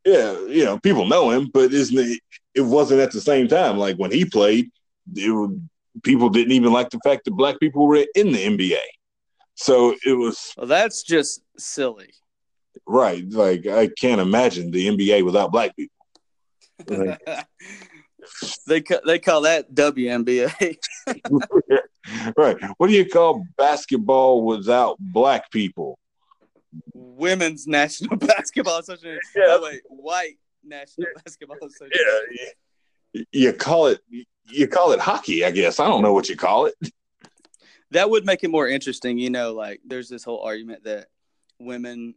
yeah, 0.05 0.33
you 0.47 0.65
know, 0.65 0.79
people 0.79 1.07
know 1.07 1.31
him, 1.31 1.51
but 1.53 1.73
isn't 1.73 1.99
it? 1.99 2.21
It 2.55 2.61
wasn't 2.63 3.01
at 3.01 3.13
the 3.13 3.21
same 3.21 3.49
time. 3.49 3.79
Like 3.79 3.97
when 3.97 4.11
he 4.13 4.25
played, 4.25 4.71
it 5.15 5.61
people 6.03 6.29
didn't 6.29 6.53
even 6.53 6.73
like 6.73 6.91
the 6.91 7.01
fact 7.05 7.25
that 7.25 7.33
black 7.33 7.59
people 7.61 7.87
were 7.87 7.97
in 8.15 8.33
the 8.33 8.47
NBA. 8.47 8.79
So 9.55 9.95
it 10.07 10.13
was 10.13 10.53
Well, 10.57 10.67
that's 10.67 11.03
just 11.03 11.43
silly. 11.59 12.11
Right. 12.87 13.29
Like 13.29 13.67
I 13.67 13.89
can't 13.89 14.21
imagine 14.21 14.71
the 14.71 14.89
NBA 14.89 15.25
without 15.25 15.53
black 15.53 15.75
people. 15.77 15.95
Like, 16.87 17.21
they 18.67 18.81
ca- 18.81 19.01
they 19.07 19.19
call 19.19 19.43
that 19.43 19.73
WNBA. 19.75 20.77
right. 22.37 22.57
What 22.79 22.89
do 22.89 22.93
you 22.93 23.09
call 23.09 23.45
basketball 23.57 24.45
without 24.45 24.97
black 24.99 25.51
people? 25.51 25.99
Women's 26.95 27.67
National 27.67 28.17
Basketball 28.19 28.79
Association. 28.79 29.21
Yeah. 29.37 29.45
Oh, 29.49 29.63
wait, 29.63 29.83
White 29.89 30.39
National 30.65 31.09
Basketball 31.25 31.59
Association. 31.59 31.91
Yeah, 33.13 33.23
you 33.33 33.53
call 33.53 33.89
it 33.89 34.01
you 34.47 34.67
call 34.67 34.93
it 34.93 35.01
hockey. 35.01 35.45
I 35.45 35.51
guess 35.51 35.81
I 35.81 35.87
don't 35.87 36.03
know 36.03 36.13
what 36.13 36.29
you 36.29 36.37
call 36.37 36.67
it. 36.67 36.75
That 37.91 38.09
would 38.09 38.25
make 38.25 38.43
it 38.43 38.49
more 38.49 38.69
interesting. 38.69 39.19
You 39.19 39.31
know, 39.31 39.53
like 39.53 39.81
there's 39.87 40.09
this 40.09 40.25
whole 40.25 40.41
argument 40.43 40.85
that 40.85 41.09
women, 41.59 42.15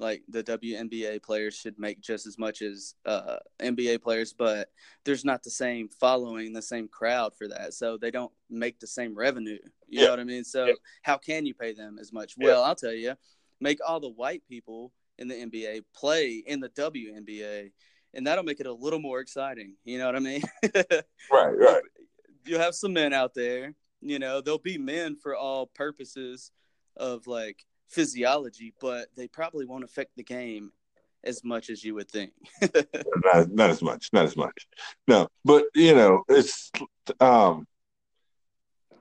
like 0.00 0.22
the 0.28 0.42
WNBA 0.42 1.22
players, 1.22 1.54
should 1.54 1.78
make 1.78 2.00
just 2.00 2.26
as 2.26 2.38
much 2.38 2.62
as 2.62 2.94
uh, 3.04 3.36
NBA 3.60 4.02
players, 4.02 4.32
but 4.32 4.70
there's 5.04 5.24
not 5.24 5.42
the 5.42 5.50
same 5.50 5.88
following, 5.88 6.52
the 6.52 6.62
same 6.62 6.88
crowd 6.88 7.36
for 7.36 7.46
that, 7.48 7.74
so 7.74 7.96
they 7.96 8.10
don't 8.10 8.32
make 8.48 8.80
the 8.80 8.86
same 8.86 9.14
revenue. 9.14 9.58
You 9.86 10.00
Yeah. 10.00 10.04
know 10.06 10.10
what 10.10 10.20
I 10.20 10.24
mean? 10.24 10.44
So 10.44 10.66
Yeah. 10.66 10.74
how 11.02 11.18
can 11.18 11.44
you 11.46 11.54
pay 11.54 11.72
them 11.72 11.98
as 12.00 12.12
much? 12.12 12.34
Yeah. 12.38 12.46
Well, 12.46 12.64
I'll 12.64 12.74
tell 12.74 12.94
you, 12.94 13.14
make 13.60 13.78
all 13.86 14.00
the 14.00 14.08
white 14.08 14.42
people 14.48 14.92
in 15.18 15.28
the 15.28 15.34
NBA 15.34 15.82
play 15.94 16.42
in 16.46 16.60
the 16.60 16.70
WNBA. 16.70 17.70
And 18.14 18.26
that'll 18.26 18.42
make 18.42 18.58
it 18.58 18.66
a 18.66 18.72
little 18.72 18.98
more 18.98 19.20
exciting. 19.20 19.76
You 19.84 19.98
know 19.98 20.06
what 20.06 20.16
I 20.16 20.20
mean? 20.20 20.42
Right, 21.30 21.52
right. 21.56 21.82
you'll 22.44 22.58
have 22.58 22.74
some 22.74 22.92
men 22.92 23.12
out 23.12 23.34
there 23.34 23.74
you 24.02 24.18
know 24.18 24.40
they'll 24.40 24.56
be 24.58 24.78
men 24.78 25.14
for 25.14 25.36
all 25.36 25.66
purposes 25.66 26.50
of 26.96 27.26
like 27.26 27.66
physiology 27.90 28.72
but 28.80 29.08
they 29.16 29.28
probably 29.28 29.66
won't 29.66 29.84
affect 29.84 30.10
the 30.16 30.22
game 30.22 30.72
as 31.24 31.44
much 31.44 31.68
as 31.68 31.84
you 31.84 31.94
would 31.94 32.08
think. 32.10 32.32
Not, 33.24 33.50
not 33.50 33.70
as 33.70 33.82
much 33.82 34.08
not 34.12 34.24
as 34.24 34.36
much. 34.36 34.66
No 35.08 35.28
but 35.44 35.64
you 35.74 35.94
know 35.94 36.22
it's 36.28 36.70
um 37.20 37.66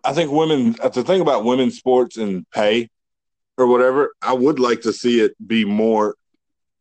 i 0.04 0.12
think 0.14 0.32
women 0.32 0.74
the 0.94 1.04
thing 1.04 1.22
about 1.22 1.46
women's 1.46 1.78
sports 1.78 2.18
and 2.18 2.50
pay 2.52 2.90
or 3.58 3.68
whatever. 3.68 4.14
I 4.22 4.34
would 4.34 4.58
like 4.60 4.82
to 4.82 4.94
see 4.94 5.20
it 5.20 5.34
be 5.46 5.66
more 5.66 6.16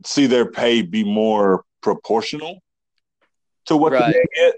see 0.05 0.27
their 0.27 0.51
pay 0.51 0.81
be 0.83 1.05
more 1.05 1.65
proportional 1.83 2.61
to 3.67 3.77
what 3.77 3.93
Right. 3.93 4.15
they 4.15 4.25
get. 4.41 4.55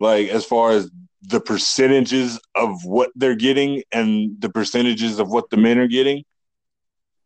Like 0.00 0.28
as 0.28 0.44
far 0.44 0.72
as 0.72 0.90
the 1.22 1.40
percentages 1.40 2.40
of 2.56 2.84
what 2.84 3.10
they're 3.14 3.36
getting 3.36 3.82
and 3.92 4.40
the 4.40 4.48
percentages 4.48 5.18
of 5.20 5.28
what 5.30 5.48
the 5.50 5.56
men 5.56 5.78
are 5.78 5.86
getting 5.86 6.24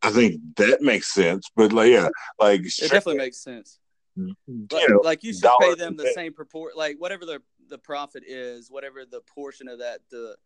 i 0.03 0.11
think 0.11 0.41
that 0.57 0.83
makes 0.83 1.13
sense 1.13 1.51
but 1.57 1.73
like 1.73 1.91
yeah 1.91 2.09
like 2.39 2.61
it 2.61 2.91
definitely 2.91 3.17
makes 3.17 3.39
sense. 3.39 3.79
You 4.17 4.35
like, 4.73 4.89
know, 4.89 5.01
like 5.05 5.23
you 5.23 5.35
should 5.35 5.51
pay 5.61 5.75
them 5.75 5.97
the 5.97 6.11
same 6.15 6.33
purport 6.33 6.77
like 6.77 6.97
whatever 6.99 7.27
the 7.27 7.43
the 7.69 7.77
profit 7.77 8.23
is 8.27 8.71
whatever 8.71 9.05
the 9.05 9.21
portion 9.21 9.69
of 9.69 9.81
that 9.81 10.01
the 10.11 10.37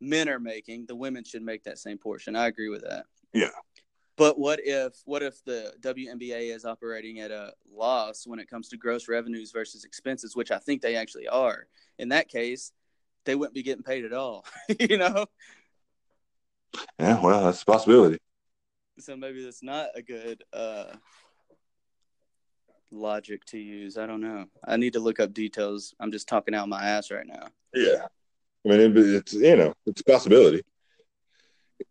men 0.00 0.28
are 0.28 0.38
making 0.38 0.86
the 0.86 0.96
women 0.96 1.24
should 1.24 1.42
make 1.42 1.64
that 1.64 1.78
same 1.78 1.98
portion. 1.98 2.36
I 2.36 2.46
agree 2.46 2.68
with 2.68 2.82
that. 2.82 3.04
Yeah. 3.34 3.50
but 4.16 4.38
what 4.38 4.60
if 4.62 4.94
what 5.04 5.22
if 5.22 5.44
the 5.44 5.74
WNBA 5.80 6.54
is 6.54 6.64
operating 6.64 7.20
at 7.20 7.30
a 7.30 7.52
loss 7.70 8.26
when 8.26 8.38
it 8.38 8.48
comes 8.48 8.68
to 8.70 8.78
gross 8.78 9.08
revenues 9.08 9.52
versus 9.52 9.84
expenses 9.84 10.34
which 10.34 10.50
i 10.50 10.58
think 10.58 10.80
they 10.80 10.96
actually 10.96 11.28
are? 11.28 11.66
In 11.98 12.08
that 12.08 12.28
case 12.28 12.72
they 13.26 13.34
wouldn't 13.34 13.54
be 13.54 13.62
getting 13.62 13.82
paid 13.82 14.06
at 14.06 14.14
all 14.14 14.46
you 14.80 14.96
know? 14.96 15.26
Yeah 16.98 17.20
well 17.20 17.44
that's 17.44 17.62
a 17.62 17.66
possibility 17.66 18.18
so 18.98 19.16
maybe 19.16 19.42
that's 19.44 19.62
not 19.62 19.88
a 19.94 20.02
good 20.02 20.42
uh 20.52 20.92
logic 22.90 23.44
to 23.44 23.58
use 23.58 23.98
i 23.98 24.06
don't 24.06 24.20
know 24.20 24.46
i 24.66 24.76
need 24.76 24.94
to 24.94 25.00
look 25.00 25.20
up 25.20 25.32
details 25.34 25.94
i'm 26.00 26.10
just 26.10 26.26
talking 26.26 26.54
out 26.54 26.68
my 26.68 26.82
ass 26.82 27.10
right 27.10 27.26
now 27.26 27.48
Yeah, 27.74 28.06
I 28.64 28.68
mean, 28.68 28.80
it, 28.80 28.96
it's 28.96 29.32
you 29.32 29.56
know, 29.56 29.74
it's 29.86 30.00
a 30.00 30.04
possibility. 30.04 30.62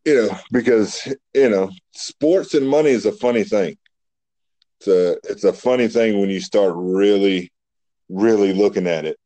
You 0.05 0.16
know, 0.28 0.38
because 0.51 1.08
you 1.34 1.49
know, 1.49 1.70
sports 1.93 2.53
and 2.53 2.68
money 2.68 2.89
is 2.89 3.05
a 3.05 3.12
funny 3.12 3.43
thing. 3.43 3.78
It's 4.80 4.88
a 4.88 5.18
it's 5.30 5.43
a 5.43 5.53
funny 5.53 5.88
thing 5.88 6.20
when 6.20 6.30
you 6.30 6.41
start 6.41 6.74
really, 6.76 7.51
really 8.10 8.53
looking 8.53 8.88
at 8.88 9.05
it. 9.05 9.18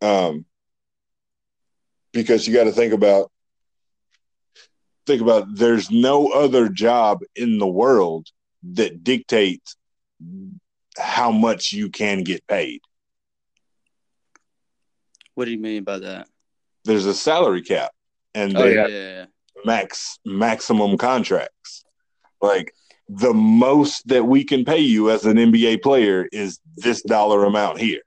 Um, 0.00 0.44
because 2.12 2.46
you 2.46 2.54
got 2.54 2.64
to 2.64 2.72
think 2.72 2.92
about 2.92 3.30
think 5.06 5.20
about 5.22 5.46
there's 5.54 5.90
no 5.90 6.28
other 6.28 6.68
job 6.68 7.20
in 7.34 7.58
the 7.58 7.66
world 7.66 8.28
that 8.74 9.02
dictates 9.02 9.76
how 10.98 11.30
much 11.32 11.72
you 11.72 11.88
can 11.90 12.22
get 12.22 12.46
paid. 12.46 12.80
what 15.34 15.46
do 15.46 15.50
you 15.50 15.58
mean 15.58 15.82
by 15.84 15.98
that 15.98 16.28
There's 16.84 17.06
a 17.06 17.14
salary 17.14 17.62
cap, 17.62 17.92
and 18.34 18.56
oh 18.56 18.64
yeah, 18.64 18.86
yeah. 18.86 19.24
max 19.64 20.18
maximum 20.24 20.96
contracts. 20.98 21.84
Like 22.40 22.74
the 23.08 23.34
most 23.34 24.06
that 24.08 24.24
we 24.24 24.44
can 24.44 24.64
pay 24.64 24.78
you 24.78 25.10
as 25.10 25.24
an 25.24 25.36
NBA 25.36 25.82
player 25.82 26.28
is 26.32 26.60
this 26.76 27.02
dollar 27.02 27.44
amount 27.44 27.78
here. 27.80 28.00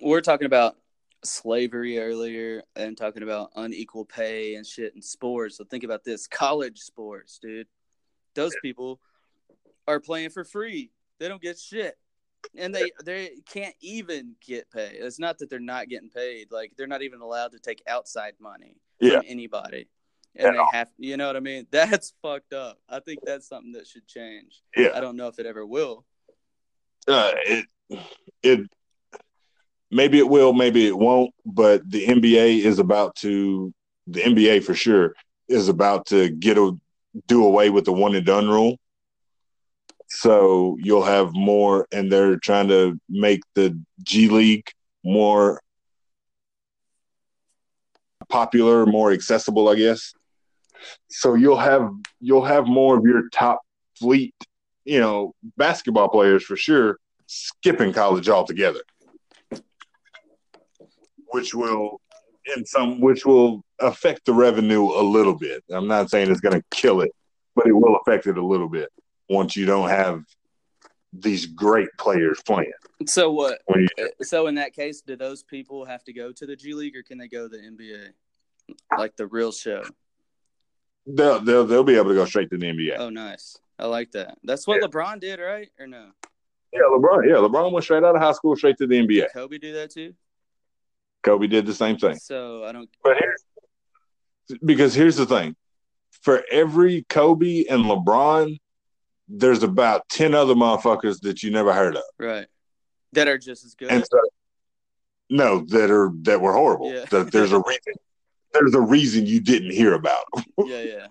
we're 0.00 0.20
talking 0.20 0.46
about 0.46 0.76
slavery 1.24 1.98
earlier 1.98 2.62
and 2.76 2.96
talking 2.96 3.22
about 3.22 3.50
unequal 3.56 4.04
pay 4.04 4.54
and 4.54 4.66
shit 4.66 4.94
in 4.94 5.02
sports. 5.02 5.56
So 5.56 5.64
think 5.64 5.84
about 5.84 6.04
this 6.04 6.26
college 6.26 6.78
sports, 6.78 7.38
dude. 7.40 7.66
Those 8.34 8.54
people 8.62 9.00
are 9.86 10.00
playing 10.00 10.30
for 10.30 10.44
free. 10.44 10.90
They 11.18 11.28
don't 11.28 11.42
get 11.42 11.58
shit. 11.58 11.96
And 12.56 12.74
they 12.74 12.90
they 13.04 13.32
can't 13.46 13.74
even 13.80 14.34
get 14.40 14.70
paid. 14.70 14.94
It's 14.94 15.18
not 15.18 15.38
that 15.38 15.50
they're 15.50 15.58
not 15.60 15.88
getting 15.88 16.08
paid. 16.08 16.50
Like 16.50 16.72
they're 16.76 16.86
not 16.86 17.02
even 17.02 17.20
allowed 17.20 17.52
to 17.52 17.58
take 17.58 17.82
outside 17.86 18.32
money 18.40 18.76
Yeah. 18.98 19.18
from 19.18 19.24
anybody. 19.28 19.88
And 20.36 20.46
At 20.46 20.52
they 20.54 20.78
have 20.78 20.88
you 20.96 21.16
know 21.18 21.26
what 21.26 21.36
I 21.36 21.40
mean? 21.40 21.66
That's 21.70 22.14
fucked 22.22 22.54
up. 22.54 22.78
I 22.88 23.00
think 23.00 23.18
that's 23.26 23.46
something 23.48 23.72
that 23.72 23.86
should 23.86 24.06
change. 24.06 24.62
Yeah. 24.76 24.90
I 24.94 25.00
don't 25.00 25.16
know 25.16 25.26
if 25.28 25.38
it 25.38 25.44
ever 25.44 25.66
will. 25.66 26.06
Uh, 27.06 27.32
it 27.44 27.66
it 28.42 28.70
maybe 29.90 30.18
it 30.18 30.28
will, 30.28 30.52
maybe 30.52 30.86
it 30.86 30.96
won't. 30.96 31.32
But 31.44 31.88
the 31.88 32.06
NBA 32.06 32.60
is 32.60 32.78
about 32.78 33.16
to, 33.16 33.72
the 34.06 34.20
NBA 34.20 34.64
for 34.64 34.74
sure 34.74 35.14
is 35.48 35.68
about 35.68 36.06
to 36.06 36.30
get 36.30 36.58
a 36.58 36.72
do 37.26 37.44
away 37.44 37.70
with 37.70 37.84
the 37.84 37.92
one 37.92 38.14
and 38.14 38.24
done 38.24 38.48
rule. 38.48 38.78
So 40.08 40.76
you'll 40.80 41.04
have 41.04 41.32
more, 41.34 41.86
and 41.92 42.10
they're 42.10 42.36
trying 42.36 42.68
to 42.68 43.00
make 43.08 43.40
the 43.54 43.78
G 44.02 44.28
League 44.28 44.68
more 45.04 45.60
popular, 48.28 48.86
more 48.86 49.12
accessible, 49.12 49.68
I 49.68 49.76
guess. 49.76 50.12
So 51.08 51.34
you'll 51.34 51.58
have 51.58 51.90
you'll 52.20 52.44
have 52.44 52.66
more 52.66 52.98
of 52.98 53.04
your 53.04 53.28
top 53.30 53.60
fleet, 53.98 54.34
you 54.84 54.98
know, 54.98 55.34
basketball 55.56 56.08
players 56.08 56.42
for 56.42 56.56
sure 56.56 56.98
skipping 57.26 57.92
college 57.92 58.28
altogether, 58.28 58.80
which 61.30 61.54
will 61.54 62.00
in 62.56 62.64
some 62.64 63.00
which 63.00 63.26
will 63.26 63.64
affect 63.80 64.24
the 64.24 64.32
revenue 64.32 64.84
a 64.84 65.02
little 65.02 65.36
bit. 65.36 65.62
I'm 65.70 65.88
not 65.88 66.10
saying 66.10 66.30
it's 66.30 66.40
going 66.40 66.58
to 66.58 66.64
kill 66.70 67.00
it, 67.00 67.12
but 67.54 67.66
it 67.66 67.72
will 67.72 67.96
affect 67.96 68.26
it 68.26 68.38
a 68.38 68.44
little 68.44 68.68
bit 68.68 68.88
once 69.28 69.56
you 69.56 69.66
don't 69.66 69.88
have 69.88 70.24
these 71.12 71.46
great 71.46 71.88
players 71.98 72.40
playing. 72.46 72.72
So 73.06 73.30
what? 73.32 73.60
You, 73.68 73.88
uh, 73.98 74.04
So 74.22 74.46
in 74.46 74.54
that 74.56 74.74
case, 74.74 75.00
do 75.00 75.16
those 75.16 75.42
people 75.42 75.84
have 75.84 76.04
to 76.04 76.12
go 76.12 76.32
to 76.32 76.46
the 76.46 76.56
G 76.56 76.74
League 76.74 76.96
or 76.96 77.02
can 77.02 77.18
they 77.18 77.28
go 77.28 77.48
to 77.48 77.56
the 77.56 77.62
NBA, 77.62 78.10
like 78.98 79.16
the 79.16 79.26
real 79.26 79.52
show? 79.52 79.82
they'll, 81.06 81.40
they'll 81.40 81.66
they'll 81.66 81.84
be 81.84 81.96
able 81.96 82.10
to 82.10 82.14
go 82.14 82.24
straight 82.24 82.50
to 82.50 82.58
the 82.58 82.66
NBA. 82.66 82.96
Oh, 82.98 83.10
nice. 83.10 83.58
I 83.78 83.86
like 83.86 84.12
that. 84.12 84.38
That's 84.44 84.66
what 84.66 84.82
LeBron 84.82 85.20
did, 85.20 85.40
right? 85.40 85.70
Or 85.78 85.86
no? 85.86 86.10
Yeah, 86.72 86.80
LeBron. 86.92 87.26
Yeah, 87.26 87.36
LeBron 87.36 87.72
went 87.72 87.84
straight 87.84 88.04
out 88.04 88.14
of 88.14 88.20
high 88.20 88.32
school 88.32 88.54
straight 88.54 88.76
to 88.78 88.86
the 88.86 88.94
NBA. 88.94 89.08
Did 89.08 89.32
Kobe 89.32 89.58
do 89.58 89.72
that 89.72 89.90
too? 89.90 90.14
Kobe 91.22 91.46
did 91.46 91.66
the 91.66 91.74
same 91.74 91.96
thing. 91.96 92.16
So 92.16 92.64
I 92.64 92.72
don't. 92.72 92.88
But 93.02 93.16
here's 93.18 94.58
because 94.64 94.94
here's 94.94 95.16
the 95.16 95.26
thing: 95.26 95.56
for 96.22 96.42
every 96.50 97.04
Kobe 97.08 97.64
and 97.68 97.84
LeBron, 97.84 98.58
there's 99.28 99.62
about 99.62 100.08
ten 100.08 100.34
other 100.34 100.54
motherfuckers 100.54 101.20
that 101.22 101.42
you 101.42 101.50
never 101.50 101.72
heard 101.72 101.96
of, 101.96 102.02
Right. 102.18 102.46
That 103.12 103.26
are 103.28 103.38
just 103.38 103.64
as 103.64 103.74
good. 103.74 103.90
and 103.90 104.04
so 104.04 104.20
no, 105.28 105.64
that 105.68 105.90
are 105.90 106.10
that 106.22 106.40
were 106.40 106.52
horrible. 106.52 106.92
Yeah. 106.92 107.04
That 107.10 107.32
there's 107.32 107.52
a 107.52 107.60
reason. 107.60 107.94
There's 108.52 108.74
a 108.74 108.80
reason 108.80 109.26
you 109.26 109.40
didn't 109.40 109.70
hear 109.70 109.94
about 109.94 110.24
them. 110.34 110.44
yeah, 110.66 110.82
yeah. 110.82 111.06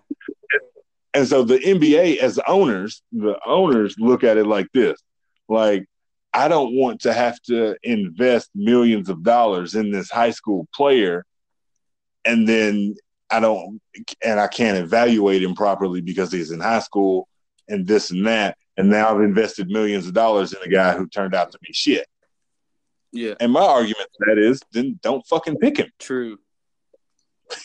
And 1.14 1.28
so 1.28 1.44
the 1.44 1.58
NBA, 1.58 2.18
as 2.18 2.38
owners, 2.46 3.02
the 3.12 3.40
owners 3.46 3.96
look 3.98 4.24
at 4.24 4.38
it 4.38 4.46
like 4.46 4.68
this: 4.74 5.02
like, 5.48 5.88
I 6.34 6.48
don't 6.48 6.76
want 6.76 7.02
to 7.02 7.14
have 7.14 7.42
to 7.44 7.76
invest 7.84 8.50
millions 8.54 9.10
of 9.10 9.24
dollars 9.24 9.76
in 9.76 9.92
this 9.92 10.12
high 10.12 10.32
school 10.32 10.68
player, 10.74 11.26
and 12.24 12.48
then 12.48 12.96
I 13.30 13.40
don't, 13.40 13.82
and 14.24 14.40
I 14.40 14.48
can't 14.48 14.78
evaluate 14.78 15.44
him 15.44 15.56
properly 15.56 16.02
because 16.02 16.32
he's 16.32 16.52
in 16.52 16.60
high 16.60 16.80
school 16.80 17.28
and 17.68 17.86
this 17.86 18.12
and 18.12 18.26
that. 18.28 18.58
And 18.78 18.90
now 18.90 19.14
I've 19.14 19.22
invested 19.22 19.70
millions 19.70 20.08
of 20.08 20.14
dollars 20.14 20.54
in 20.54 20.60
a 20.64 20.70
guy 20.70 20.94
who 20.94 21.08
turned 21.08 21.36
out 21.36 21.52
to 21.52 21.60
be 21.60 21.74
shit. 21.74 22.08
Yeah. 23.12 23.34
And 23.40 23.52
my 23.52 23.62
argument 23.62 24.08
to 24.14 24.26
that 24.28 24.38
is, 24.38 24.62
then 24.72 25.00
don't 25.02 25.26
fucking 25.28 25.58
pick 25.58 25.78
him. 25.78 25.92
True. 26.00 26.38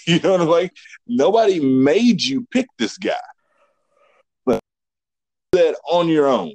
You 0.07 0.19
know 0.21 0.33
what 0.33 0.41
I'm 0.41 0.49
like? 0.49 0.73
Nobody 1.07 1.61
made 1.61 2.23
you 2.23 2.47
pick 2.51 2.67
this 2.79 2.97
guy. 2.97 3.13
But 4.47 4.61
that 5.53 5.77
on 5.87 6.09
your 6.09 6.27
own. 6.27 6.55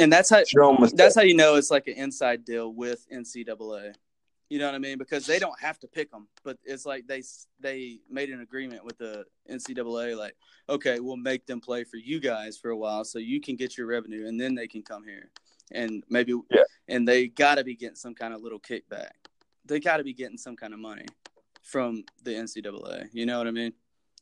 And 0.00 0.10
that's 0.10 0.30
how 0.30 0.42
that's 0.94 1.14
how 1.14 1.22
you 1.22 1.34
know 1.34 1.56
it's 1.56 1.70
like 1.70 1.86
an 1.86 1.94
inside 1.94 2.44
deal 2.44 2.72
with 2.72 3.06
NCAA. 3.12 3.92
You 4.48 4.58
know 4.58 4.66
what 4.66 4.74
I 4.74 4.78
mean? 4.78 4.98
Because 4.98 5.26
they 5.26 5.38
don't 5.38 5.58
have 5.60 5.78
to 5.80 5.86
pick 5.86 6.10
them, 6.10 6.26
but 6.42 6.56
it's 6.64 6.84
like 6.86 7.06
they 7.06 7.22
they 7.60 7.98
made 8.10 8.30
an 8.30 8.40
agreement 8.40 8.84
with 8.84 8.98
the 8.98 9.24
NCAA, 9.48 10.16
like, 10.16 10.34
okay, 10.68 10.98
we'll 11.00 11.16
make 11.16 11.46
them 11.46 11.60
play 11.60 11.84
for 11.84 11.98
you 11.98 12.18
guys 12.18 12.56
for 12.58 12.70
a 12.70 12.76
while, 12.76 13.04
so 13.04 13.18
you 13.20 13.40
can 13.40 13.54
get 13.56 13.76
your 13.78 13.86
revenue, 13.86 14.26
and 14.26 14.40
then 14.40 14.54
they 14.56 14.66
can 14.66 14.82
come 14.82 15.04
here, 15.04 15.30
and 15.70 16.02
maybe, 16.08 16.32
Yeah. 16.50 16.62
and 16.88 17.06
they 17.06 17.28
got 17.28 17.56
to 17.56 17.64
be 17.64 17.76
getting 17.76 17.94
some 17.94 18.14
kind 18.14 18.34
of 18.34 18.42
little 18.42 18.58
kickback. 18.58 19.10
They 19.66 19.78
got 19.78 19.98
to 19.98 20.04
be 20.04 20.14
getting 20.14 20.38
some 20.38 20.56
kind 20.56 20.72
of 20.74 20.80
money 20.80 21.06
from 21.62 22.02
the 22.24 22.32
NCAA. 22.32 23.08
You 23.12 23.26
know 23.26 23.38
what 23.38 23.46
I 23.46 23.52
mean? 23.52 23.72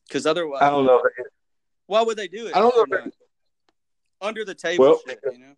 Because 0.06 0.26
otherwise, 0.26 0.60
I 0.62 0.68
don't 0.70 0.84
know. 0.84 1.00
why 1.86 2.02
would 2.02 2.18
they 2.18 2.28
do 2.28 2.48
it? 2.48 2.56
I 2.56 2.60
don't 2.60 2.76
know 2.76 2.82
if 2.82 2.90
they're 2.90 2.98
if 2.98 3.04
not? 3.06 3.14
under 4.28 4.44
the 4.44 4.54
table 4.54 4.84
Well, 4.84 5.00
shit. 5.06 5.20
You 5.32 5.38
know? 5.38 5.54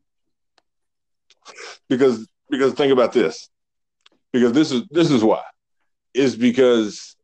Because 1.89 2.27
because 2.51 2.75
think 2.75 2.93
about 2.93 3.13
this. 3.13 3.49
Because 4.33 4.53
this 4.53 4.73
is 4.73 4.83
this 4.91 5.11
is 5.11 5.23
why. 5.25 5.43
Is 6.15 6.37
because 6.37 7.17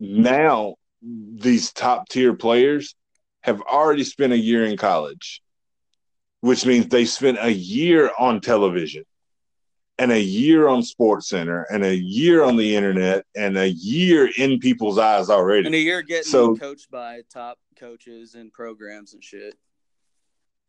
now 0.00 0.74
these 1.02 1.72
top 1.72 2.08
tier 2.08 2.34
players 2.34 2.94
have 3.40 3.60
already 3.62 4.04
spent 4.04 4.32
a 4.32 4.38
year 4.38 4.64
in 4.64 4.76
college 4.76 5.42
which 6.40 6.66
means 6.66 6.88
they 6.88 7.04
spent 7.04 7.38
a 7.40 7.52
year 7.52 8.10
on 8.18 8.40
television 8.40 9.04
and 9.96 10.10
a 10.10 10.20
year 10.20 10.66
on 10.66 10.82
SportsCenter 10.82 11.64
and 11.70 11.84
a 11.84 11.94
year 11.94 12.42
on 12.42 12.56
the 12.56 12.74
internet 12.74 13.24
and 13.36 13.56
a 13.56 13.68
year 13.70 14.28
in 14.36 14.58
people's 14.58 14.98
eyes 14.98 15.30
already. 15.30 15.66
And 15.66 15.74
a 15.76 15.78
year 15.78 16.02
getting 16.02 16.24
So- 16.24 16.56
coached 16.56 16.90
by 16.90 17.20
top 17.32 17.60
coaches 17.76 18.34
and 18.34 18.52
programs 18.52 19.14
and 19.14 19.22
shit. 19.22 19.54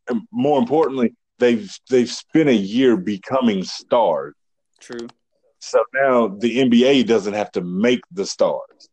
and 0.08 0.20
more 0.30 0.60
importantly 0.60 1.16
they've 1.38 1.70
they've 1.90 2.10
spent 2.10 2.48
a 2.48 2.54
year 2.54 2.96
becoming 2.96 3.64
stars 3.64 4.34
True. 4.84 5.08
So 5.60 5.82
now 5.94 6.28
the 6.28 6.58
NBA 6.58 7.06
doesn't 7.06 7.32
have 7.32 7.50
to 7.52 7.62
make 7.62 8.00
the 8.12 8.26
stars. 8.26 8.90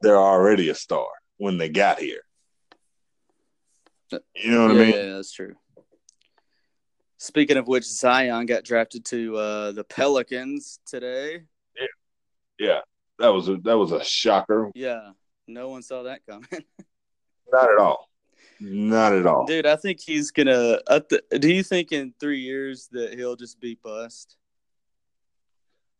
They're 0.00 0.16
already 0.16 0.70
a 0.70 0.74
star 0.74 1.06
when 1.36 1.58
they 1.58 1.68
got 1.68 1.98
here. 1.98 2.22
You 4.10 4.50
know 4.50 4.66
what 4.66 4.76
yeah, 4.76 4.82
I 4.82 4.84
mean? 4.84 4.94
yeah, 4.94 5.12
that's 5.16 5.32
true. 5.32 5.54
Speaking 7.18 7.58
of 7.58 7.68
which, 7.68 7.84
Zion 7.84 8.46
got 8.46 8.64
drafted 8.64 9.04
to 9.06 9.36
uh, 9.36 9.72
the 9.72 9.84
Pelicans 9.84 10.80
today. 10.86 11.42
Yeah. 12.58 12.80
That 13.18 13.28
was 13.28 13.50
a 13.50 13.58
that 13.64 13.76
was 13.76 13.92
a 13.92 14.02
shocker. 14.02 14.70
Yeah, 14.74 15.10
no 15.46 15.68
one 15.68 15.82
saw 15.82 16.04
that 16.04 16.24
coming, 16.26 16.48
Not 17.52 17.70
at 17.70 17.78
all. 17.78 18.08
Not 18.60 19.14
at 19.14 19.26
all. 19.26 19.46
dude. 19.46 19.66
I 19.66 19.76
think 19.76 20.00
he's 20.00 20.30
gonna. 20.30 20.78
Th- 21.08 21.22
do 21.40 21.50
you 21.52 21.62
think 21.62 21.92
in 21.92 22.12
three 22.20 22.40
years 22.40 22.88
that 22.92 23.14
he'll 23.14 23.36
just 23.36 23.58
be 23.60 23.78
bust? 23.82 24.36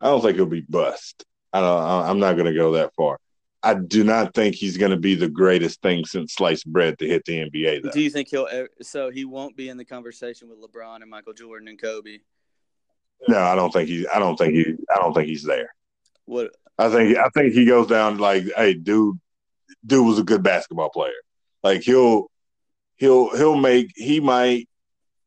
I 0.01 0.07
don't 0.07 0.21
think 0.23 0.37
he'll 0.37 0.47
be 0.47 0.61
bust. 0.69 1.25
I 1.53 1.61
don't 1.61 1.83
I'm 1.83 2.19
not 2.21 2.37
gonna 2.37 2.55
go 2.55 2.73
that 2.73 2.95
far. 2.95 3.19
I 3.63 3.75
do 3.75 4.05
not 4.05 4.35
think 4.35 4.55
he's 4.55 4.77
gonna 4.79 4.97
be 4.97 5.15
the 5.15 5.29
greatest 5.29 5.83
thing 5.83 6.05
since 6.05 6.35
sliced 6.35 6.67
bread 6.67 6.99
to 6.99 7.07
hit 7.07 7.25
the 7.25 7.41
NBA 7.51 7.83
though. 7.83 7.91
Do 7.91 8.01
you 8.01 8.11
think 8.11 8.29
he'll? 8.29 8.49
ever- 8.51 8.69
So 8.83 9.11
he 9.11 9.25
won't 9.25 9.57
be 9.57 9.69
in 9.69 9.77
the 9.77 9.85
conversation 9.85 10.49
with 10.49 10.59
LeBron 10.61 11.03
and 11.03 11.11
Michael 11.11 11.33
Jordan 11.35 11.69
and 11.69 11.81
Kobe. 11.81 12.19
No, 13.29 13.39
I 13.39 13.55
don't 13.55 13.71
think 13.73 13.89
he 13.89 14.07
I 14.09 14.19
don't 14.19 14.37
think 14.37 14.55
he 14.55 14.75
I 14.95 14.97
don't 14.99 15.13
think 15.13 15.29
he's 15.29 15.43
there. 15.45 15.75
What? 16.25 16.53
I 16.79 16.89
think 16.89 17.19
I 17.19 17.29
think 17.35 17.53
he 17.53 17.67
goes 17.67 17.87
down 17.87 18.17
like, 18.19 18.45
hey, 18.57 18.73
dude, 18.75 19.19
dude 19.85 20.07
was 20.07 20.19
a 20.19 20.25
good 20.25 20.43
basketball 20.43 20.89
player. 20.91 21.13
Like 21.63 21.83
he'll 21.83 22.30
he'll 23.01 23.37
he'll 23.37 23.57
make 23.57 23.93
he 23.97 24.21
might 24.21 24.69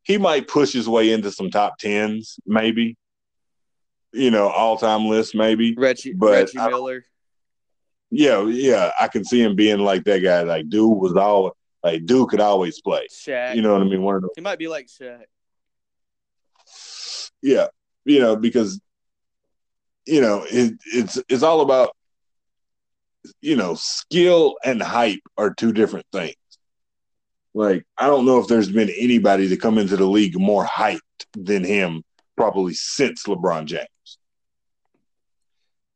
he 0.03 0.17
might 0.17 0.47
push 0.47 0.71
his 0.71 0.87
way 0.87 1.11
into 1.11 1.31
some 1.31 1.49
top 1.49 1.77
tens, 1.77 2.39
maybe. 2.45 2.95
You 4.13 4.31
know, 4.31 4.47
all 4.47 4.77
time 4.77 5.07
list, 5.07 5.33
maybe. 5.33 5.73
Reggie, 5.75 6.13
But 6.13 6.31
Reggie 6.31 6.59
I 6.59 6.69
Miller. 6.69 7.05
Yeah, 8.11 8.45
yeah. 8.45 8.91
I 8.99 9.07
can 9.07 9.25
see 9.25 9.41
him 9.41 9.55
being 9.55 9.79
like 9.79 10.03
that 10.05 10.19
guy. 10.19 10.43
Like 10.43 10.69
dude 10.69 10.97
was 10.97 11.15
all 11.17 11.57
like 11.83 12.05
dude 12.05 12.29
could 12.29 12.39
always 12.39 12.79
play. 12.79 13.07
Shaq. 13.11 13.55
You 13.55 13.63
know 13.63 13.73
what 13.73 13.81
I 13.81 13.85
mean? 13.85 14.03
One 14.03 14.15
of 14.15 14.21
those 14.21 14.31
he 14.35 14.41
might 14.41 14.59
be 14.59 14.67
like 14.67 14.87
Shaq. 14.87 15.23
yeah 17.41 17.67
you 18.05 18.19
know 18.19 18.35
because 18.35 18.79
you 20.05 20.21
know 20.21 20.45
it, 20.49 20.73
it's 20.85 21.21
it's 21.29 21.43
all 21.43 21.61
about 21.61 21.95
you 23.41 23.55
know 23.55 23.75
skill 23.75 24.55
and 24.63 24.81
hype 24.81 25.21
are 25.37 25.53
two 25.53 25.71
different 25.71 26.05
things 26.11 26.35
like 27.53 27.85
i 27.97 28.07
don't 28.07 28.25
know 28.25 28.39
if 28.39 28.47
there's 28.47 28.69
been 28.71 28.89
anybody 28.97 29.47
to 29.49 29.57
come 29.57 29.77
into 29.77 29.95
the 29.95 30.05
league 30.05 30.37
more 30.39 30.65
hyped 30.65 30.99
than 31.35 31.63
him 31.63 32.03
probably 32.35 32.73
since 32.73 33.23
lebron 33.23 33.65
james 33.65 34.17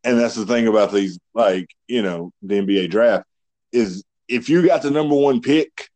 and 0.03 0.20
that's 0.20 0.36
the 0.36 0.45
thing 0.45 0.68
about 0.68 0.91
these 0.91 1.18
like 1.34 1.68
you 1.88 2.01
know 2.01 2.32
the 2.41 2.55
nba 2.55 2.89
draft 2.89 3.26
is 3.72 4.03
if 4.28 4.49
you 4.49 4.66
got 4.66 4.82
the 4.82 4.91
number 4.91 5.16
one 5.16 5.41
pick 5.41 5.89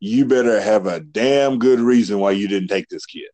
you 0.00 0.24
better 0.24 0.60
have 0.60 0.86
a 0.86 1.00
damn 1.00 1.58
good 1.58 1.80
reason 1.80 2.18
why 2.18 2.30
you 2.30 2.48
didn't 2.48 2.68
take 2.68 2.88
this 2.88 3.06
kid 3.06 3.28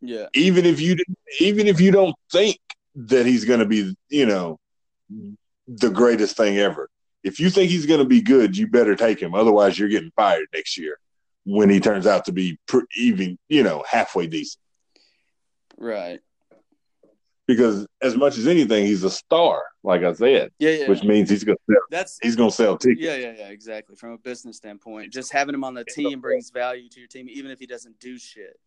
Yeah. 0.00 0.26
even 0.34 0.64
if 0.66 0.80
you 0.80 0.96
even 1.40 1.66
if 1.66 1.80
you 1.80 1.90
don't 1.90 2.14
think 2.32 2.58
that 2.96 3.24
he's 3.24 3.44
going 3.44 3.60
to 3.60 3.66
be, 3.66 3.94
you 4.08 4.26
know, 4.26 4.58
the 5.68 5.90
greatest 5.90 6.36
thing 6.36 6.58
ever. 6.58 6.88
If 7.22 7.38
you 7.40 7.50
think 7.50 7.70
he's 7.70 7.86
going 7.86 8.00
to 8.00 8.06
be 8.06 8.22
good, 8.22 8.56
you 8.56 8.66
better 8.66 8.96
take 8.96 9.20
him. 9.20 9.34
Otherwise, 9.34 9.78
you're 9.78 9.88
getting 9.88 10.10
fired 10.16 10.46
next 10.54 10.78
year 10.78 10.98
when 11.44 11.68
he 11.68 11.80
turns 11.80 12.06
out 12.06 12.24
to 12.26 12.32
be 12.32 12.58
pr- 12.66 12.80
even, 12.96 13.38
you 13.48 13.62
know, 13.62 13.84
halfway 13.88 14.26
decent. 14.26 14.60
Right. 15.76 16.20
because 17.46 17.86
as 18.02 18.16
much 18.16 18.36
as 18.38 18.46
anything, 18.46 18.84
he's 18.86 19.02
a 19.02 19.10
star, 19.10 19.62
like 19.82 20.02
I 20.04 20.12
said, 20.12 20.50
Yeah, 20.58 20.70
yeah. 20.70 20.88
which 20.88 21.02
means 21.02 21.28
he's 21.30 21.42
gonna 21.42 21.56
sell, 21.68 21.80
That's 21.90 22.18
he's 22.22 22.36
gonna 22.36 22.50
sell 22.50 22.76
tickets. 22.78 23.00
yeah, 23.02 23.16
yeah, 23.16 23.32
yeah. 23.36 23.48
Exactly. 23.48 23.96
From 23.96 24.12
a 24.12 24.18
business 24.18 24.56
standpoint, 24.58 25.12
just 25.12 25.32
having 25.32 25.54
him 25.54 25.64
on 25.64 25.74
the 25.74 25.84
team 25.84 26.20
brings 26.20 26.50
value 26.50 26.88
to 26.90 27.00
your 27.00 27.08
team, 27.08 27.28
even 27.30 27.50
if 27.50 27.58
he 27.58 27.66
doesn't 27.66 27.98
do 27.98 28.18
shit. 28.18 28.58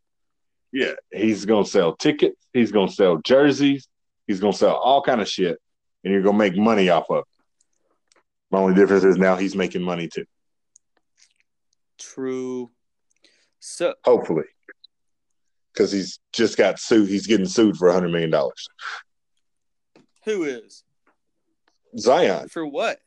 Yeah, 0.72 0.94
he's 1.12 1.46
gonna 1.46 1.66
sell 1.66 1.96
tickets. 1.96 2.46
He's 2.52 2.72
gonna 2.72 2.92
sell 2.92 3.18
jerseys. 3.18 3.88
He's 4.28 4.40
gonna 4.40 4.54
sell 4.54 4.76
all 4.76 5.02
kind 5.04 5.22
of 5.22 5.30
shit, 5.30 5.60
and 6.04 6.12
you're 6.12 6.24
gonna 6.24 6.38
make 6.38 6.58
money 6.58 6.90
off 6.90 7.10
of. 7.12 7.20
it. 7.20 7.26
The 8.54 8.60
only 8.60 8.76
difference 8.76 9.04
is 9.04 9.18
now 9.18 9.36
he's 9.36 9.56
making 9.56 9.82
money 9.82 10.08
too. 10.08 10.26
True. 11.98 12.70
So 13.60 13.96
Hopefully, 14.06 14.44
because 15.74 15.92
he's 15.92 16.20
just 16.34 16.56
got 16.56 16.78
sued. 16.78 17.10
He's 17.10 17.26
getting 17.26 17.48
sued 17.48 17.78
for 17.78 17.88
a 17.88 17.94
hundred 17.94 18.12
million 18.12 18.30
dollars. 18.30 18.68
who 20.26 20.44
is 20.44 20.84
Zion. 21.98 22.48
for 22.48 22.64
what? 22.64 23.00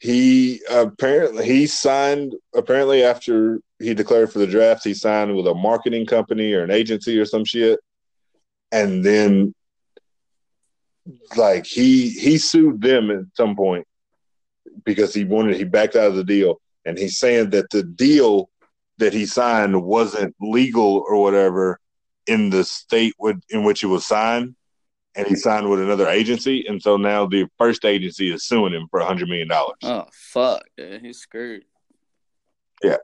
He 0.00 0.62
apparently 0.68 1.44
he 1.44 1.68
signed 1.68 2.34
apparently 2.56 3.04
after 3.04 3.60
he 3.78 3.94
declared 3.94 4.32
for 4.32 4.40
the 4.40 4.48
draft, 4.48 4.82
he 4.82 4.94
signed 4.94 5.36
with 5.36 5.46
a 5.46 5.54
marketing 5.54 6.06
company 6.06 6.54
or 6.54 6.64
an 6.64 6.72
agency 6.72 7.16
or 7.20 7.24
some 7.24 7.44
shit. 7.44 7.78
And 8.72 9.04
then 9.04 9.54
like 11.36 11.66
he 11.66 12.08
he 12.08 12.36
sued 12.36 12.80
them 12.80 13.12
at 13.12 13.20
some 13.36 13.54
point 13.54 13.86
because 14.84 15.14
he 15.14 15.24
wanted 15.24 15.56
he 15.56 15.64
backed 15.64 15.96
out 15.96 16.08
of 16.08 16.16
the 16.16 16.24
deal 16.24 16.60
and 16.84 16.98
he's 16.98 17.18
saying 17.18 17.50
that 17.50 17.70
the 17.70 17.82
deal 17.82 18.50
that 18.98 19.12
he 19.12 19.26
signed 19.26 19.80
wasn't 19.82 20.34
legal 20.40 21.04
or 21.08 21.20
whatever 21.20 21.78
in 22.26 22.50
the 22.50 22.64
state 22.64 23.14
would, 23.18 23.42
in 23.50 23.64
which 23.64 23.82
it 23.82 23.86
was 23.86 24.04
signed 24.04 24.54
and 25.14 25.26
he 25.26 25.34
signed 25.34 25.68
with 25.68 25.80
another 25.80 26.08
agency 26.08 26.66
and 26.66 26.82
so 26.82 26.96
now 26.96 27.26
the 27.26 27.46
first 27.58 27.84
agency 27.84 28.32
is 28.32 28.44
suing 28.44 28.72
him 28.72 28.86
for 28.90 29.00
a 29.00 29.06
hundred 29.06 29.28
million 29.28 29.48
dollars 29.48 29.78
Oh 29.82 30.06
fuck, 30.12 30.64
dude, 30.76 31.00
he's 31.02 31.18
screwed. 31.18 31.64
Yeah. 32.82 32.98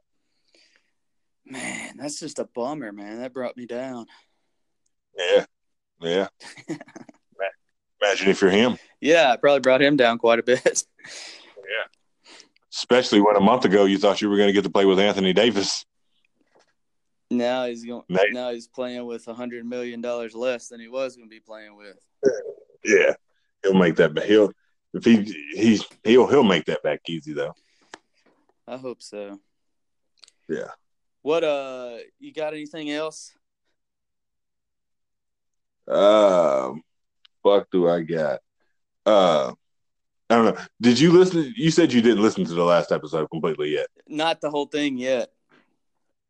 Man, 1.46 1.96
that's 1.98 2.20
just 2.20 2.38
a 2.38 2.48
bummer, 2.54 2.92
man. 2.92 3.18
That 3.18 3.34
brought 3.34 3.56
me 3.56 3.66
down. 3.66 4.06
Yeah, 5.16 5.44
yeah. 6.00 6.28
Imagine 8.04 8.28
if 8.28 8.42
you're 8.42 8.50
him, 8.50 8.78
Yeah, 9.00 9.32
I 9.32 9.36
probably 9.36 9.60
brought 9.60 9.80
him 9.80 9.96
down 9.96 10.18
quite 10.18 10.38
a 10.38 10.42
bit. 10.42 10.82
especially 12.72 13.20
when 13.20 13.36
a 13.36 13.40
month 13.40 13.64
ago 13.64 13.84
you 13.84 13.98
thought 13.98 14.20
you 14.20 14.28
were 14.28 14.36
going 14.36 14.48
to 14.48 14.52
get 14.52 14.64
to 14.64 14.70
play 14.70 14.84
with 14.84 14.98
Anthony 14.98 15.32
Davis. 15.32 15.84
now 17.30 17.66
he's 17.66 17.84
going. 17.84 18.02
Now 18.08 18.50
he's 18.50 18.68
playing 18.68 19.06
with 19.06 19.26
a 19.28 19.34
hundred 19.34 19.64
million 19.64 20.00
dollars 20.00 20.34
less 20.34 20.68
than 20.68 20.80
he 20.80 20.88
was 20.88 21.16
going 21.16 21.28
to 21.28 21.34
be 21.34 21.40
playing 21.40 21.76
with. 21.76 21.96
Yeah, 22.84 23.14
he'll 23.62 23.74
make 23.74 23.96
that. 23.96 24.14
back. 24.14 24.24
He'll 24.24 24.52
if 24.92 25.04
he 25.04 25.22
he's 25.54 25.84
he'll 26.04 26.26
he'll 26.26 26.44
make 26.44 26.66
that 26.66 26.82
back 26.82 27.00
easy 27.08 27.32
though. 27.32 27.54
I 28.66 28.76
hope 28.76 29.02
so. 29.02 29.38
Yeah. 30.48 30.68
What 31.22 31.42
uh, 31.44 31.98
you 32.18 32.32
got 32.32 32.52
anything 32.52 32.90
else? 32.90 33.32
Um, 35.88 36.82
fuck, 37.42 37.70
do 37.70 37.88
I 37.88 38.02
got? 38.02 38.40
Uh, 39.06 39.52
I 40.30 40.36
don't 40.36 40.54
know. 40.54 40.60
Did 40.80 40.98
you 40.98 41.12
listen? 41.12 41.52
You 41.56 41.70
said 41.70 41.92
you 41.92 42.00
didn't 42.00 42.22
listen 42.22 42.44
to 42.44 42.54
the 42.54 42.64
last 42.64 42.92
episode 42.92 43.28
completely 43.30 43.72
yet. 43.72 43.88
Not 44.08 44.40
the 44.40 44.50
whole 44.50 44.66
thing 44.66 44.96
yet. 44.96 45.30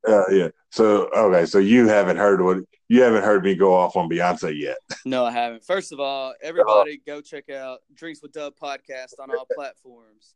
Uh, 0.06 0.28
yeah. 0.30 0.48
So 0.70 1.08
okay, 1.16 1.46
so 1.46 1.58
you 1.58 1.88
haven't 1.88 2.16
heard 2.16 2.42
what 2.42 2.58
you 2.88 3.02
haven't 3.02 3.22
heard 3.22 3.44
me 3.44 3.54
go 3.54 3.74
off 3.74 3.96
on 3.96 4.08
Beyonce 4.08 4.58
yet. 4.58 4.76
No, 5.06 5.26
I 5.26 5.32
haven't. 5.32 5.62
First 5.62 5.92
of 5.92 6.00
all, 6.00 6.32
everybody 6.42 6.98
go 7.06 7.20
check 7.20 7.50
out 7.50 7.80
Drinks 7.94 8.22
with 8.22 8.32
Dub 8.32 8.54
podcast 8.56 9.12
on 9.20 9.30
all 9.30 9.46
platforms. 9.54 10.34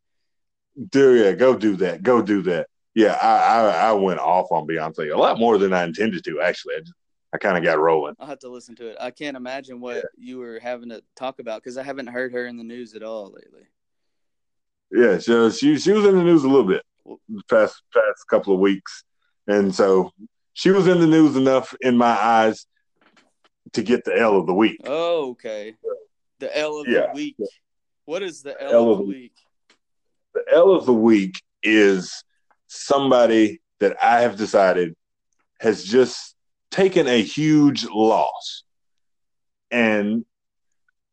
Do 0.91 1.15
yeah, 1.15 1.33
go 1.33 1.57
do 1.57 1.77
that. 1.77 2.03
Go 2.03 2.21
do 2.21 2.43
that. 2.43 2.69
Yeah, 2.95 3.19
I, 3.21 3.29
I 3.29 3.89
I 3.89 3.93
went 3.93 4.21
off 4.21 4.53
on 4.53 4.67
Beyonce 4.67 5.13
a 5.13 5.17
lot 5.17 5.39
more 5.39 5.57
than 5.57 5.73
I 5.73 5.85
intended 5.85 6.23
to. 6.25 6.41
Actually, 6.43 6.75
I 6.77 6.81
just, 6.81 6.93
I 7.33 7.39
kind 7.39 7.59
of 7.59 7.65
got 7.65 7.79
rolling. 7.79 8.15
I'll 8.19 8.27
have 8.27 8.39
to 8.41 8.49
listen 8.49 8.75
to 8.77 8.89
it. 8.89 8.97
I 9.01 9.11
can't 9.11 9.37
imagine 9.37 9.81
what 9.81 10.05
you 10.17 10.39
were 10.39 10.59
having 10.61 10.89
to 10.89 11.03
talk 11.15 11.41
about 11.41 11.63
because 11.63 11.77
I 11.77 11.83
haven't 11.83 12.07
heard 12.07 12.33
her 12.33 12.47
in 12.47 12.57
the 12.57 12.65
news 12.65 12.95
at 12.95 13.03
all 13.03 13.27
lately. 13.27 13.67
Yeah, 14.91 15.19
so 15.19 15.51
she 15.51 15.79
she 15.79 15.93
was 15.93 16.07
in 16.07 16.17
the 16.17 16.25
news 16.25 16.45
a 16.45 16.49
little 16.49 16.67
bit 16.67 16.83
the 17.05 17.43
past 17.51 17.83
past 17.93 18.27
couple 18.31 18.55
of 18.55 18.61
weeks, 18.61 19.05
and 19.47 19.75
so 19.75 20.11
she 20.55 20.71
was 20.71 20.87
in 20.87 21.01
the 21.01 21.07
news 21.07 21.37
enough 21.37 21.75
in 21.83 21.97
my 21.99 22.11
eyes 22.19 22.67
to 23.75 23.83
get 23.83 24.05
the 24.05 24.19
L 24.19 24.37
of 24.39 24.47
the 24.47 24.55
week. 24.55 24.79
Oh, 24.87 25.31
okay. 25.33 25.75
The 26.39 26.57
L 26.57 26.81
of 26.81 26.89
Yeah. 26.89 27.09
the 27.09 27.13
week. 27.15 27.37
What 28.07 28.23
is 28.23 28.43
the 28.43 28.59
L, 28.63 28.73
L 28.73 28.93
of 28.93 28.99
the- 28.99 29.05
week? 29.05 29.35
The 30.33 30.45
L 30.51 30.71
of 30.71 30.87
the 30.87 30.95
week 30.95 31.43
is 31.63 32.25
somebody 32.69 33.61
that 33.81 34.03
I 34.03 34.23
have 34.23 34.37
decided 34.39 34.95
has 35.61 35.85
just 35.85 36.35
taken 36.71 37.07
a 37.07 37.23
huge 37.23 37.85
loss, 37.87 38.65
and 39.71 40.25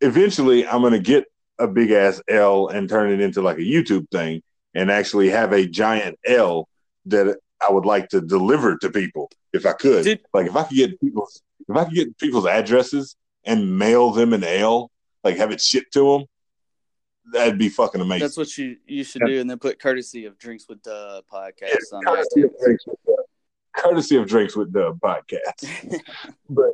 eventually 0.01 0.67
I'm 0.67 0.81
going 0.81 0.93
to 0.93 0.99
get 0.99 1.25
a 1.59 1.67
big 1.67 1.91
ass 1.91 2.21
L 2.27 2.67
and 2.67 2.89
turn 2.89 3.11
it 3.11 3.21
into 3.21 3.41
like 3.41 3.57
a 3.57 3.61
YouTube 3.61 4.09
thing 4.11 4.41
and 4.73 4.91
actually 4.91 5.29
have 5.29 5.53
a 5.53 5.65
giant 5.67 6.19
L 6.25 6.67
that 7.05 7.37
I 7.61 7.71
would 7.71 7.85
like 7.85 8.09
to 8.09 8.19
deliver 8.21 8.77
to 8.77 8.89
people 8.89 9.31
if 9.53 9.65
I 9.65 9.73
could. 9.73 10.03
Did- 10.03 10.21
like 10.33 10.47
if 10.47 10.55
I 10.55 10.63
could 10.63 10.75
get 10.77 10.99
people's 10.99 11.41
if 11.67 11.75
I 11.75 11.85
could 11.85 11.93
get 11.95 12.17
people's 12.17 12.45
addresses 12.45 13.15
and 13.45 13.77
mail 13.77 14.11
them 14.11 14.33
an 14.33 14.43
L, 14.43 14.91
like 15.23 15.37
have 15.37 15.51
it 15.51 15.61
shipped 15.61 15.93
to 15.93 16.11
them, 16.13 16.25
that'd 17.33 17.57
be 17.57 17.69
fucking 17.69 18.01
amazing. 18.01 18.25
That's 18.25 18.37
what 18.37 18.55
you 18.57 18.75
you 18.85 19.03
should 19.03 19.21
Yeah. 19.25 19.35
do, 19.35 19.39
and 19.41 19.49
then 19.49 19.57
put 19.59 19.79
courtesy 19.79 20.25
of 20.25 20.37
Drinks 20.37 20.67
with 20.67 20.81
Dub 20.83 21.23
podcast 21.31 21.61
Yeah, 21.91 21.97
on 21.97 22.03
courtesy 22.03 22.41
of 22.41 22.51
drinks 22.63 22.85
with. 22.85 22.97
Courtesy 23.85 24.15
of 24.17 24.27
drinks 24.27 24.55
with 24.55 24.73
the 24.73 24.93
podcast. 24.93 26.01
but 26.49 26.71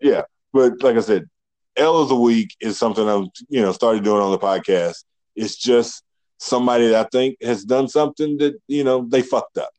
yeah, 0.00 0.22
but 0.52 0.82
like 0.82 0.96
I 0.96 1.00
said, 1.00 1.28
L 1.76 1.98
of 1.98 2.08
the 2.08 2.16
week 2.16 2.54
is 2.60 2.78
something 2.78 3.08
I'm 3.08 3.28
you 3.48 3.62
know 3.62 3.72
started 3.72 4.04
doing 4.04 4.20
on 4.20 4.32
the 4.32 4.38
podcast. 4.38 5.04
It's 5.36 5.56
just 5.56 6.02
somebody 6.38 6.88
that 6.88 7.06
I 7.06 7.08
think 7.10 7.36
has 7.42 7.64
done 7.64 7.88
something 7.88 8.36
that 8.38 8.54
you 8.68 8.84
know 8.84 9.06
they 9.08 9.22
fucked 9.22 9.58
up. 9.58 9.70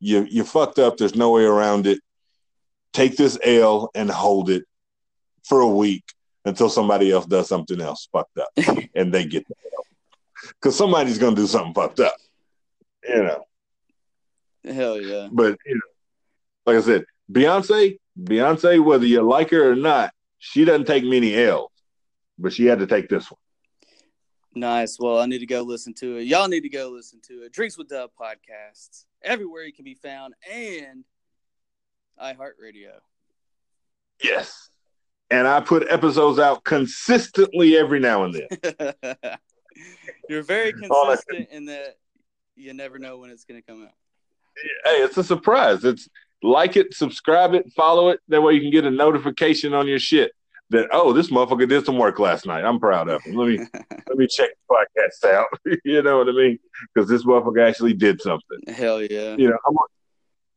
You 0.00 0.26
you 0.28 0.44
fucked 0.44 0.78
up. 0.78 0.96
There's 0.96 1.14
no 1.14 1.30
way 1.30 1.44
around 1.44 1.86
it. 1.86 2.00
Take 2.92 3.16
this 3.16 3.38
L 3.44 3.90
and 3.94 4.10
hold 4.10 4.50
it 4.50 4.64
for 5.44 5.60
a 5.60 5.68
week 5.68 6.04
until 6.44 6.68
somebody 6.68 7.10
else 7.10 7.26
does 7.26 7.48
something 7.48 7.80
else 7.80 8.08
fucked 8.12 8.38
up, 8.38 8.48
and 8.94 9.12
they 9.12 9.24
get 9.24 9.46
the 9.48 9.54
L. 9.76 9.84
Because 10.54 10.76
somebody's 10.76 11.18
gonna 11.18 11.36
do 11.36 11.46
something 11.46 11.74
fucked 11.74 12.00
up, 12.00 12.16
you 13.08 13.22
know. 13.22 13.44
Hell 14.64 15.00
yeah. 15.00 15.28
But 15.30 15.58
you 15.66 15.74
know, 15.74 15.80
like 16.66 16.76
I 16.76 16.80
said, 16.80 17.04
Beyonce, 17.30 17.98
Beyonce, 18.20 18.82
whether 18.82 19.06
you 19.06 19.22
like 19.22 19.50
her 19.50 19.72
or 19.72 19.76
not, 19.76 20.12
she 20.38 20.64
doesn't 20.64 20.86
take 20.86 21.04
many 21.04 21.34
L's, 21.34 21.70
but 22.38 22.52
she 22.52 22.66
had 22.66 22.78
to 22.80 22.86
take 22.86 23.08
this 23.08 23.30
one. 23.30 23.38
Nice. 24.54 24.98
Well, 24.98 25.18
I 25.18 25.26
need 25.26 25.38
to 25.38 25.46
go 25.46 25.62
listen 25.62 25.94
to 25.94 26.16
it. 26.16 26.24
Y'all 26.24 26.48
need 26.48 26.62
to 26.62 26.68
go 26.68 26.90
listen 26.90 27.20
to 27.28 27.44
it. 27.44 27.52
Drinks 27.52 27.78
with 27.78 27.88
Dub 27.88 28.10
podcasts 28.20 29.04
everywhere 29.22 29.64
you 29.64 29.72
can 29.72 29.84
be 29.84 29.94
found, 29.94 30.34
and 30.50 31.04
iHeartRadio. 32.20 32.98
Yes. 34.22 34.70
And 35.30 35.46
I 35.46 35.60
put 35.60 35.86
episodes 35.90 36.38
out 36.38 36.64
consistently 36.64 37.76
every 37.76 38.00
now 38.00 38.24
and 38.24 38.34
then. 38.34 38.94
You're 40.28 40.42
very 40.42 40.72
consistent 40.72 41.48
in 41.50 41.66
that 41.66 41.96
you 42.56 42.72
never 42.74 42.98
know 42.98 43.18
when 43.18 43.30
it's 43.30 43.44
going 43.44 43.60
to 43.60 43.66
come 43.66 43.84
out. 43.84 43.92
Hey, 44.84 45.02
it's 45.02 45.16
a 45.16 45.24
surprise. 45.24 45.84
It's 45.84 46.08
like 46.42 46.76
it, 46.76 46.94
subscribe 46.94 47.54
it, 47.54 47.72
follow 47.72 48.10
it. 48.10 48.20
That 48.28 48.42
way 48.42 48.54
you 48.54 48.60
can 48.60 48.70
get 48.70 48.84
a 48.84 48.90
notification 48.90 49.74
on 49.74 49.88
your 49.88 49.98
shit 49.98 50.32
that 50.70 50.88
oh, 50.92 51.12
this 51.12 51.30
motherfucker 51.30 51.68
did 51.68 51.84
some 51.84 51.98
work 51.98 52.18
last 52.18 52.46
night. 52.46 52.64
I'm 52.64 52.78
proud 52.78 53.08
of 53.08 53.22
him. 53.22 53.34
Let 53.34 53.48
me 53.48 53.58
let 53.90 54.16
me 54.16 54.26
check 54.26 54.50
the 54.68 54.74
podcast 54.74 55.32
out. 55.32 55.46
you 55.84 56.02
know 56.02 56.18
what 56.18 56.28
I 56.28 56.32
mean? 56.32 56.58
Because 56.94 57.08
this 57.08 57.24
motherfucker 57.24 57.66
actually 57.66 57.94
did 57.94 58.20
something. 58.20 58.58
Hell 58.68 59.02
yeah. 59.02 59.36
you 59.36 59.48
know, 59.48 59.58
I'm 59.66 59.74
like, 59.74 59.90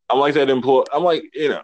I'm 0.10 0.20
like 0.20 0.34
that 0.36 0.50
employee. 0.50 0.86
I'm 0.94 1.04
like, 1.04 1.24
you 1.34 1.50
know, 1.50 1.62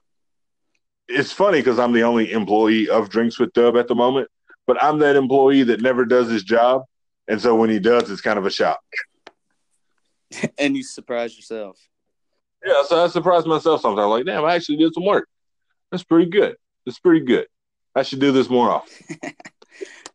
it's 1.08 1.32
funny 1.32 1.60
because 1.60 1.80
I'm 1.80 1.92
the 1.92 2.04
only 2.04 2.32
employee 2.32 2.90
of 2.90 3.10
Drinks 3.10 3.40
with 3.40 3.54
Dub 3.54 3.76
at 3.76 3.88
the 3.88 3.96
moment, 3.96 4.30
but 4.66 4.82
I'm 4.82 5.00
that 5.00 5.16
employee 5.16 5.64
that 5.64 5.82
never 5.82 6.06
does 6.06 6.30
his 6.30 6.44
job, 6.44 6.84
and 7.28 7.42
so 7.42 7.56
when 7.56 7.70
he 7.70 7.80
does, 7.80 8.10
it's 8.10 8.22
kind 8.22 8.40
of 8.40 8.46
a 8.46 8.52
shock. 8.52 8.80
and 10.58 10.76
you 10.76 10.84
surprise 10.84 11.36
yourself. 11.36 11.78
Yeah, 12.66 12.84
so 12.88 13.03
I 13.03 13.08
surprise 13.08 13.45
myself 13.45 13.82
sometimes. 13.82 14.10
Like, 14.10 14.26
damn, 14.26 14.45
I 14.45 14.55
actually 14.55 14.78
did 14.78 14.93
some 14.93 15.05
work. 15.05 15.28
That's 15.91 16.03
pretty 16.03 16.30
good. 16.30 16.55
That's 16.86 16.99
pretty 16.99 17.26
good. 17.26 17.47
I 17.95 18.03
should 18.03 18.20
do 18.20 18.32
this 18.32 18.49
more 18.49 18.70
often. 18.70 19.18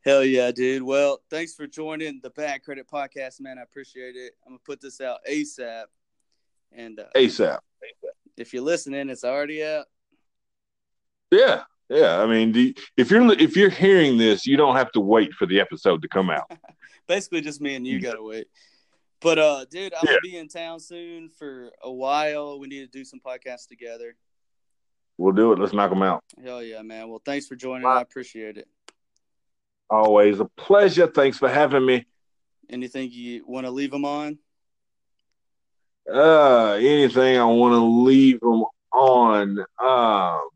Hell 0.05 0.24
yeah, 0.24 0.51
dude. 0.51 0.82
Well, 0.82 1.20
thanks 1.30 1.55
for 1.55 1.66
joining 1.66 2.20
the 2.22 2.30
Bad 2.30 2.64
Credit 2.64 2.86
Podcast, 2.88 3.40
man. 3.40 3.59
I 3.59 3.62
appreciate 3.62 4.16
it. 4.16 4.32
I'm 4.45 4.53
gonna 4.53 4.61
put 4.64 4.80
this 4.80 5.01
out 5.01 5.18
ASAP. 5.30 5.84
And 6.72 6.99
uh, 6.99 7.05
ASAP. 7.14 7.59
if 8.36 8.53
you're 8.53 8.62
listening, 8.62 9.11
it's 9.11 9.24
already 9.24 9.64
out. 9.64 9.86
Yeah, 11.30 11.62
Yeah, 11.88 12.20
I 12.20 12.26
mean, 12.26 12.53
the, 12.53 12.76
if 12.97 13.11
you're 13.11 13.30
if 13.32 13.57
you're 13.57 13.70
hearing 13.70 14.18
this, 14.18 14.45
you 14.45 14.57
don't 14.57 14.76
have 14.76 14.90
to 14.93 15.01
wait 15.01 15.32
for 15.34 15.47
the 15.47 15.61
episode 15.61 16.03
to 16.03 16.09
come 16.09 16.30
out. 16.30 16.51
Basically, 17.07 17.40
just 17.40 17.61
me 17.61 17.76
and 17.76 17.86
you 17.86 18.01
gotta 18.01 18.22
wait. 18.22 18.49
But 19.23 19.39
uh, 19.39 19.64
dude, 19.70 19.95
I'm 19.95 20.01
Yeah. 20.05 20.12
gonna 20.12 20.20
be 20.23 20.37
in 20.37 20.49
town 20.49 20.81
soon 20.81 21.29
for 21.31 21.70
a 21.83 21.91
while. 21.91 22.59
We 22.59 22.66
need 22.68 22.81
to 22.81 22.87
do 22.99 23.05
some 23.05 23.20
podcasts 23.20 23.68
together. 23.68 24.16
We'll 25.18 25.33
do 25.33 25.53
it. 25.53 25.59
Let's 25.59 25.73
knock 25.73 25.91
them 25.91 26.03
out. 26.03 26.25
Hell 26.43 26.62
yeah, 26.62 26.83
man. 26.83 27.09
Well, 27.09 27.23
thanks 27.25 27.47
for 27.47 27.55
joining. 27.55 27.85
Wow. 27.85 27.99
I 27.99 28.01
appreciate 28.01 28.57
it. 28.57 28.66
Always 29.91 30.41
a 30.41 30.47
pleasure. 30.57 31.07
Thanks 31.07 31.39
for 31.39 31.49
having 31.49 31.85
me. 31.85 32.07
Anything 32.70 33.11
you 33.12 33.45
want 33.47 33.66
to 33.66 33.70
leave 33.70 33.91
them 33.91 34.05
on? 34.05 34.39
Uh, 36.12 36.73
anything 36.81 37.39
I 37.39 37.45
want 37.45 37.73
to 37.75 37.85
leave 37.85 38.41
them 38.41 38.64
on. 38.93 39.59
Um, 39.79 40.49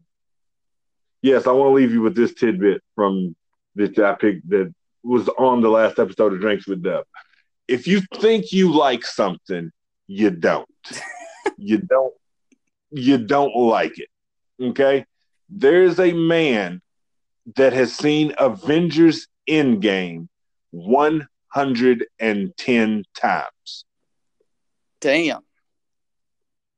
yes, 1.22 1.46
I 1.46 1.52
want 1.52 1.70
to 1.70 1.74
leave 1.74 1.92
you 1.92 2.00
with 2.00 2.16
this 2.16 2.34
tidbit 2.34 2.82
from 2.94 3.36
that 3.76 3.98
I 3.98 4.14
picked 4.14 4.48
that 4.50 4.74
was 5.04 5.28
on 5.28 5.60
the 5.60 5.68
last 5.68 5.98
episode 5.98 6.32
of 6.32 6.40
Drinks 6.40 6.66
with 6.66 6.82
Dub. 6.82 7.04
If 7.68 7.86
you 7.86 8.00
think 8.14 8.52
you 8.52 8.72
like 8.72 9.04
something, 9.04 9.70
you 10.06 10.30
don't. 10.30 10.68
you 11.58 11.78
don't. 11.78 12.14
You 12.90 13.18
don't 13.18 13.54
like 13.56 13.98
it. 13.98 14.08
Okay. 14.60 15.04
There's 15.48 15.98
a 15.98 16.12
man 16.12 16.80
that 17.56 17.72
has 17.72 17.94
seen 17.94 18.34
Avengers 18.38 19.26
Endgame 19.48 20.28
110 20.70 23.04
times. 23.14 23.84
Damn. 25.00 25.40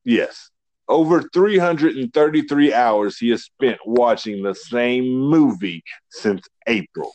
Yes. 0.03 0.49
Over 0.87 1.21
333 1.21 2.73
hours 2.73 3.17
he 3.17 3.29
has 3.29 3.43
spent 3.43 3.77
watching 3.85 4.41
the 4.41 4.55
same 4.55 5.11
movie 5.11 5.83
since 6.09 6.47
April. 6.67 7.13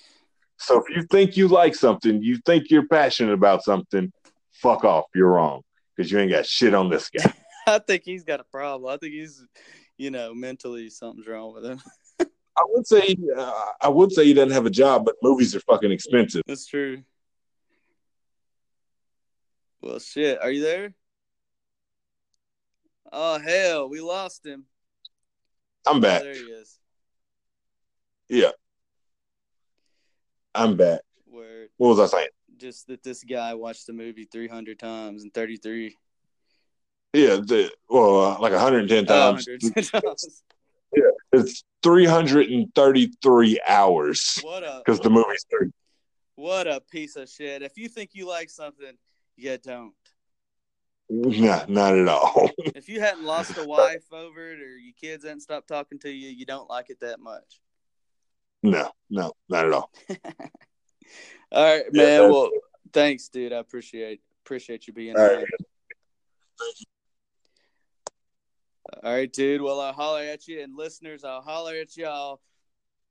So 0.64 0.82
if 0.82 0.94
you 0.96 1.02
think 1.10 1.36
you 1.36 1.48
like 1.48 1.74
something, 1.74 2.22
you 2.22 2.38
think 2.46 2.70
you're 2.70 2.86
passionate 2.88 3.34
about 3.34 3.62
something, 3.62 4.10
fuck 4.52 4.84
off. 4.84 5.04
You're 5.14 5.30
wrong 5.30 5.60
because 5.94 6.10
you 6.10 6.18
ain't 6.18 6.30
got 6.30 6.46
shit 6.46 6.72
on 6.74 6.88
this 6.88 7.10
guy. 7.10 7.32
I 7.66 7.78
think 7.78 8.02
he's 8.04 8.24
got 8.24 8.40
a 8.40 8.44
problem. 8.44 8.90
I 8.92 8.96
think 8.96 9.12
he's, 9.12 9.44
you 9.98 10.10
know, 10.10 10.32
mentally 10.34 10.88
something's 10.88 11.26
wrong 11.26 11.54
with 11.54 11.66
him. 11.66 11.82
I 12.56 12.62
would 12.68 12.86
say 12.86 13.14
uh, 13.36 13.64
I 13.80 13.88
would 13.88 14.12
say 14.12 14.24
he 14.24 14.32
doesn't 14.32 14.52
have 14.52 14.64
a 14.64 14.70
job, 14.70 15.04
but 15.04 15.16
movies 15.22 15.54
are 15.54 15.60
fucking 15.60 15.90
expensive. 15.90 16.42
That's 16.46 16.66
true. 16.66 17.02
Well, 19.82 19.98
shit. 19.98 20.40
Are 20.40 20.50
you 20.50 20.62
there? 20.62 20.94
Oh 23.12 23.38
hell, 23.38 23.88
we 23.88 24.00
lost 24.00 24.46
him. 24.46 24.64
I'm 25.86 25.96
Oh, 25.96 26.00
back. 26.00 26.22
there 26.22 26.32
he 26.32 26.40
is. 26.40 26.78
I'm 30.54 30.76
back. 30.76 31.00
Where 31.26 31.66
What 31.76 31.96
was 31.96 32.00
I 32.00 32.06
saying? 32.18 32.28
just 32.56 32.86
that 32.86 33.02
this 33.02 33.24
guy 33.24 33.52
watched 33.54 33.86
the 33.88 33.92
movie 33.92 34.28
300 34.30 34.78
times 34.78 35.24
and 35.24 35.34
33 35.34 35.96
Yeah, 37.12 37.36
the, 37.36 37.70
well, 37.88 38.20
uh, 38.20 38.38
like 38.40 38.52
110 38.52 39.04
oh, 39.04 39.06
times. 39.06 39.46
hundreds 39.46 39.64
of 39.92 40.02
times. 40.02 40.42
It's 41.32 41.64
333 41.82 43.60
hours 43.66 44.38
What 44.42 44.62
a 44.62 44.82
because 44.84 45.00
the 45.00 45.10
movie's 45.10 45.44
three. 45.50 45.70
what 46.36 46.68
a 46.68 46.80
piece 46.80 47.16
of 47.16 47.28
shit. 47.28 47.62
If 47.62 47.76
you 47.76 47.88
think 47.88 48.10
you 48.12 48.28
like 48.28 48.50
something, 48.50 48.92
you 49.36 49.58
don't. 49.58 49.92
Nah, 51.10 51.64
not 51.68 51.98
at 51.98 52.08
all. 52.08 52.50
If 52.76 52.88
you 52.88 53.00
hadn't 53.00 53.24
lost 53.24 53.58
a 53.58 53.64
wife 53.64 54.04
over 54.12 54.52
it 54.52 54.60
or 54.60 54.76
your 54.78 54.94
kids 54.98 55.24
hadn't 55.24 55.40
stopped 55.40 55.66
talking 55.68 55.98
to 56.00 56.10
you, 56.10 56.28
you 56.30 56.46
don't 56.46 56.70
like 56.70 56.88
it 56.90 57.00
that 57.00 57.18
much. 57.20 57.60
No, 58.64 58.90
no, 59.10 59.32
not 59.48 59.66
at 59.66 59.72
all. 59.72 59.90
All 61.52 61.62
right, 61.64 61.84
Yeah, 61.92 62.20
man. 62.20 62.30
well, 62.32 62.50
thanks, 62.92 63.28
dude. 63.28 63.52
I 63.52 63.58
appreciate 63.58 64.20
appreciate 64.44 64.86
you 64.88 64.92
being 64.92 65.16
All 65.16 65.22
right. 65.24 65.44
All 69.02 69.12
right, 69.12 69.32
dude. 69.32 69.60
Well, 69.62 69.80
I'll 69.80 69.92
holler 69.92 70.22
at 70.22 70.46
you, 70.48 70.60
and 70.62 70.76
listeners, 70.76 71.24
I'll 71.24 71.40
holler 71.42 71.74
at 71.76 71.96
y'all. 71.96 72.40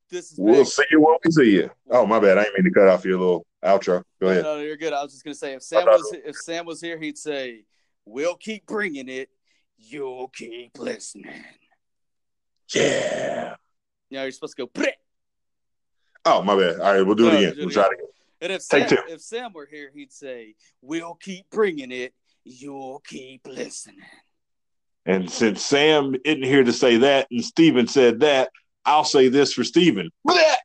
This 0.10 0.32
is 0.32 0.40
We'll 0.40 0.56
been- 0.56 0.66
see 0.66 0.84
you 0.92 1.02
when 1.02 1.16
we 1.24 1.32
see 1.32 1.52
you. 1.52 1.70
Oh, 1.90 2.06
my 2.06 2.20
bad. 2.20 2.38
I 2.38 2.44
didn't 2.44 2.64
mean 2.64 2.74
to 2.74 2.80
cut 2.80 2.88
off 2.88 3.06
your 3.06 3.18
little 3.20 3.46
outro. 3.64 4.04
Go 4.22 4.28
No, 4.28 4.30
ahead. 4.30 4.44
no, 4.44 4.60
you're 4.60 4.78
good. 4.78 4.94
I 4.94 5.02
was 5.04 5.12
just 5.14 5.24
gonna 5.24 5.36
say 5.36 5.54
if 5.54 5.64
Sam 5.64 5.86
was 5.86 6.14
if 6.26 6.36
Sam 6.36 6.66
was 6.66 6.82
here, 6.82 6.98
he'd 7.00 7.18
say, 7.18 7.66
"We'll 8.06 8.36
keep 8.36 8.66
bringing 8.66 9.10
it. 9.10 9.30
You'll 9.78 10.28
keep 10.30 10.78
listening." 10.78 11.44
Yeah. 12.74 13.56
Now 14.12 14.24
you're 14.24 14.32
supposed 14.32 14.56
to 14.58 14.66
go. 14.66 14.68
"Bleh." 14.68 14.92
Oh, 16.26 16.42
my 16.42 16.56
bad. 16.56 16.80
All 16.80 16.94
right, 16.94 17.02
we'll 17.06 17.16
do 17.16 17.28
it 17.30 17.36
again. 17.36 17.56
We'll 17.58 17.70
try 17.70 17.84
it 17.84 17.94
again. 17.94 18.06
And 18.42 18.52
if 18.52 18.68
Take 18.68 18.90
Sam, 18.90 18.98
two. 18.98 19.14
if 19.14 19.22
Sam 19.22 19.54
were 19.54 19.68
here, 19.70 19.90
he'd 19.94 20.12
say, 20.12 20.56
"We'll 20.82 21.16
keep 21.16 21.50
bringing 21.50 21.92
it. 21.92 22.14
You'll 22.44 23.02
keep 23.08 23.48
listening." 23.48 24.04
And 25.06 25.30
since 25.30 25.66
Sam 25.66 26.16
isn't 26.26 26.44
here 26.44 26.64
to 26.64 26.74
say 26.74 26.98
that 26.98 27.28
and 27.32 27.44
Steven 27.44 27.88
said 27.88 28.20
that, 28.22 28.50
I'll 28.86 29.06
say 29.06 29.30
this 29.30 29.54
for 29.54 29.64
Steven. 29.64 30.10
Bleh! 30.28 30.56